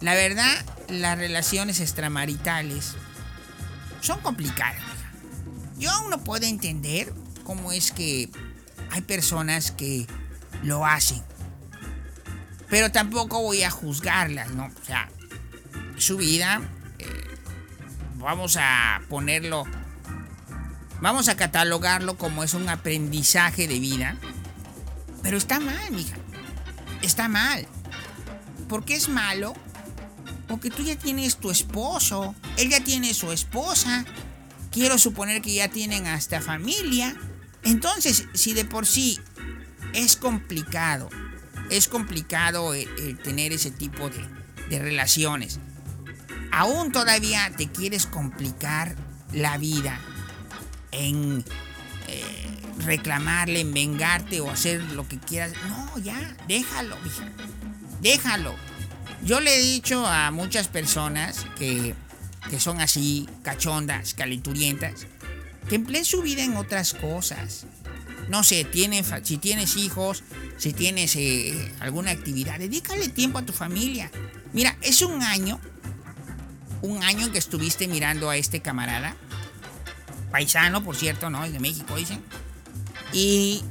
la 0.00 0.14
verdad, 0.14 0.52
las 0.88 1.16
relaciones 1.16 1.78
extramaritales 1.78 2.96
son 4.00 4.18
complicadas. 4.20 4.82
Yo 5.78 5.92
aún 5.92 6.10
no 6.10 6.24
puedo 6.24 6.44
entender 6.44 7.14
cómo 7.44 7.70
es 7.70 7.92
que 7.92 8.28
hay 8.90 9.02
personas 9.02 9.70
que 9.70 10.08
lo 10.64 10.84
hacen. 10.84 11.22
Pero 12.68 12.90
tampoco 12.90 13.40
voy 13.40 13.62
a 13.62 13.70
juzgarlas, 13.70 14.50
¿no? 14.50 14.66
O 14.66 14.84
sea, 14.84 15.08
su 15.98 16.16
vida, 16.16 16.60
eh, 16.98 17.38
vamos 18.16 18.56
a 18.58 19.02
ponerlo, 19.08 19.66
vamos 21.00 21.28
a 21.28 21.36
catalogarlo 21.36 22.16
como 22.16 22.44
es 22.44 22.54
un 22.54 22.68
aprendizaje 22.68 23.66
de 23.66 23.80
vida. 23.80 24.16
Pero 25.22 25.36
está 25.36 25.60
mal, 25.60 25.90
mija. 25.92 26.16
Está 27.02 27.28
mal. 27.28 27.66
¿Por 28.68 28.84
qué 28.84 28.94
es 28.94 29.08
malo? 29.08 29.54
Porque 30.48 30.70
tú 30.70 30.82
ya 30.82 30.96
tienes 30.96 31.36
tu 31.36 31.50
esposo, 31.50 32.34
él 32.56 32.70
ya 32.70 32.82
tiene 32.82 33.14
su 33.14 33.32
esposa. 33.32 34.04
Quiero 34.70 34.98
suponer 34.98 35.42
que 35.42 35.54
ya 35.54 35.68
tienen 35.68 36.06
hasta 36.06 36.40
familia. 36.40 37.16
Entonces, 37.62 38.26
si 38.34 38.52
de 38.54 38.64
por 38.64 38.86
sí 38.86 39.18
es 39.92 40.16
complicado, 40.16 41.08
es 41.70 41.88
complicado 41.88 42.74
el, 42.74 43.18
tener 43.22 43.52
ese 43.52 43.70
tipo 43.70 44.10
de 44.68 44.78
relaciones, 44.78 45.60
aún 46.52 46.92
todavía 46.92 47.50
te 47.56 47.68
quieres 47.68 48.06
complicar 48.06 48.96
la 49.32 49.58
vida 49.58 50.00
en 50.92 51.44
eh, 52.08 52.22
reclamarle, 52.84 53.60
en 53.60 53.72
vengarte 53.72 54.40
o 54.40 54.50
hacer 54.50 54.82
lo 54.92 55.06
que 55.06 55.18
quieras. 55.18 55.52
No, 55.68 55.98
ya, 55.98 56.36
déjalo. 56.48 56.96
Déjalo. 58.00 58.54
Yo 59.24 59.40
le 59.40 59.56
he 59.56 59.60
dicho 59.60 60.06
a 60.06 60.30
muchas 60.30 60.68
personas 60.68 61.46
que, 61.58 61.94
que 62.48 62.58
son 62.58 62.80
así, 62.80 63.28
cachondas, 63.42 64.14
calenturientas, 64.14 65.06
que 65.68 65.74
empleen 65.74 66.04
su 66.04 66.22
vida 66.22 66.42
en 66.42 66.56
otras 66.56 66.94
cosas. 66.94 67.66
No 68.28 68.44
sé, 68.44 68.64
tiene, 68.64 69.04
si 69.24 69.38
tienes 69.38 69.76
hijos, 69.76 70.22
si 70.56 70.72
tienes 70.72 71.16
eh, 71.16 71.72
alguna 71.80 72.12
actividad, 72.12 72.58
dedícale 72.58 73.08
tiempo 73.08 73.38
a 73.38 73.42
tu 73.42 73.52
familia. 73.52 74.10
Mira, 74.52 74.76
es 74.82 75.02
un 75.02 75.22
año, 75.22 75.60
un 76.80 77.02
año 77.02 77.30
que 77.32 77.38
estuviste 77.38 77.88
mirando 77.88 78.30
a 78.30 78.36
este 78.36 78.60
camarada, 78.60 79.16
paisano, 80.30 80.82
por 80.82 80.96
cierto, 80.96 81.30
¿no? 81.30 81.44
Es 81.44 81.52
de 81.52 81.60
México, 81.60 81.96
dicen. 81.96 82.22
Y 83.12 83.62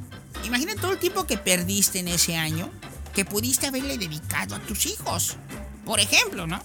imagina 0.45 0.76
todo 0.76 0.91
el 0.91 0.99
tiempo 0.99 1.26
que 1.26 1.38
perdiste 1.38 1.99
en 1.99 2.07
ese 2.07 2.36
año 2.36 2.70
que 3.14 3.26
pudiste 3.26 3.68
haberle 3.68 3.97
dedicado 3.97 4.55
a 4.55 4.60
tus 4.60 4.86
hijos. 4.86 5.38
Por 5.86 5.99
ejemplo, 5.99 6.47
¿no? 6.47 6.64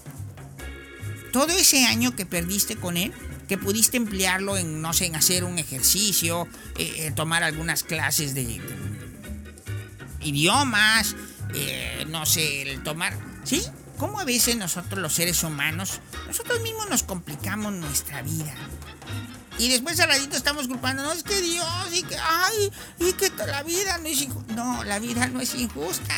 Todo 1.31 1.49
ese 1.49 1.85
año 1.85 2.15
que 2.15 2.25
perdiste 2.25 2.75
con 2.75 2.97
él, 2.97 3.13
que 3.47 3.57
pudiste 3.57 3.97
emplearlo 3.97 4.57
en, 4.57 4.81
no 4.81 4.93
sé, 4.93 5.07
en 5.07 5.15
hacer 5.15 5.43
un 5.43 5.59
ejercicio, 5.59 6.47
eh, 6.77 7.07
eh, 7.07 7.11
tomar 7.11 7.43
algunas 7.43 7.83
clases 7.83 8.33
de, 8.33 8.61
idiomas, 10.21 11.15
eh, 11.53 12.05
no 12.09 12.25
sé, 12.25 12.63
el 12.63 12.83
tomar... 12.83 13.17
¿Sí? 13.43 13.61
¿Cómo 13.97 14.19
a 14.19 14.25
veces 14.25 14.57
nosotros 14.57 14.99
los 14.99 15.13
seres 15.13 15.43
humanos, 15.43 16.01
nosotros 16.27 16.61
mismos 16.61 16.89
nos 16.89 17.03
complicamos 17.03 17.71
nuestra 17.73 18.21
vida? 18.21 18.53
Y 19.57 19.69
después 19.69 19.99
al 20.01 20.09
ratito 20.09 20.35
estamos 20.35 20.67
culpando, 20.67 21.03
no 21.03 21.13
es 21.13 21.23
que 21.23 21.41
Dios, 21.41 21.93
y 21.93 22.03
que, 22.03 22.17
ay, 22.17 22.71
y 22.99 23.13
que 23.13 23.31
la 23.47 23.63
vida 23.63 23.97
no 23.99 24.07
es 24.07 24.21
injusta. 24.21 24.53
No, 24.53 24.83
la 24.83 24.99
vida 24.99 25.27
no 25.27 25.39
es 25.39 25.55
injusta. 25.55 26.15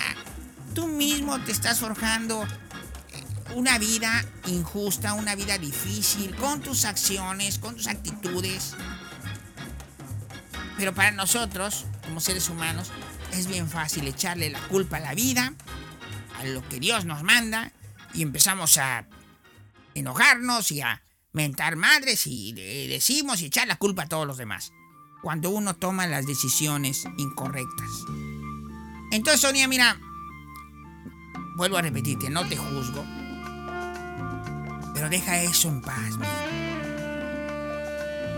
Tú 0.74 0.88
mismo 0.88 1.40
te 1.42 1.52
estás 1.52 1.80
forjando 1.80 2.44
eh, 2.44 3.24
una 3.54 3.78
vida 3.78 4.26
injusta, 4.48 5.14
una 5.14 5.36
vida 5.36 5.60
difícil, 5.60 6.36
con 6.36 6.62
tus 6.62 6.86
acciones, 6.86 7.60
con 7.60 7.76
tus 7.76 7.88
actitudes. 7.88 8.74
Pero 10.78 10.96
para 10.96 11.12
nosotros, 11.12 11.86
como 12.06 12.20
seres 12.20 12.50
humanos, 12.50 12.92
es 13.34 13.46
bien 13.46 13.70
fácil 13.70 14.08
echarle 14.08 14.50
la 14.50 14.62
culpa 14.68 14.98
a 14.98 15.02
la 15.02 15.14
vida, 15.14 15.54
lo 16.48 16.68
que 16.68 16.80
Dios 16.80 17.06
nos 17.06 17.24
manda, 17.24 17.72
y 18.14 18.22
empezamos 18.22 18.78
a 18.78 19.08
enojarnos 19.96 20.72
y 20.72 20.82
a 20.82 21.02
mentar 21.34 21.76
madres 21.76 22.26
y 22.28 22.54
de- 22.54 22.88
decimos 22.88 23.42
y 23.42 23.48
echar 23.48 23.68
la 23.68 23.76
culpa 23.78 24.04
a 24.04 24.08
todos 24.10 24.26
los 24.26 24.38
demás. 24.38 24.72
Cuando 25.22 25.50
uno 25.50 25.76
toma 25.76 26.08
las 26.08 26.26
decisiones 26.26 27.06
incorrectas. 27.18 27.90
Entonces, 29.12 29.42
Sonia, 29.42 29.68
mira, 29.68 30.00
vuelvo 31.56 31.78
a 31.78 31.82
repetirte, 31.82 32.30
no 32.30 32.48
te 32.48 32.58
juzgo. 32.58 33.06
Pero 34.94 35.10
deja 35.10 35.42
eso 35.42 35.70
en 35.70 35.82
paz, 35.82 36.18
mira. 36.18 36.48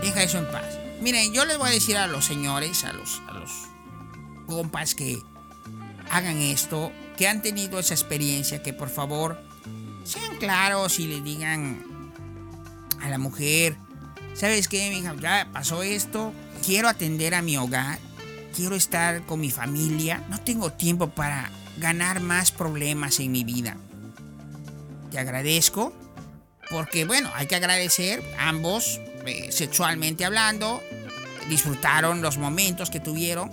Deja 0.02 0.22
eso 0.22 0.38
en 0.38 0.50
paz. 0.50 0.78
Miren, 1.00 1.32
yo 1.32 1.44
les 1.44 1.58
voy 1.58 1.68
a 1.68 1.72
decir 1.72 1.96
a 1.96 2.06
los 2.06 2.24
señores, 2.24 2.84
a 2.84 2.92
los, 2.92 3.22
a 3.28 3.32
los 3.32 3.50
compas 4.46 4.94
que 4.94 5.18
hagan 6.10 6.36
esto, 6.38 6.92
que 7.20 7.28
han 7.28 7.42
tenido 7.42 7.78
esa 7.78 7.92
experiencia, 7.92 8.62
que 8.62 8.72
por 8.72 8.88
favor 8.88 9.38
sean 10.04 10.38
claros 10.38 10.98
y 11.00 11.06
le 11.06 11.20
digan 11.20 11.84
a 12.98 13.10
la 13.10 13.18
mujer, 13.18 13.76
¿sabes 14.32 14.68
qué, 14.68 14.88
mija? 14.88 15.14
Ya 15.20 15.46
pasó 15.52 15.82
esto, 15.82 16.32
quiero 16.64 16.88
atender 16.88 17.34
a 17.34 17.42
mi 17.42 17.58
hogar, 17.58 17.98
quiero 18.56 18.74
estar 18.74 19.20
con 19.26 19.38
mi 19.38 19.50
familia, 19.50 20.24
no 20.30 20.38
tengo 20.40 20.72
tiempo 20.72 21.10
para 21.10 21.50
ganar 21.76 22.20
más 22.20 22.52
problemas 22.52 23.20
en 23.20 23.32
mi 23.32 23.44
vida. 23.44 23.76
Te 25.10 25.18
agradezco, 25.18 25.92
porque 26.70 27.04
bueno, 27.04 27.30
hay 27.34 27.46
que 27.46 27.56
agradecer, 27.56 28.24
ambos, 28.38 28.98
eh, 29.26 29.52
sexualmente 29.52 30.24
hablando, 30.24 30.82
disfrutaron 31.50 32.22
los 32.22 32.38
momentos 32.38 32.88
que 32.88 32.98
tuvieron. 32.98 33.50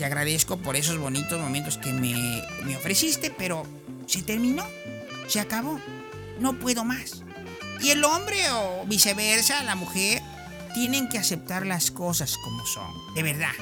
Te 0.00 0.06
agradezco 0.06 0.56
por 0.56 0.76
esos 0.76 0.96
bonitos 0.96 1.38
momentos 1.38 1.76
que 1.76 1.92
me, 1.92 2.42
me 2.64 2.74
ofreciste, 2.74 3.30
pero 3.30 3.66
se 4.06 4.22
terminó, 4.22 4.64
se 5.28 5.40
acabó, 5.40 5.78
no 6.38 6.58
puedo 6.58 6.86
más. 6.86 7.22
Y 7.82 7.90
el 7.90 8.02
hombre 8.04 8.38
o 8.50 8.86
viceversa, 8.86 9.62
la 9.62 9.74
mujer, 9.74 10.22
tienen 10.72 11.10
que 11.10 11.18
aceptar 11.18 11.66
las 11.66 11.90
cosas 11.90 12.38
como 12.38 12.64
son, 12.64 12.90
de 13.14 13.22
verdad. 13.22 13.52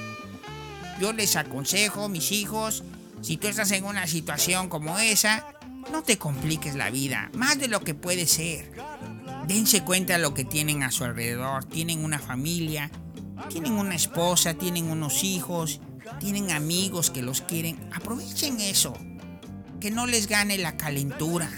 Yo 1.01 1.13
les 1.13 1.35
aconsejo, 1.35 2.09
mis 2.09 2.31
hijos, 2.31 2.85
si 3.21 3.37
tú 3.37 3.49
estás 3.49 3.73
en 3.73 3.85
una 3.85 4.07
situación 4.07 4.69
como 4.69 4.97
esa, 5.01 5.45
no 5.91 6.05
te 6.05 6.19
compliques 6.19 6.77
la 6.77 6.91
vida, 6.91 7.33
más 7.35 7.59
de 7.59 7.67
lo 7.67 7.81
que 7.81 7.95
puede 7.95 8.29
ser. 8.29 8.81
Dense 9.49 9.83
cuenta 9.83 10.13
de 10.13 10.19
lo 10.21 10.35
que 10.35 10.45
tienen 10.45 10.85
a 10.85 10.93
su 10.93 11.03
alrededor, 11.03 11.65
tienen 11.65 12.05
una 12.05 12.21
familia, 12.21 12.93
tienen 13.49 13.73
una 13.73 13.97
esposa, 13.97 14.55
tienen 14.55 14.89
unos 14.89 15.25
hijos, 15.25 15.81
tienen 16.21 16.51
amigos 16.51 17.11
que 17.11 17.23
los 17.23 17.41
quieren. 17.41 17.79
Aprovechen 17.95 18.61
eso, 18.61 18.95
que 19.81 19.91
no 19.91 20.07
les 20.07 20.27
gane 20.27 20.59
la 20.59 20.77
calentura. 20.77 21.51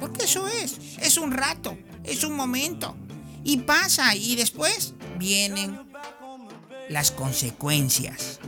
Porque 0.00 0.24
eso 0.24 0.48
es, 0.48 0.98
es 1.00 1.16
un 1.16 1.32
rato, 1.32 1.78
es 2.04 2.24
un 2.24 2.34
momento. 2.34 2.96
Y 3.44 3.58
pasa 3.58 4.14
y 4.14 4.36
después 4.36 4.94
vienen 5.18 5.80
las 6.88 7.10
consecuencias. 7.10 8.40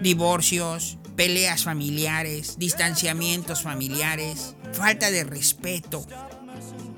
Divorcios, 0.00 0.98
peleas 1.16 1.64
familiares, 1.64 2.58
distanciamientos 2.58 3.62
familiares, 3.62 4.54
falta 4.72 5.10
de 5.10 5.24
respeto, 5.24 6.06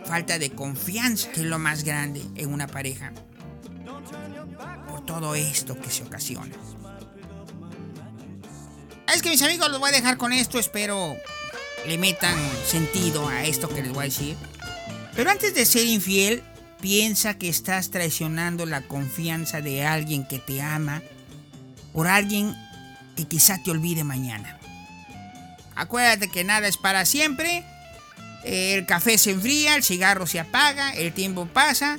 falta 0.04 0.38
de 0.38 0.50
confianza, 0.50 1.30
que 1.30 1.40
es 1.40 1.46
lo 1.46 1.58
más 1.58 1.84
grande 1.84 2.22
en 2.36 2.52
una 2.52 2.66
pareja. 2.66 3.12
Todo 5.06 5.34
esto 5.34 5.78
que 5.80 5.90
se 5.90 6.02
ocasiona. 6.02 6.54
Es 9.12 9.22
que 9.22 9.30
mis 9.30 9.42
amigos 9.42 9.68
los 9.70 9.80
voy 9.80 9.90
a 9.90 9.92
dejar 9.92 10.16
con 10.16 10.32
esto, 10.32 10.58
espero 10.58 11.16
le 11.86 11.98
metan 11.98 12.36
sentido 12.66 13.28
a 13.28 13.44
esto 13.44 13.68
que 13.68 13.82
les 13.82 13.92
voy 13.92 14.02
a 14.02 14.04
decir. 14.04 14.36
Pero 15.14 15.30
antes 15.30 15.54
de 15.54 15.66
ser 15.66 15.86
infiel, 15.86 16.42
piensa 16.80 17.34
que 17.34 17.48
estás 17.48 17.90
traicionando 17.90 18.66
la 18.66 18.82
confianza 18.82 19.60
de 19.60 19.84
alguien 19.84 20.26
que 20.26 20.38
te 20.38 20.62
ama 20.62 21.02
por 21.92 22.06
alguien 22.06 22.56
que 23.16 23.26
quizá 23.26 23.60
te 23.62 23.70
olvide 23.70 24.04
mañana. 24.04 24.58
Acuérdate 25.74 26.28
que 26.28 26.44
nada 26.44 26.68
es 26.68 26.76
para 26.76 27.04
siempre. 27.04 27.64
El 28.44 28.86
café 28.86 29.18
se 29.18 29.32
enfría, 29.32 29.74
el 29.74 29.82
cigarro 29.82 30.26
se 30.26 30.40
apaga, 30.40 30.92
el 30.92 31.12
tiempo 31.12 31.46
pasa 31.46 31.98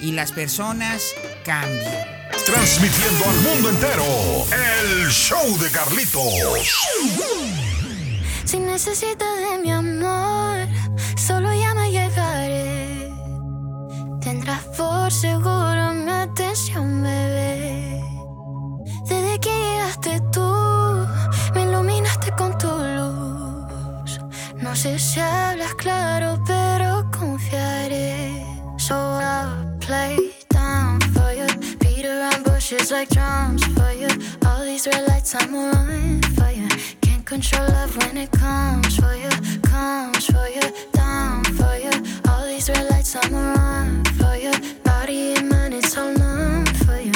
y 0.00 0.12
las 0.12 0.32
personas 0.32 1.02
cambian. 1.44 2.21
Transmitiendo 2.44 3.24
al 3.24 3.40
mundo 3.40 3.70
entero. 3.70 4.04
El 4.50 5.08
show 5.10 5.58
de 5.58 5.70
Carlitos. 5.70 6.86
Si 8.44 8.58
necesitas 8.58 9.28
de 9.38 9.58
mi 9.62 9.70
amor, 9.70 10.66
solo 11.16 11.52
llama 11.54 11.88
y 11.88 11.92
llegaré. 11.92 13.08
Tendrás 14.20 14.64
por 14.76 15.10
seguro 15.12 15.92
mi 15.94 16.10
atención, 16.10 17.02
bebé. 17.02 18.00
Desde 19.08 19.38
que 19.38 19.50
llegaste 19.50 20.20
tú, 20.32 21.06
me 21.54 21.62
iluminaste 21.62 22.32
con 22.32 22.56
tu 22.58 22.68
luz. 22.68 24.20
No 24.56 24.74
sé 24.74 24.98
si 24.98 25.20
hablas 25.20 25.74
claro, 25.74 26.42
pero 26.46 27.08
confiaré. 27.10 28.44
So 28.78 28.94
I'll 28.94 29.78
play 29.78 30.32
bushes 32.72 32.90
like 32.90 33.08
drums 33.10 33.64
for 33.74 33.92
you. 33.92 34.08
All 34.46 34.64
these 34.64 34.86
red 34.86 35.06
lights, 35.08 35.34
I'm 35.34 35.52
for 36.36 36.50
you. 36.50 36.68
Can't 37.00 37.24
control 37.24 37.66
love 37.68 37.96
when 37.98 38.16
it 38.16 38.30
comes 38.30 38.96
for 38.96 39.14
you, 39.14 39.30
comes 39.62 40.26
for 40.26 40.48
you, 40.48 40.62
down 40.92 41.44
for 41.44 41.76
you. 41.76 41.92
All 42.28 42.46
these 42.46 42.68
red 42.70 42.88
lights, 42.90 43.16
I'm 43.16 43.34
on 43.34 44.04
for 44.18 44.36
you. 44.36 44.52
Body 44.84 45.34
and 45.34 45.48
mind, 45.48 45.74
it's 45.74 45.96
all 45.96 46.12
numb 46.12 46.64
for 46.86 46.98
you. 47.00 47.12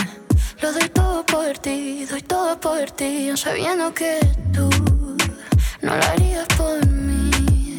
Lo 0.62 0.72
doy 0.72 0.88
todo 0.88 1.24
por 1.24 1.54
ti, 1.54 2.04
doy 2.04 2.22
todo 2.22 2.56
por 2.60 2.90
ti, 2.90 3.30
sabiendo 3.36 3.94
que 3.94 4.20
tú 4.52 4.68
no 5.82 5.96
lo 5.96 6.02
harías 6.10 6.46
por 6.56 6.84
mí. 6.86 7.78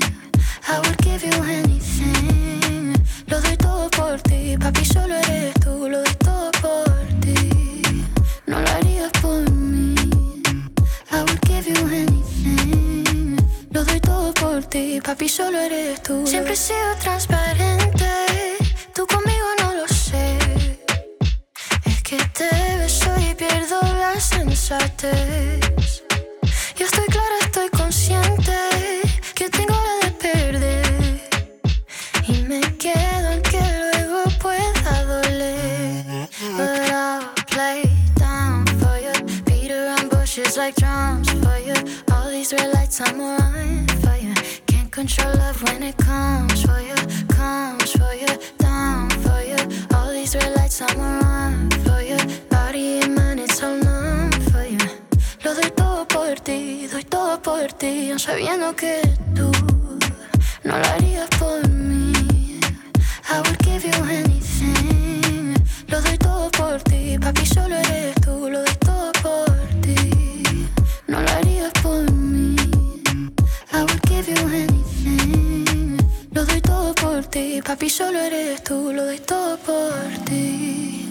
I 0.68 0.80
would 0.80 0.98
give 1.04 1.24
you 1.24 1.44
anything. 1.44 2.94
Lo 3.28 3.40
doy 3.42 3.58
todo 3.58 3.90
por 3.90 4.20
ti, 4.22 4.58
papi, 4.58 4.86
solo 4.86 5.16
eres 5.16 5.54
tú. 5.56 5.88
Lo 5.90 6.02
ti, 14.78 15.02
papi, 15.02 15.28
solo 15.28 15.58
eres 15.60 16.02
tú. 16.04 16.16
Siempre 16.28 16.54
he 16.54 16.56
sido 16.56 16.90
transparente, 17.00 18.12
tú 18.94 19.06
conmigo 19.08 19.48
no 19.62 19.74
lo 19.80 19.88
sé. 19.88 20.38
Es 21.92 21.98
que 22.04 22.18
te 22.38 22.50
beso 22.82 23.12
y 23.28 23.34
pierdo 23.34 23.80
la 24.04 24.14
sensatez. 24.20 26.04
Yo 26.78 26.86
estoy 26.90 27.08
clara, 27.16 27.38
estoy 27.48 27.70
consciente 27.70 28.58
que 29.38 29.50
tengo 29.50 29.76
la 29.88 29.96
de 30.04 30.12
perder. 30.26 31.22
Y 32.28 32.34
me 32.52 32.62
quedo 32.84 33.28
en 33.36 33.42
que 33.52 33.64
luego 33.82 34.20
pueda 34.44 34.94
doler. 35.12 36.30
But 36.58 36.90
I'll 36.92 37.34
play 37.54 37.82
down 38.16 38.66
for 38.80 38.96
you. 39.06 39.16
Beat 39.46 39.72
around 39.72 40.10
bushes 40.12 40.56
like 40.56 40.76
drums 40.82 41.30
for 41.42 41.58
you. 41.68 41.78
All 42.14 42.30
these 42.30 42.54
red 42.54 42.70
lights, 42.74 43.02
I'm. 43.02 43.18
Can't 43.88 44.07
control 44.98 45.32
love 45.36 45.62
when 45.62 45.84
it 45.84 45.96
comes 45.98 46.64
for 46.64 46.80
you. 46.82 46.96
Comes 47.28 47.92
for 47.92 48.14
you, 48.22 48.32
down 48.58 49.08
for 49.24 49.40
you. 49.52 49.60
All 49.94 50.10
these 50.12 50.34
red 50.36 50.56
lights, 50.56 50.82
I'm 50.82 51.00
on 51.00 51.70
for 51.86 52.02
you. 52.02 52.18
Body 52.50 53.02
and 53.02 53.14
mind, 53.14 53.40
it's 53.40 53.62
all 53.62 53.78
numb 53.78 54.32
for 54.52 54.66
you. 54.66 54.80
Lo 55.44 55.54
doy 55.54 55.70
todo 55.82 56.04
por 56.08 56.34
ti, 56.48 56.88
doy 56.88 57.04
todo 57.04 57.40
por 57.40 57.68
ti, 57.74 58.12
sabiendo 58.18 58.76
que 58.76 59.04
tú 59.36 59.52
no 60.64 60.74
lo 60.80 60.88
harías 60.94 61.30
por 61.38 61.62
mí. 61.70 62.60
I 63.30 63.38
would 63.44 63.60
give 63.60 63.86
you 63.86 64.04
anything. 64.20 65.54
Lo 65.90 66.02
doy 66.02 66.18
todo 66.18 66.50
por 66.50 66.82
ti, 66.90 67.20
papi, 67.20 67.46
solo 67.46 67.76
eres 67.76 68.16
tú. 68.26 68.50
Lo 68.50 68.64
doy 68.66 68.76
todo 68.80 69.12
por 69.22 69.52
ti, 69.84 70.68
no 71.08 71.22
lo 71.22 71.30
harías 71.30 71.57
por 77.18 77.26
ti, 77.26 77.62
papi, 77.66 77.90
solo 77.90 78.20
eres 78.20 78.64
tú. 78.64 78.94
Lo 78.94 79.04
doy 79.04 79.18
todo 79.18 79.58
por 79.58 80.26
ti. 80.26 81.07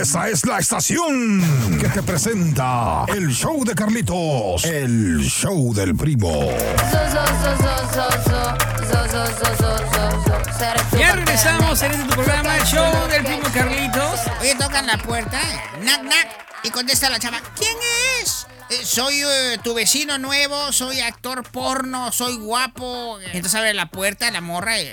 Esa 0.00 0.28
es 0.28 0.46
la 0.46 0.58
estación 0.60 1.40
que 1.80 1.88
te 1.88 2.02
presenta 2.04 3.04
el 3.08 3.30
show 3.30 3.64
de 3.64 3.74
Carlitos, 3.74 4.64
el 4.64 5.20
show 5.24 5.74
del 5.74 5.96
primo. 5.96 6.50
Ya 10.96 11.12
regresamos 11.16 11.82
en 11.82 11.90
este 11.92 12.04
tu 12.04 12.10
programa, 12.14 12.56
el 12.56 12.64
show 12.64 13.08
del 13.08 13.24
primo 13.24 13.42
Carlitos. 13.52 14.20
Oye, 14.40 14.54
tocan 14.54 14.86
la 14.86 14.98
puerta, 14.98 15.40
knock 15.80 16.02
knock, 16.02 16.26
y 16.62 16.70
contesta 16.70 17.10
la 17.10 17.18
chava, 17.18 17.40
¿quién 17.56 17.76
es? 18.22 18.46
"Eh, 18.70 18.84
soy 18.84 19.20
eh, 19.22 19.58
tu 19.64 19.74
vecino 19.74 20.16
nuevo, 20.18 20.72
soy 20.72 21.00
actor 21.00 21.42
porno, 21.50 22.12
soy 22.12 22.36
guapo. 22.36 23.18
Entonces 23.32 23.54
abre 23.56 23.74
la 23.74 23.86
puerta 23.86 24.30
la 24.30 24.40
morra 24.40 24.80
y... 24.80 24.92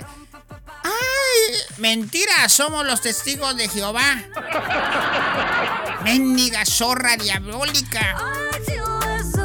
¡Ay! 0.86 1.56
Mentira, 1.78 2.48
somos 2.48 2.86
los 2.86 3.00
testigos 3.00 3.56
de 3.56 3.68
Jehová. 3.68 4.22
Mendiga 6.04 6.64
zorra 6.64 7.16
diabólica. 7.16 8.16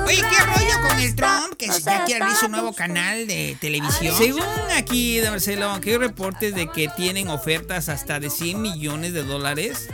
Oye, 0.06 0.18
¿qué 0.18 0.46
rollo 0.46 0.88
con 0.88 1.00
el 1.00 1.16
Trump? 1.16 1.56
Que 1.58 1.68
ya 1.68 2.06
quiere 2.06 2.24
abrir 2.24 2.38
su 2.38 2.50
nuevo 2.50 2.74
canal 2.74 3.28
de 3.28 3.58
televisión. 3.60 4.16
Según 4.18 4.44
aquí 4.76 5.20
de 5.20 5.30
Marcelo, 5.30 5.70
aunque 5.70 5.92
hay 5.92 5.98
reportes 5.98 6.54
de 6.56 6.68
que 6.68 6.88
tienen 6.90 7.30
ofertas 7.30 7.90
hasta 7.90 8.20
de 8.20 8.30
100 8.30 8.62
millones 8.62 9.14
de 9.14 9.24
dólares, 9.24 9.88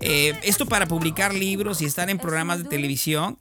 eh, 0.00 0.38
esto 0.42 0.66
para 0.66 0.86
publicar 0.86 1.34
libros 1.34 1.80
y 1.80 1.86
estar 1.86 2.10
en 2.10 2.18
programas 2.18 2.58
de 2.58 2.64
televisión, 2.64 3.38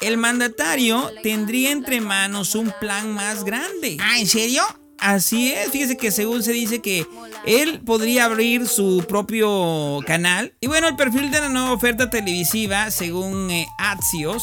el 0.00 0.16
mandatario 0.16 1.10
tendría 1.22 1.70
entre 1.70 2.00
manos 2.00 2.54
un 2.54 2.72
plan 2.80 3.14
más 3.14 3.44
grande. 3.44 3.96
Ah, 4.00 4.18
¿en 4.18 4.26
serio? 4.26 4.62
Así 5.04 5.52
es, 5.52 5.70
fíjese 5.70 5.98
que 5.98 6.10
según 6.10 6.42
se 6.42 6.52
dice 6.52 6.80
que 6.80 7.06
él 7.44 7.82
podría 7.84 8.24
abrir 8.24 8.66
su 8.66 9.04
propio 9.06 9.98
canal. 10.06 10.54
Y 10.60 10.66
bueno, 10.66 10.88
el 10.88 10.96
perfil 10.96 11.30
de 11.30 11.40
la 11.40 11.50
nueva 11.50 11.72
oferta 11.72 12.08
televisiva, 12.08 12.90
según 12.90 13.50
eh, 13.50 13.66
Axios, 13.76 14.42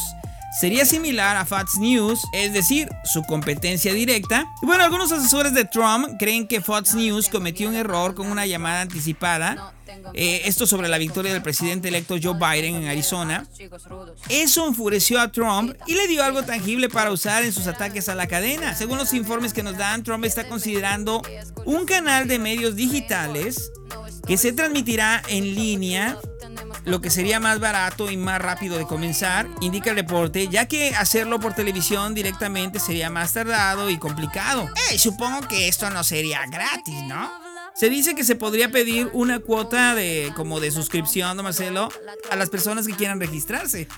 sería 0.60 0.84
similar 0.84 1.36
a 1.36 1.44
Fox 1.44 1.78
News, 1.78 2.20
es 2.32 2.52
decir, 2.52 2.88
su 3.04 3.22
competencia 3.22 3.92
directa. 3.92 4.46
Y 4.62 4.66
bueno, 4.66 4.84
algunos 4.84 5.10
asesores 5.12 5.54
de 5.54 5.64
Trump 5.64 6.16
creen 6.18 6.46
que 6.46 6.60
Fox 6.60 6.94
News 6.94 7.28
cometió 7.28 7.68
un 7.68 7.74
error 7.74 8.14
con 8.14 8.30
una 8.30 8.46
llamada 8.46 8.82
anticipada. 8.82 9.72
eh, 10.14 10.42
esto 10.46 10.66
sobre 10.66 10.88
la 10.88 10.96
victoria 10.96 11.32
del 11.32 11.42
presidente 11.42 11.88
electo 11.88 12.16
Joe 12.22 12.34
Biden 12.34 12.76
en 12.76 12.88
Arizona. 12.88 13.46
Eso 14.28 14.66
enfureció 14.66 15.20
a 15.20 15.30
Trump 15.30 15.74
y 15.86 15.94
le 15.94 16.06
dio 16.08 16.22
algo 16.22 16.42
tangible 16.42 16.88
para 16.88 17.10
usar 17.10 17.42
en 17.42 17.52
sus 17.52 17.66
ataques 17.66 18.08
a 18.08 18.14
la 18.14 18.26
cadena. 18.26 18.74
Según 18.74 18.98
los 18.98 19.12
informes 19.12 19.52
que 19.52 19.62
nos 19.62 19.76
dan, 19.76 20.02
Trump 20.02 20.24
está 20.24 20.48
considerando 20.48 21.22
un 21.64 21.84
canal 21.84 22.26
de 22.28 22.38
medios 22.38 22.76
digitales 22.76 23.70
que 24.26 24.36
se 24.36 24.52
transmitirá 24.52 25.22
en 25.28 25.54
línea 25.54 26.18
lo 26.84 27.00
que 27.00 27.10
sería 27.10 27.40
más 27.40 27.60
barato 27.60 28.10
y 28.10 28.16
más 28.16 28.40
rápido 28.40 28.76
de 28.78 28.86
comenzar, 28.86 29.46
indica 29.60 29.90
el 29.90 29.96
reporte, 29.96 30.48
ya 30.48 30.66
que 30.66 30.94
hacerlo 30.94 31.40
por 31.40 31.54
televisión 31.54 32.14
directamente 32.14 32.80
sería 32.80 33.10
más 33.10 33.32
tardado 33.32 33.90
y 33.90 33.98
complicado. 33.98 34.68
Eh, 34.90 34.98
supongo 34.98 35.46
que 35.48 35.68
esto 35.68 35.90
no 35.90 36.02
sería 36.04 36.44
gratis, 36.46 37.02
¿no? 37.04 37.30
Se 37.74 37.88
dice 37.88 38.14
que 38.14 38.24
se 38.24 38.34
podría 38.34 38.70
pedir 38.70 39.08
una 39.12 39.38
cuota 39.38 39.94
de 39.94 40.32
como 40.36 40.60
de 40.60 40.70
suscripción, 40.70 41.36
don 41.36 41.44
Marcelo, 41.44 41.88
a 42.30 42.36
las 42.36 42.50
personas 42.50 42.86
que 42.86 42.94
quieran 42.94 43.18
registrarse. 43.18 43.88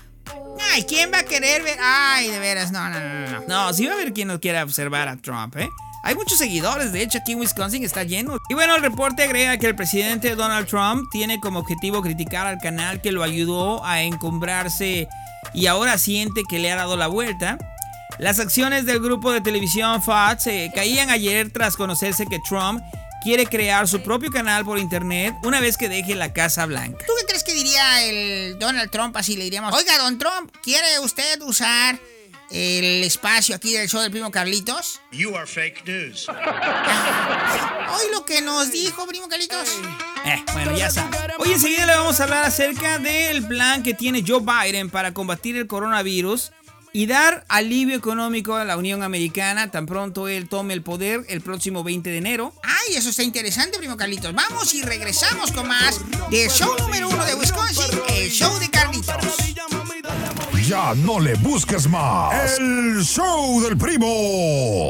Ay, 0.71 0.85
¿quién 0.85 1.11
va 1.13 1.19
a 1.19 1.23
querer 1.23 1.61
ver? 1.63 1.77
Ay, 1.81 2.29
de 2.29 2.39
veras, 2.39 2.71
no, 2.71 2.89
no, 2.89 2.99
no, 2.99 3.27
no. 3.27 3.47
No, 3.47 3.73
sí 3.73 3.85
va 3.85 3.93
a 3.93 3.95
haber 3.95 4.13
quien 4.13 4.29
no 4.29 4.39
quiera 4.39 4.63
observar 4.63 5.07
a 5.07 5.17
Trump, 5.17 5.57
¿eh? 5.57 5.69
Hay 6.05 6.13
muchos 6.13 6.37
seguidores, 6.37 6.91
de 6.91 7.01
hecho 7.01 7.17
aquí 7.17 7.31
en 7.31 7.39
Wisconsin 7.39 7.83
está 7.83 8.03
lleno. 8.03 8.37
Y 8.47 8.53
bueno, 8.53 8.75
el 8.75 8.83
reporte 8.83 9.23
agrega 9.23 9.57
que 9.57 9.65
el 9.65 9.75
presidente 9.75 10.35
Donald 10.35 10.67
Trump 10.67 11.09
tiene 11.11 11.39
como 11.39 11.57
objetivo 11.57 12.03
criticar 12.03 12.45
al 12.45 12.59
canal 12.59 13.01
que 13.01 13.11
lo 13.11 13.23
ayudó 13.23 13.83
a 13.83 14.03
encumbrarse 14.03 15.07
y 15.51 15.65
ahora 15.65 15.97
siente 15.97 16.43
que 16.47 16.59
le 16.59 16.71
ha 16.71 16.75
dado 16.75 16.95
la 16.95 17.07
vuelta. 17.07 17.57
Las 18.19 18.39
acciones 18.39 18.85
del 18.85 18.99
grupo 18.99 19.31
de 19.31 19.41
televisión 19.41 20.03
Fox 20.03 20.45
eh, 20.45 20.71
caían 20.75 21.09
ayer 21.09 21.51
tras 21.51 21.75
conocerse 21.75 22.27
que 22.27 22.37
Trump 22.47 22.83
quiere 23.23 23.47
crear 23.47 23.87
su 23.87 24.03
propio 24.03 24.29
canal 24.29 24.63
por 24.63 24.77
internet 24.77 25.33
una 25.43 25.59
vez 25.59 25.75
que 25.75 25.89
deje 25.89 26.13
la 26.13 26.33
Casa 26.33 26.67
Blanca. 26.67 27.03
¿Tú 27.03 27.13
qué 27.19 27.25
crees 27.25 27.43
que 27.43 27.55
diría 27.55 28.03
el 28.03 28.59
Donald 28.59 28.91
Trump 28.91 29.17
así 29.17 29.35
le 29.37 29.45
diríamos? 29.45 29.73
Oiga, 29.73 29.97
don 29.97 30.19
Trump, 30.19 30.51
¿quiere 30.61 30.99
usted 30.99 31.41
usar 31.41 31.99
el 32.49 33.03
espacio 33.03 33.55
aquí 33.55 33.73
del 33.73 33.89
show 33.89 34.01
del 34.01 34.11
primo 34.11 34.31
Carlitos. 34.31 35.01
You 35.11 35.35
are 35.35 35.47
fake 35.47 35.85
news. 35.85 36.27
Hoy 36.29 38.05
lo 38.11 38.25
que 38.25 38.41
nos 38.41 38.71
dijo, 38.71 39.05
primo 39.07 39.27
Carlitos. 39.27 39.69
Eh, 40.25 40.43
bueno, 40.53 40.77
ya 40.77 40.89
sabes. 40.89 41.19
Hoy 41.37 41.51
enseguida 41.53 41.85
le 41.85 41.95
vamos 41.95 42.19
a 42.19 42.23
hablar 42.23 42.43
acerca 42.43 42.97
del 42.99 43.45
plan 43.47 43.83
que 43.83 43.93
tiene 43.93 44.23
Joe 44.25 44.41
Biden 44.41 44.89
para 44.89 45.13
combatir 45.13 45.55
el 45.57 45.67
coronavirus 45.67 46.51
y 46.95 47.07
dar 47.07 47.43
alivio 47.49 47.97
económico 47.97 48.55
a 48.55 48.63
la 48.63 48.77
Unión 48.77 49.03
Americana 49.03 49.69
tan 49.69 49.85
pronto 49.85 50.29
él 50.29 50.47
tome 50.47 50.73
el 50.73 50.81
poder 50.81 51.25
el 51.27 51.41
próximo 51.41 51.83
20 51.83 52.09
de 52.09 52.17
enero. 52.17 52.53
Ay, 52.63 52.95
eso 52.95 53.09
está 53.09 53.21
interesante, 53.21 53.77
primo 53.77 53.97
Carlitos. 53.97 54.33
Vamos 54.33 54.73
y 54.73 54.81
regresamos 54.81 55.51
con 55.51 55.67
más 55.67 55.99
del 56.31 56.49
show 56.49 56.73
número 56.79 57.09
uno 57.09 57.25
de 57.25 57.35
Wisconsin, 57.35 57.99
el 58.09 58.31
show 58.31 58.57
de 58.59 58.69
Carlitos. 58.69 59.15
Ya 60.67 60.95
no 60.95 61.19
le 61.19 61.35
busques 61.35 61.87
más. 61.87 62.57
El 62.57 63.03
show 63.03 63.61
del 63.61 63.77
primo. 63.77 64.89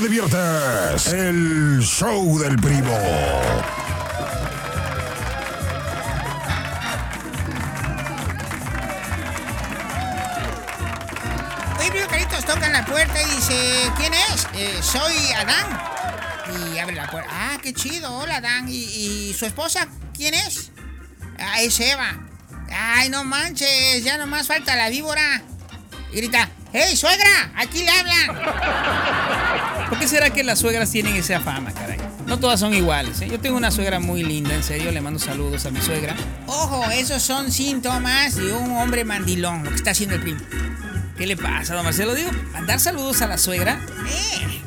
Te 0.00 0.08
diviertes. 0.08 1.06
El 1.12 1.80
show 1.82 2.38
del 2.38 2.56
primo. 2.56 2.96
Oye, 11.78 11.90
primo 11.90 12.06
Carlitos 12.08 12.44
toca 12.44 12.66
en 12.66 12.72
la 12.72 12.84
puerta 12.84 13.20
y 13.22 13.24
dice, 13.36 13.90
¿quién 13.96 14.12
es? 14.14 14.46
"Eh, 14.54 14.78
soy 14.82 15.32
Adán. 15.32 15.66
Y 16.72 16.78
abre 16.78 16.96
la 16.96 17.10
puerta. 17.10 17.28
Ah, 17.32 17.58
qué 17.62 17.72
chido. 17.74 18.10
Hola, 18.18 18.36
Adán. 18.36 18.68
¿Y, 18.68 18.74
y 19.30 19.34
su 19.38 19.44
esposa 19.46 19.86
quién 20.16 20.34
es? 20.34 20.70
Ah, 21.38 21.60
es 21.60 21.78
Eva. 21.80 22.18
Ay, 22.72 23.10
no 23.10 23.22
manches. 23.24 24.02
Ya 24.02 24.16
nomás 24.16 24.46
falta 24.46 24.74
la 24.76 24.88
víbora. 24.88 25.42
y 26.12 26.16
grita, 26.16 26.48
¡Hey, 26.72 26.96
suegra! 26.96 27.50
¡Aquí 27.56 27.82
le 27.82 27.90
hablan! 27.90 29.17
¿Por 29.88 29.98
qué 29.98 30.06
será 30.06 30.30
que 30.30 30.44
las 30.44 30.58
suegras 30.58 30.90
tienen 30.90 31.16
esa 31.16 31.40
fama, 31.40 31.72
caray? 31.72 31.98
No 32.26 32.38
todas 32.38 32.60
son 32.60 32.74
iguales, 32.74 33.22
¿eh? 33.22 33.28
Yo 33.30 33.40
tengo 33.40 33.56
una 33.56 33.70
suegra 33.70 34.00
muy 34.00 34.22
linda, 34.22 34.54
en 34.54 34.62
serio, 34.62 34.92
le 34.92 35.00
mando 35.00 35.18
saludos 35.18 35.64
a 35.64 35.70
mi 35.70 35.80
suegra. 35.80 36.14
Ojo, 36.46 36.84
esos 36.90 37.22
son 37.22 37.50
síntomas 37.50 38.36
de 38.36 38.52
un 38.52 38.76
hombre 38.76 39.04
mandilón, 39.04 39.64
lo 39.64 39.70
que 39.70 39.76
está 39.76 39.92
haciendo 39.92 40.16
el 40.16 40.20
primo. 40.20 40.40
¿Qué 41.16 41.26
le 41.26 41.36
pasa, 41.36 41.74
don 41.74 41.84
Marcelo? 41.84 42.14
Digo, 42.14 42.30
mandar 42.52 42.80
saludos 42.80 43.22
a 43.22 43.26
la 43.26 43.38
suegra. 43.38 43.80
Eh. 44.06 44.60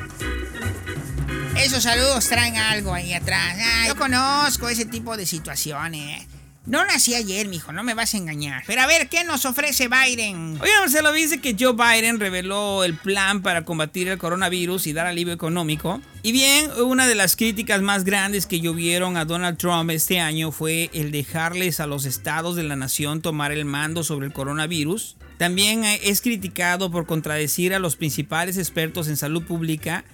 Esos 1.56 1.84
saludos 1.84 2.26
traen 2.28 2.56
algo 2.56 2.92
ahí 2.92 3.14
atrás. 3.14 3.56
Ah, 3.60 3.84
yo 3.86 3.94
conozco 3.96 4.68
ese 4.68 4.84
tipo 4.84 5.16
de 5.16 5.24
situaciones. 5.24 6.26
No 6.64 6.84
nací 6.84 7.16
ayer, 7.16 7.48
mijo, 7.48 7.72
no 7.72 7.82
me 7.82 7.94
vas 7.94 8.14
a 8.14 8.18
engañar. 8.18 8.62
Pero 8.68 8.82
a 8.82 8.86
ver, 8.86 9.08
¿qué 9.08 9.24
nos 9.24 9.44
ofrece 9.46 9.88
Biden? 9.88 10.58
Oye, 10.60 10.70
Marcelo, 10.78 11.10
dice 11.10 11.40
que 11.40 11.56
Joe 11.58 11.72
Biden 11.72 12.20
reveló 12.20 12.84
el 12.84 12.94
plan 12.94 13.42
para 13.42 13.64
combatir 13.64 14.06
el 14.06 14.16
coronavirus 14.16 14.86
y 14.86 14.92
dar 14.92 15.06
alivio 15.06 15.34
económico. 15.34 16.00
Y 16.22 16.30
bien, 16.30 16.70
una 16.84 17.08
de 17.08 17.16
las 17.16 17.34
críticas 17.34 17.82
más 17.82 18.04
grandes 18.04 18.46
que 18.46 18.60
llovieron 18.60 19.16
a 19.16 19.24
Donald 19.24 19.58
Trump 19.58 19.90
este 19.90 20.20
año 20.20 20.52
fue 20.52 20.88
el 20.92 21.10
dejarles 21.10 21.80
a 21.80 21.88
los 21.88 22.04
estados 22.04 22.54
de 22.54 22.62
la 22.62 22.76
nación 22.76 23.22
tomar 23.22 23.50
el 23.50 23.64
mando 23.64 24.04
sobre 24.04 24.26
el 24.26 24.32
coronavirus. 24.32 25.16
También 25.38 25.82
es 25.82 26.20
criticado 26.20 26.92
por 26.92 27.06
contradecir 27.06 27.74
a 27.74 27.80
los 27.80 27.96
principales 27.96 28.56
expertos 28.56 29.08
en 29.08 29.16
salud 29.16 29.42
pública 29.42 30.04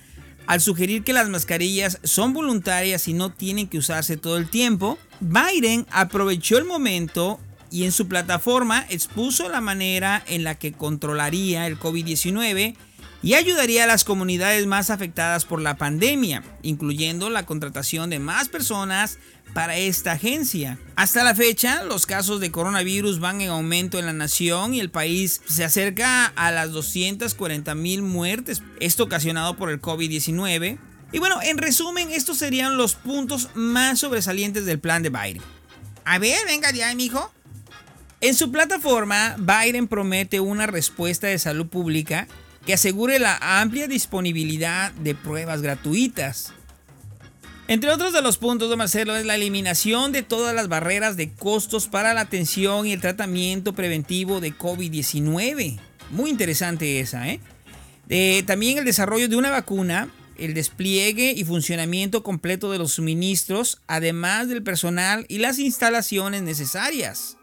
al 0.48 0.62
sugerir 0.62 1.04
que 1.04 1.12
las 1.12 1.28
mascarillas 1.28 2.00
son 2.04 2.32
voluntarias 2.32 3.06
y 3.06 3.12
no 3.12 3.30
tienen 3.30 3.68
que 3.68 3.76
usarse 3.76 4.16
todo 4.16 4.38
el 4.38 4.48
tiempo, 4.48 4.98
Biden 5.20 5.86
aprovechó 5.90 6.56
el 6.56 6.64
momento 6.64 7.38
y 7.70 7.84
en 7.84 7.92
su 7.92 8.08
plataforma 8.08 8.86
expuso 8.88 9.50
la 9.50 9.60
manera 9.60 10.24
en 10.26 10.44
la 10.44 10.54
que 10.54 10.72
controlaría 10.72 11.66
el 11.66 11.78
COVID-19 11.78 12.76
y 13.22 13.34
ayudaría 13.34 13.84
a 13.84 13.88
las 13.88 14.04
comunidades 14.04 14.66
más 14.66 14.90
afectadas 14.90 15.44
por 15.44 15.60
la 15.60 15.76
pandemia, 15.76 16.44
incluyendo 16.62 17.30
la 17.30 17.46
contratación 17.46 18.10
de 18.10 18.18
más 18.18 18.48
personas 18.48 19.18
para 19.54 19.76
esta 19.76 20.12
agencia. 20.12 20.78
Hasta 20.94 21.24
la 21.24 21.34
fecha, 21.34 21.82
los 21.82 22.06
casos 22.06 22.40
de 22.40 22.52
coronavirus 22.52 23.18
van 23.18 23.40
en 23.40 23.50
aumento 23.50 23.98
en 23.98 24.06
la 24.06 24.12
nación 24.12 24.74
y 24.74 24.80
el 24.80 24.90
país 24.90 25.40
se 25.48 25.64
acerca 25.64 26.26
a 26.26 26.50
las 26.52 26.70
240 26.70 27.74
mil 27.74 28.02
muertes, 28.02 28.62
esto 28.78 29.04
ocasionado 29.04 29.56
por 29.56 29.70
el 29.70 29.80
COVID-19. 29.80 30.78
Y 31.10 31.18
bueno, 31.18 31.40
en 31.42 31.58
resumen, 31.58 32.10
estos 32.10 32.38
serían 32.38 32.76
los 32.76 32.94
puntos 32.94 33.48
más 33.54 33.98
sobresalientes 33.98 34.66
del 34.66 34.78
plan 34.78 35.02
de 35.02 35.10
Biden. 35.10 35.42
A 36.04 36.18
ver, 36.18 36.38
venga 36.46 36.70
ya, 36.70 36.94
mijo. 36.94 37.32
En 38.20 38.34
su 38.34 38.52
plataforma, 38.52 39.36
Biden 39.38 39.88
promete 39.88 40.40
una 40.40 40.66
respuesta 40.66 41.28
de 41.28 41.38
salud 41.38 41.68
pública 41.68 42.26
que 42.68 42.74
asegure 42.74 43.18
la 43.18 43.38
amplia 43.40 43.88
disponibilidad 43.88 44.92
de 44.92 45.14
pruebas 45.14 45.62
gratuitas. 45.62 46.52
Entre 47.66 47.90
otros 47.90 48.12
de 48.12 48.20
los 48.20 48.36
puntos 48.36 48.68
de 48.68 48.76
Marcelo 48.76 49.16
es 49.16 49.24
la 49.24 49.36
eliminación 49.36 50.12
de 50.12 50.22
todas 50.22 50.54
las 50.54 50.68
barreras 50.68 51.16
de 51.16 51.32
costos 51.32 51.88
para 51.88 52.12
la 52.12 52.20
atención 52.20 52.86
y 52.86 52.92
el 52.92 53.00
tratamiento 53.00 53.72
preventivo 53.72 54.42
de 54.42 54.52
COVID-19. 54.52 55.78
Muy 56.10 56.28
interesante 56.28 57.00
esa, 57.00 57.26
¿eh? 57.30 57.40
Eh, 58.10 58.42
también 58.46 58.76
el 58.76 58.84
desarrollo 58.84 59.30
de 59.30 59.36
una 59.36 59.48
vacuna, 59.48 60.10
el 60.36 60.52
despliegue 60.52 61.32
y 61.34 61.44
funcionamiento 61.44 62.22
completo 62.22 62.70
de 62.70 62.76
los 62.76 62.92
suministros, 62.92 63.80
además 63.86 64.48
del 64.48 64.62
personal 64.62 65.24
y 65.30 65.38
las 65.38 65.58
instalaciones 65.58 66.42
necesarias. 66.42 67.38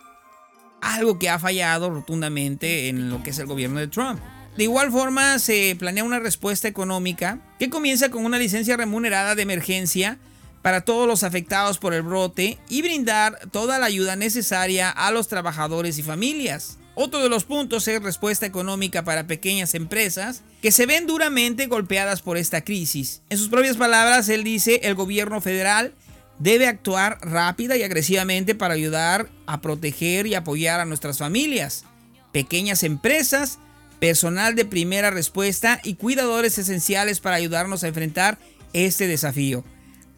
Algo 0.83 1.17
que 1.17 1.29
ha 1.29 1.39
fallado 1.39 1.89
rotundamente 1.89 2.89
en 2.89 3.09
lo 3.09 3.23
que 3.23 3.31
es 3.31 3.39
el 3.39 3.47
gobierno 3.47 3.79
de 3.79 3.87
Trump. 3.87 4.19
De 4.57 4.63
igual 4.63 4.89
forma, 4.91 5.37
se 5.39 5.75
planea 5.77 6.05
una 6.05 6.19
respuesta 6.19 6.69
económica 6.69 7.39
que 7.59 7.69
comienza 7.69 8.09
con 8.09 8.25
una 8.25 8.37
licencia 8.37 8.77
remunerada 8.77 9.35
de 9.35 9.41
emergencia 9.41 10.17
para 10.61 10.81
todos 10.81 11.07
los 11.07 11.23
afectados 11.23 11.77
por 11.77 11.93
el 11.93 12.03
brote 12.03 12.57
y 12.69 12.81
brindar 12.81 13.37
toda 13.51 13.79
la 13.79 13.85
ayuda 13.87 14.15
necesaria 14.15 14.89
a 14.89 15.11
los 15.11 15.27
trabajadores 15.27 15.97
y 15.97 16.03
familias. 16.03 16.77
Otro 16.95 17.21
de 17.21 17.27
los 17.27 17.43
puntos 17.43 17.85
es 17.89 18.01
respuesta 18.01 18.45
económica 18.45 19.03
para 19.03 19.27
pequeñas 19.27 19.75
empresas 19.75 20.41
que 20.61 20.71
se 20.71 20.85
ven 20.85 21.05
duramente 21.05 21.67
golpeadas 21.67 22.21
por 22.21 22.37
esta 22.37 22.61
crisis. 22.61 23.21
En 23.29 23.37
sus 23.37 23.49
propias 23.49 23.75
palabras, 23.75 24.29
él 24.29 24.45
dice, 24.45 24.79
el 24.83 24.95
gobierno 24.95 25.41
federal 25.41 25.93
debe 26.39 26.67
actuar 26.67 27.19
rápida 27.21 27.75
y 27.75 27.83
agresivamente 27.83 28.55
para 28.55 28.73
ayudar 28.73 29.29
a 29.47 29.59
proteger 29.59 30.27
y 30.27 30.35
apoyar 30.35 30.79
a 30.79 30.85
nuestras 30.85 31.17
familias, 31.17 31.83
pequeñas 32.31 32.83
empresas 32.83 33.59
personal 33.99 34.55
de 34.55 34.65
primera 34.65 35.11
respuesta 35.11 35.79
y 35.83 35.95
cuidadores 35.95 36.57
esenciales 36.57 37.19
para 37.19 37.35
ayudarnos 37.35 37.83
a 37.83 37.87
enfrentar 37.87 38.37
este 38.73 39.07
desafío. 39.07 39.63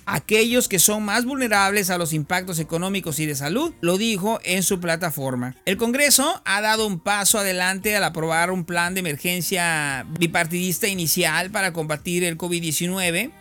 Aquellos 0.10 0.70
que 0.70 0.80
son 0.80 1.04
más 1.04 1.26
vulnerables 1.26 1.90
a 1.90 1.98
los 1.98 2.14
impactos 2.14 2.60
económicos 2.60 3.20
y 3.20 3.26
de 3.26 3.36
salud, 3.36 3.74
lo 3.82 3.98
dijo 3.98 4.40
en 4.46 4.64
su 4.64 4.80
plataforma. 4.80 5.58
El 5.66 5.76
Congreso 5.76 6.42
ha 6.46 6.62
dado 6.62 6.88
un 6.88 7.02
paso 7.02 7.40
adelante 7.40 7.94
al 7.94 8.06
aprobar 8.06 8.50
un 8.50 8.64
plan 8.64 8.94
de 8.94 9.02
emergencia 9.02 10.06
bipartidista 10.18 10.88
inicial 10.88 11.52
para 11.52 11.74
combatir 11.74 12.24
el 12.24 12.38
COVID-19. 12.38 13.32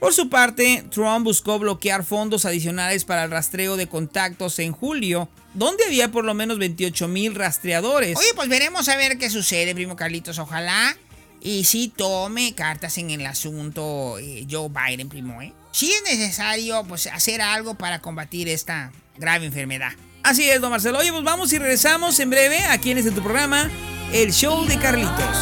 Por 0.00 0.12
su 0.12 0.28
parte, 0.28 0.84
Trump 0.90 1.24
buscó 1.24 1.60
bloquear 1.60 2.02
fondos 2.02 2.44
adicionales 2.44 3.04
para 3.04 3.22
el 3.22 3.30
rastreo 3.30 3.76
de 3.76 3.86
contactos 3.86 4.58
en 4.58 4.72
julio, 4.72 5.28
donde 5.54 5.84
había 5.84 6.10
por 6.10 6.24
lo 6.24 6.34
menos 6.34 6.58
28 6.58 7.08
mil 7.08 7.34
rastreadores. 7.34 8.16
Oye, 8.16 8.34
pues 8.34 8.48
veremos 8.48 8.88
a 8.88 8.96
ver 8.96 9.18
qué 9.18 9.30
sucede, 9.30 9.74
primo 9.74 9.96
Carlitos. 9.96 10.38
Ojalá 10.38 10.96
y 11.42 11.64
sí 11.64 11.92
tome 11.94 12.54
cartas 12.54 12.98
en 12.98 13.10
el 13.10 13.26
asunto 13.26 14.18
eh, 14.18 14.46
Joe 14.48 14.68
Biden, 14.68 15.08
primo. 15.08 15.42
¿eh? 15.42 15.52
Si 15.72 15.90
es 15.90 16.02
necesario, 16.04 16.84
pues 16.84 17.06
hacer 17.08 17.42
algo 17.42 17.74
para 17.74 18.00
combatir 18.00 18.48
esta 18.48 18.92
grave 19.16 19.46
enfermedad. 19.46 19.92
Así 20.22 20.48
es, 20.48 20.60
don 20.60 20.70
Marcelo. 20.70 20.98
Oye, 20.98 21.10
pues 21.10 21.24
vamos 21.24 21.52
y 21.52 21.58
regresamos 21.58 22.18
en 22.20 22.30
breve 22.30 22.58
aquí 22.64 22.92
en 22.92 22.98
este 22.98 23.10
tu 23.10 23.22
programa, 23.22 23.68
El 24.12 24.32
Show 24.32 24.64
de 24.66 24.78
Carlitos. 24.78 25.36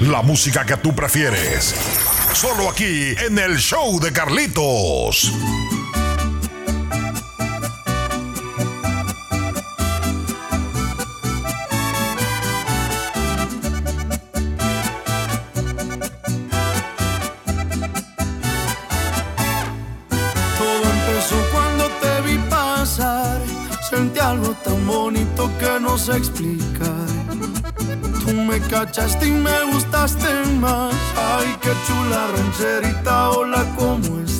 La 0.00 0.22
música 0.22 0.66
que 0.66 0.76
tú 0.76 0.94
prefieres. 0.94 1.74
Solo 2.34 2.68
aquí 2.68 3.14
en 3.24 3.38
el 3.38 3.58
Show 3.58 4.00
de 4.00 4.12
Carlitos. 4.12 5.32
Que 25.58 25.80
no 25.80 25.96
sé 25.98 26.16
explicar. 26.16 27.06
Tú 28.24 28.32
me 28.32 28.60
cachaste 28.60 29.28
y 29.28 29.30
me 29.30 29.64
gustaste 29.72 30.28
más. 30.60 30.94
Ay, 31.16 31.56
qué 31.60 31.72
chula 31.86 32.28
rancherita, 32.36 33.30
hola, 33.30 33.64
¿cómo 33.76 34.20
estás? 34.20 34.35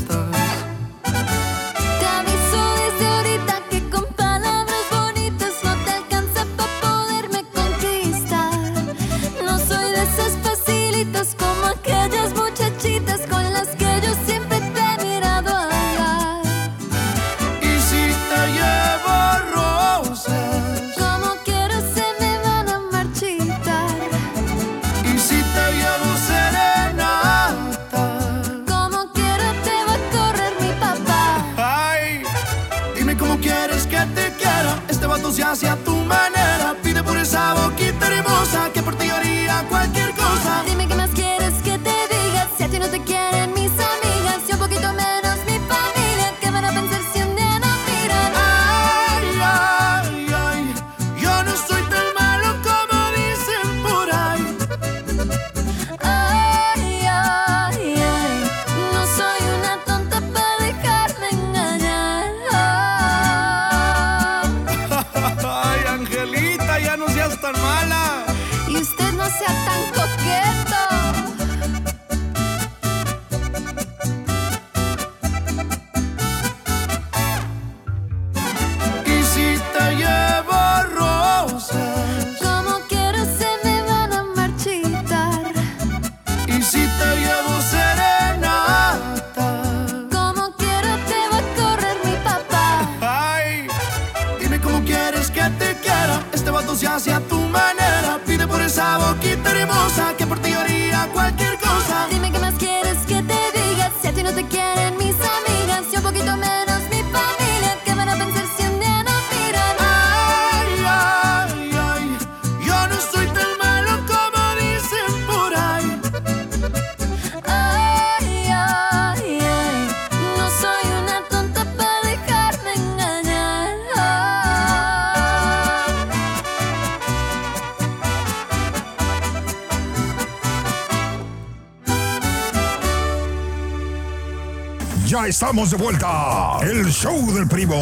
Ya 135.27 135.31
estamos 135.31 135.73
de 135.73 135.77
vuelta. 135.77 136.59
El 136.63 136.87
show 136.93 137.35
del 137.35 137.49
primo. 137.49 137.75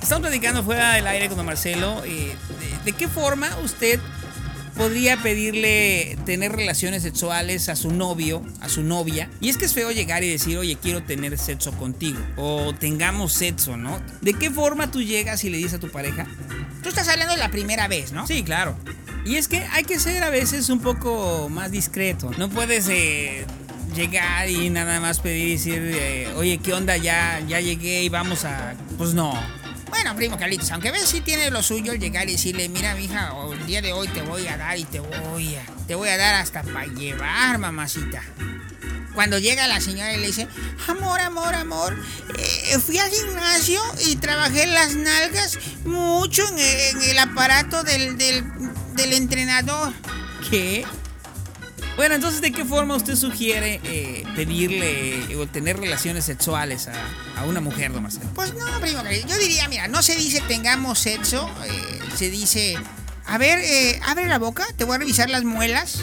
Estamos 0.00 0.20
platicando 0.20 0.62
fuera 0.62 0.92
del 0.92 1.06
aire 1.08 1.26
con 1.26 1.36
don 1.36 1.46
Marcelo. 1.46 2.04
eh, 2.04 2.36
de, 2.60 2.84
de 2.84 2.92
qué 2.92 3.08
forma 3.08 3.48
usted 3.64 3.98
podría 4.76 5.16
pedirle 5.16 6.16
tener 6.24 6.52
relaciones 6.52 7.02
sexuales 7.02 7.68
a 7.68 7.74
su 7.74 7.90
novio, 7.90 8.40
a 8.60 8.68
su 8.68 8.84
novia? 8.84 9.28
Y 9.40 9.48
es 9.48 9.56
que 9.56 9.64
es 9.64 9.74
feo 9.74 9.90
llegar 9.90 10.22
y 10.22 10.30
decir, 10.30 10.56
oye, 10.58 10.78
quiero 10.80 11.02
tener 11.02 11.36
sexo 11.38 11.72
contigo. 11.72 12.20
O 12.36 12.72
tengamos 12.72 13.32
sexo, 13.32 13.76
¿no? 13.76 14.00
¿De 14.20 14.32
qué 14.34 14.52
forma 14.52 14.92
tú 14.92 15.02
llegas 15.02 15.42
y 15.42 15.50
le 15.50 15.56
dices 15.56 15.74
a 15.74 15.78
tu 15.80 15.90
pareja? 15.90 16.28
Tú 16.84 16.88
estás 16.88 17.08
hablando 17.08 17.34
de 17.34 17.40
la 17.40 17.50
primera 17.50 17.88
vez, 17.88 18.12
¿no? 18.12 18.28
Sí, 18.28 18.44
claro. 18.44 18.76
Y 19.26 19.36
es 19.36 19.48
que 19.48 19.58
hay 19.72 19.82
que 19.82 19.98
ser 19.98 20.22
a 20.22 20.30
veces 20.30 20.68
un 20.70 20.78
poco 20.78 21.48
más 21.50 21.72
discreto. 21.72 22.30
No 22.38 22.48
puedes 22.48 22.86
eh, 22.88 23.44
llegar 23.96 24.48
y 24.48 24.70
nada 24.70 25.00
más 25.00 25.18
pedir 25.18 25.48
y 25.48 25.52
decir, 25.54 25.82
eh, 25.82 26.32
oye, 26.36 26.58
¿qué 26.58 26.72
onda? 26.72 26.96
Ya, 26.96 27.40
ya 27.40 27.58
llegué 27.58 28.04
y 28.04 28.08
vamos 28.08 28.44
a... 28.44 28.74
Pues 28.96 29.14
no. 29.14 29.34
Bueno, 29.88 30.14
primo 30.14 30.38
Carlitos, 30.38 30.70
aunque 30.70 30.92
ves 30.92 31.08
sí 31.08 31.22
tiene 31.22 31.50
lo 31.50 31.60
suyo 31.64 31.92
el 31.92 31.98
llegar 31.98 32.28
y 32.28 32.32
decirle, 32.32 32.68
mira, 32.68 32.94
mija, 32.94 33.32
el 33.52 33.66
día 33.66 33.82
de 33.82 33.92
hoy 33.92 34.06
te 34.06 34.22
voy 34.22 34.46
a 34.46 34.56
dar 34.56 34.78
y 34.78 34.84
te 34.84 35.00
voy 35.00 35.56
a, 35.56 35.64
te 35.88 35.96
voy 35.96 36.08
a 36.08 36.16
dar 36.16 36.36
hasta 36.36 36.62
para 36.62 36.86
llevar, 36.86 37.58
mamacita. 37.58 38.22
Cuando 39.16 39.38
llega 39.38 39.66
la 39.66 39.80
señora 39.80 40.12
y 40.12 40.20
le 40.20 40.26
dice, 40.28 40.46
amor, 40.86 41.20
amor, 41.20 41.54
amor, 41.54 41.98
eh, 42.38 42.78
fui 42.78 42.98
al 42.98 43.10
gimnasio 43.10 43.80
y 44.06 44.16
trabajé 44.16 44.66
las 44.66 44.94
nalgas 44.94 45.58
mucho 45.84 46.44
en, 46.56 47.02
el 47.02 47.18
aparato 47.18 47.82
del, 47.82 48.18
del 48.96 49.12
entrenador. 49.12 49.92
¿Qué? 50.50 50.84
Bueno, 51.96 52.14
entonces, 52.14 52.40
¿de 52.42 52.52
qué 52.52 52.64
forma 52.64 52.94
usted 52.94 53.16
sugiere 53.16 53.80
eh, 53.82 54.24
pedirle 54.34 55.34
o 55.36 55.46
tener 55.46 55.78
relaciones 55.78 56.26
sexuales 56.26 56.88
a, 56.88 57.40
a 57.40 57.44
una 57.44 57.60
mujer, 57.60 57.92
don 57.92 58.02
Marcelo? 58.02 58.28
Pues 58.34 58.52
no, 58.54 58.66
primo 58.80 59.02
yo 59.26 59.38
diría, 59.38 59.66
mira, 59.68 59.88
no 59.88 60.02
se 60.02 60.14
dice 60.14 60.42
tengamos 60.46 60.98
sexo, 60.98 61.50
eh, 61.64 61.98
se 62.14 62.28
dice, 62.28 62.76
a 63.26 63.38
ver, 63.38 63.60
eh, 63.60 63.98
abre 64.06 64.26
la 64.26 64.38
boca, 64.38 64.66
te 64.76 64.84
voy 64.84 64.96
a 64.96 64.98
revisar 64.98 65.30
las 65.30 65.44
muelas. 65.44 66.00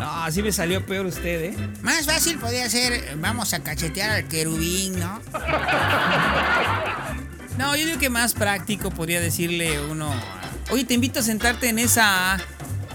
No, 0.00 0.24
así 0.24 0.42
me 0.42 0.50
salió 0.50 0.84
peor 0.86 1.04
usted, 1.04 1.52
¿eh? 1.52 1.56
Más 1.82 2.06
fácil 2.06 2.38
podría 2.38 2.70
ser, 2.70 3.16
vamos 3.18 3.52
a 3.52 3.62
cachetear 3.62 4.08
al 4.10 4.28
querubín, 4.28 4.98
¿no? 4.98 5.20
No, 7.58 7.76
yo 7.76 7.84
digo 7.86 7.98
que 7.98 8.08
más 8.08 8.32
práctico 8.32 8.90
podría 8.90 9.20
decirle 9.20 9.78
uno, 9.80 10.10
oye, 10.70 10.84
te 10.84 10.94
invito 10.94 11.20
a 11.20 11.22
sentarte 11.22 11.68
en 11.68 11.78
esa... 11.78 12.38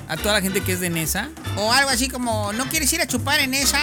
A 0.07 0.17
toda 0.17 0.33
la 0.33 0.41
gente 0.41 0.59
que 0.59 0.73
es 0.73 0.81
de 0.81 0.89
Nesa. 0.89 1.29
O 1.55 1.71
algo 1.71 1.89
así 1.89 2.09
como, 2.09 2.51
¿no 2.51 2.65
quieres 2.65 2.91
ir 2.91 2.99
a 2.99 3.07
chupar 3.07 3.39
en 3.39 3.53
esa? 3.53 3.79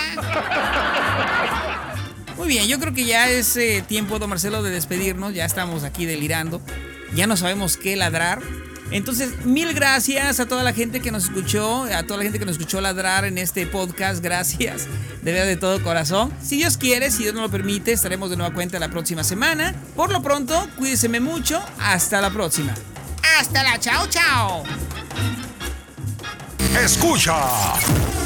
Muy 2.37 2.49
bien, 2.49 2.69
yo 2.69 2.79
creo 2.79 2.93
que 2.93 3.07
ya 3.07 3.31
es 3.31 3.57
eh, 3.57 3.83
tiempo, 3.89 4.19
don 4.19 4.29
Marcelo, 4.29 4.63
de 4.63 4.71
despedirnos. 4.71 5.33
Ya 5.33 5.47
estamos 5.47 5.85
aquí 5.85 6.05
delirando. 6.05 6.61
Ya 7.15 7.27
no 7.27 7.35
sabemos 7.39 7.79
qué 7.79 7.97
ladrar. 7.97 8.43
Entonces, 8.91 9.45
mil 9.45 9.73
gracias 9.75 10.41
a 10.41 10.47
toda 10.47 10.63
la 10.63 10.73
gente 10.73 11.01
que 11.01 11.11
nos 11.11 11.25
escuchó, 11.25 11.85
a 11.85 12.03
toda 12.05 12.19
la 12.19 12.25
gente 12.25 12.39
que 12.39 12.45
nos 12.45 12.57
escuchó 12.57 12.81
ladrar 12.81 13.25
en 13.25 13.39
este 13.39 13.67
podcast. 13.67 14.23
Gracias, 14.23 14.87
de 15.23 15.33
verdad, 15.33 15.47
de 15.47 15.57
todo 15.57 15.83
corazón. 15.83 16.33
Si 16.43 16.57
Dios 16.57 16.77
quiere, 16.77 17.11
si 17.11 17.23
Dios 17.23 17.35
nos 17.35 17.43
lo 17.43 17.51
permite, 17.51 17.93
estaremos 17.93 18.31
de 18.31 18.37
nueva 18.37 18.55
cuenta 18.55 18.79
la 18.79 18.91
próxima 18.91 19.25
semana. 19.25 19.75
Por 19.97 20.13
lo 20.13 20.23
pronto, 20.23 20.69
cuídense 20.77 21.09
mucho. 21.21 21.63
Hasta 21.79 22.21
la 22.21 22.31
próxima. 22.31 22.75
Hasta 23.37 23.63
la 23.63 23.79
chao, 23.79 24.07
chao. 24.09 24.65
Escucha 26.83 27.35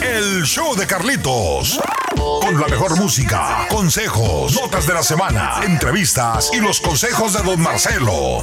el 0.00 0.44
show 0.44 0.74
de 0.74 0.86
Carlitos. 0.86 1.80
Con 2.16 2.60
la 2.60 2.68
mejor 2.68 2.96
música, 2.96 3.66
consejos, 3.68 4.54
notas 4.54 4.86
de 4.86 4.94
la 4.94 5.02
semana, 5.02 5.60
entrevistas 5.64 6.50
y 6.52 6.60
los 6.60 6.80
consejos 6.80 7.32
de 7.32 7.42
Don 7.42 7.60
Marcelo. 7.60 8.40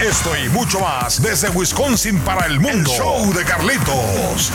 Esto 0.00 0.36
y 0.36 0.48
mucho 0.48 0.80
más 0.80 1.20
desde 1.20 1.48
Wisconsin 1.50 2.20
para 2.20 2.46
el 2.46 2.60
mundo. 2.60 2.90
El 2.90 2.96
show 2.96 3.32
de 3.32 3.44
Carlitos. 3.44 4.52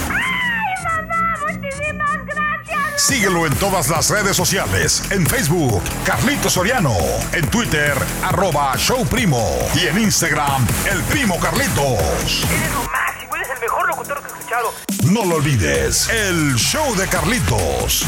Síguelo 2.97 3.45
en 3.45 3.53
todas 3.55 3.89
las 3.89 4.09
redes 4.09 4.35
sociales. 4.35 5.03
En 5.11 5.25
Facebook, 5.27 5.83
Carlitos 6.03 6.53
Soriano. 6.53 6.95
En 7.31 7.47
Twitter, 7.47 7.93
arroba 8.23 8.75
Show 8.75 9.05
Primo. 9.05 9.47
Y 9.75 9.85
en 9.85 9.99
Instagram, 9.99 10.65
El 10.91 11.03
Primo 11.03 11.39
Carlitos. 11.39 12.43
Eres 12.49 12.73
lo 12.73 12.83
máximo, 12.89 13.35
eres 13.35 13.49
el 13.51 13.59
mejor 13.59 13.87
locutor 13.87 14.21
que 14.23 14.27
he 14.27 14.37
escuchado. 14.37 14.73
No 15.11 15.25
lo 15.25 15.35
olvides, 15.35 16.09
el 16.09 16.55
show 16.55 16.95
de 16.95 17.07
Carlitos. 17.07 18.03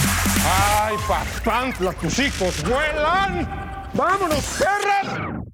¡Ay, 0.82 0.96
papantla, 1.08 1.94
tus 1.94 2.18
hijos 2.18 2.64
vuelan! 2.64 3.90
¡Vámonos, 3.94 4.44
perras! 4.58 5.49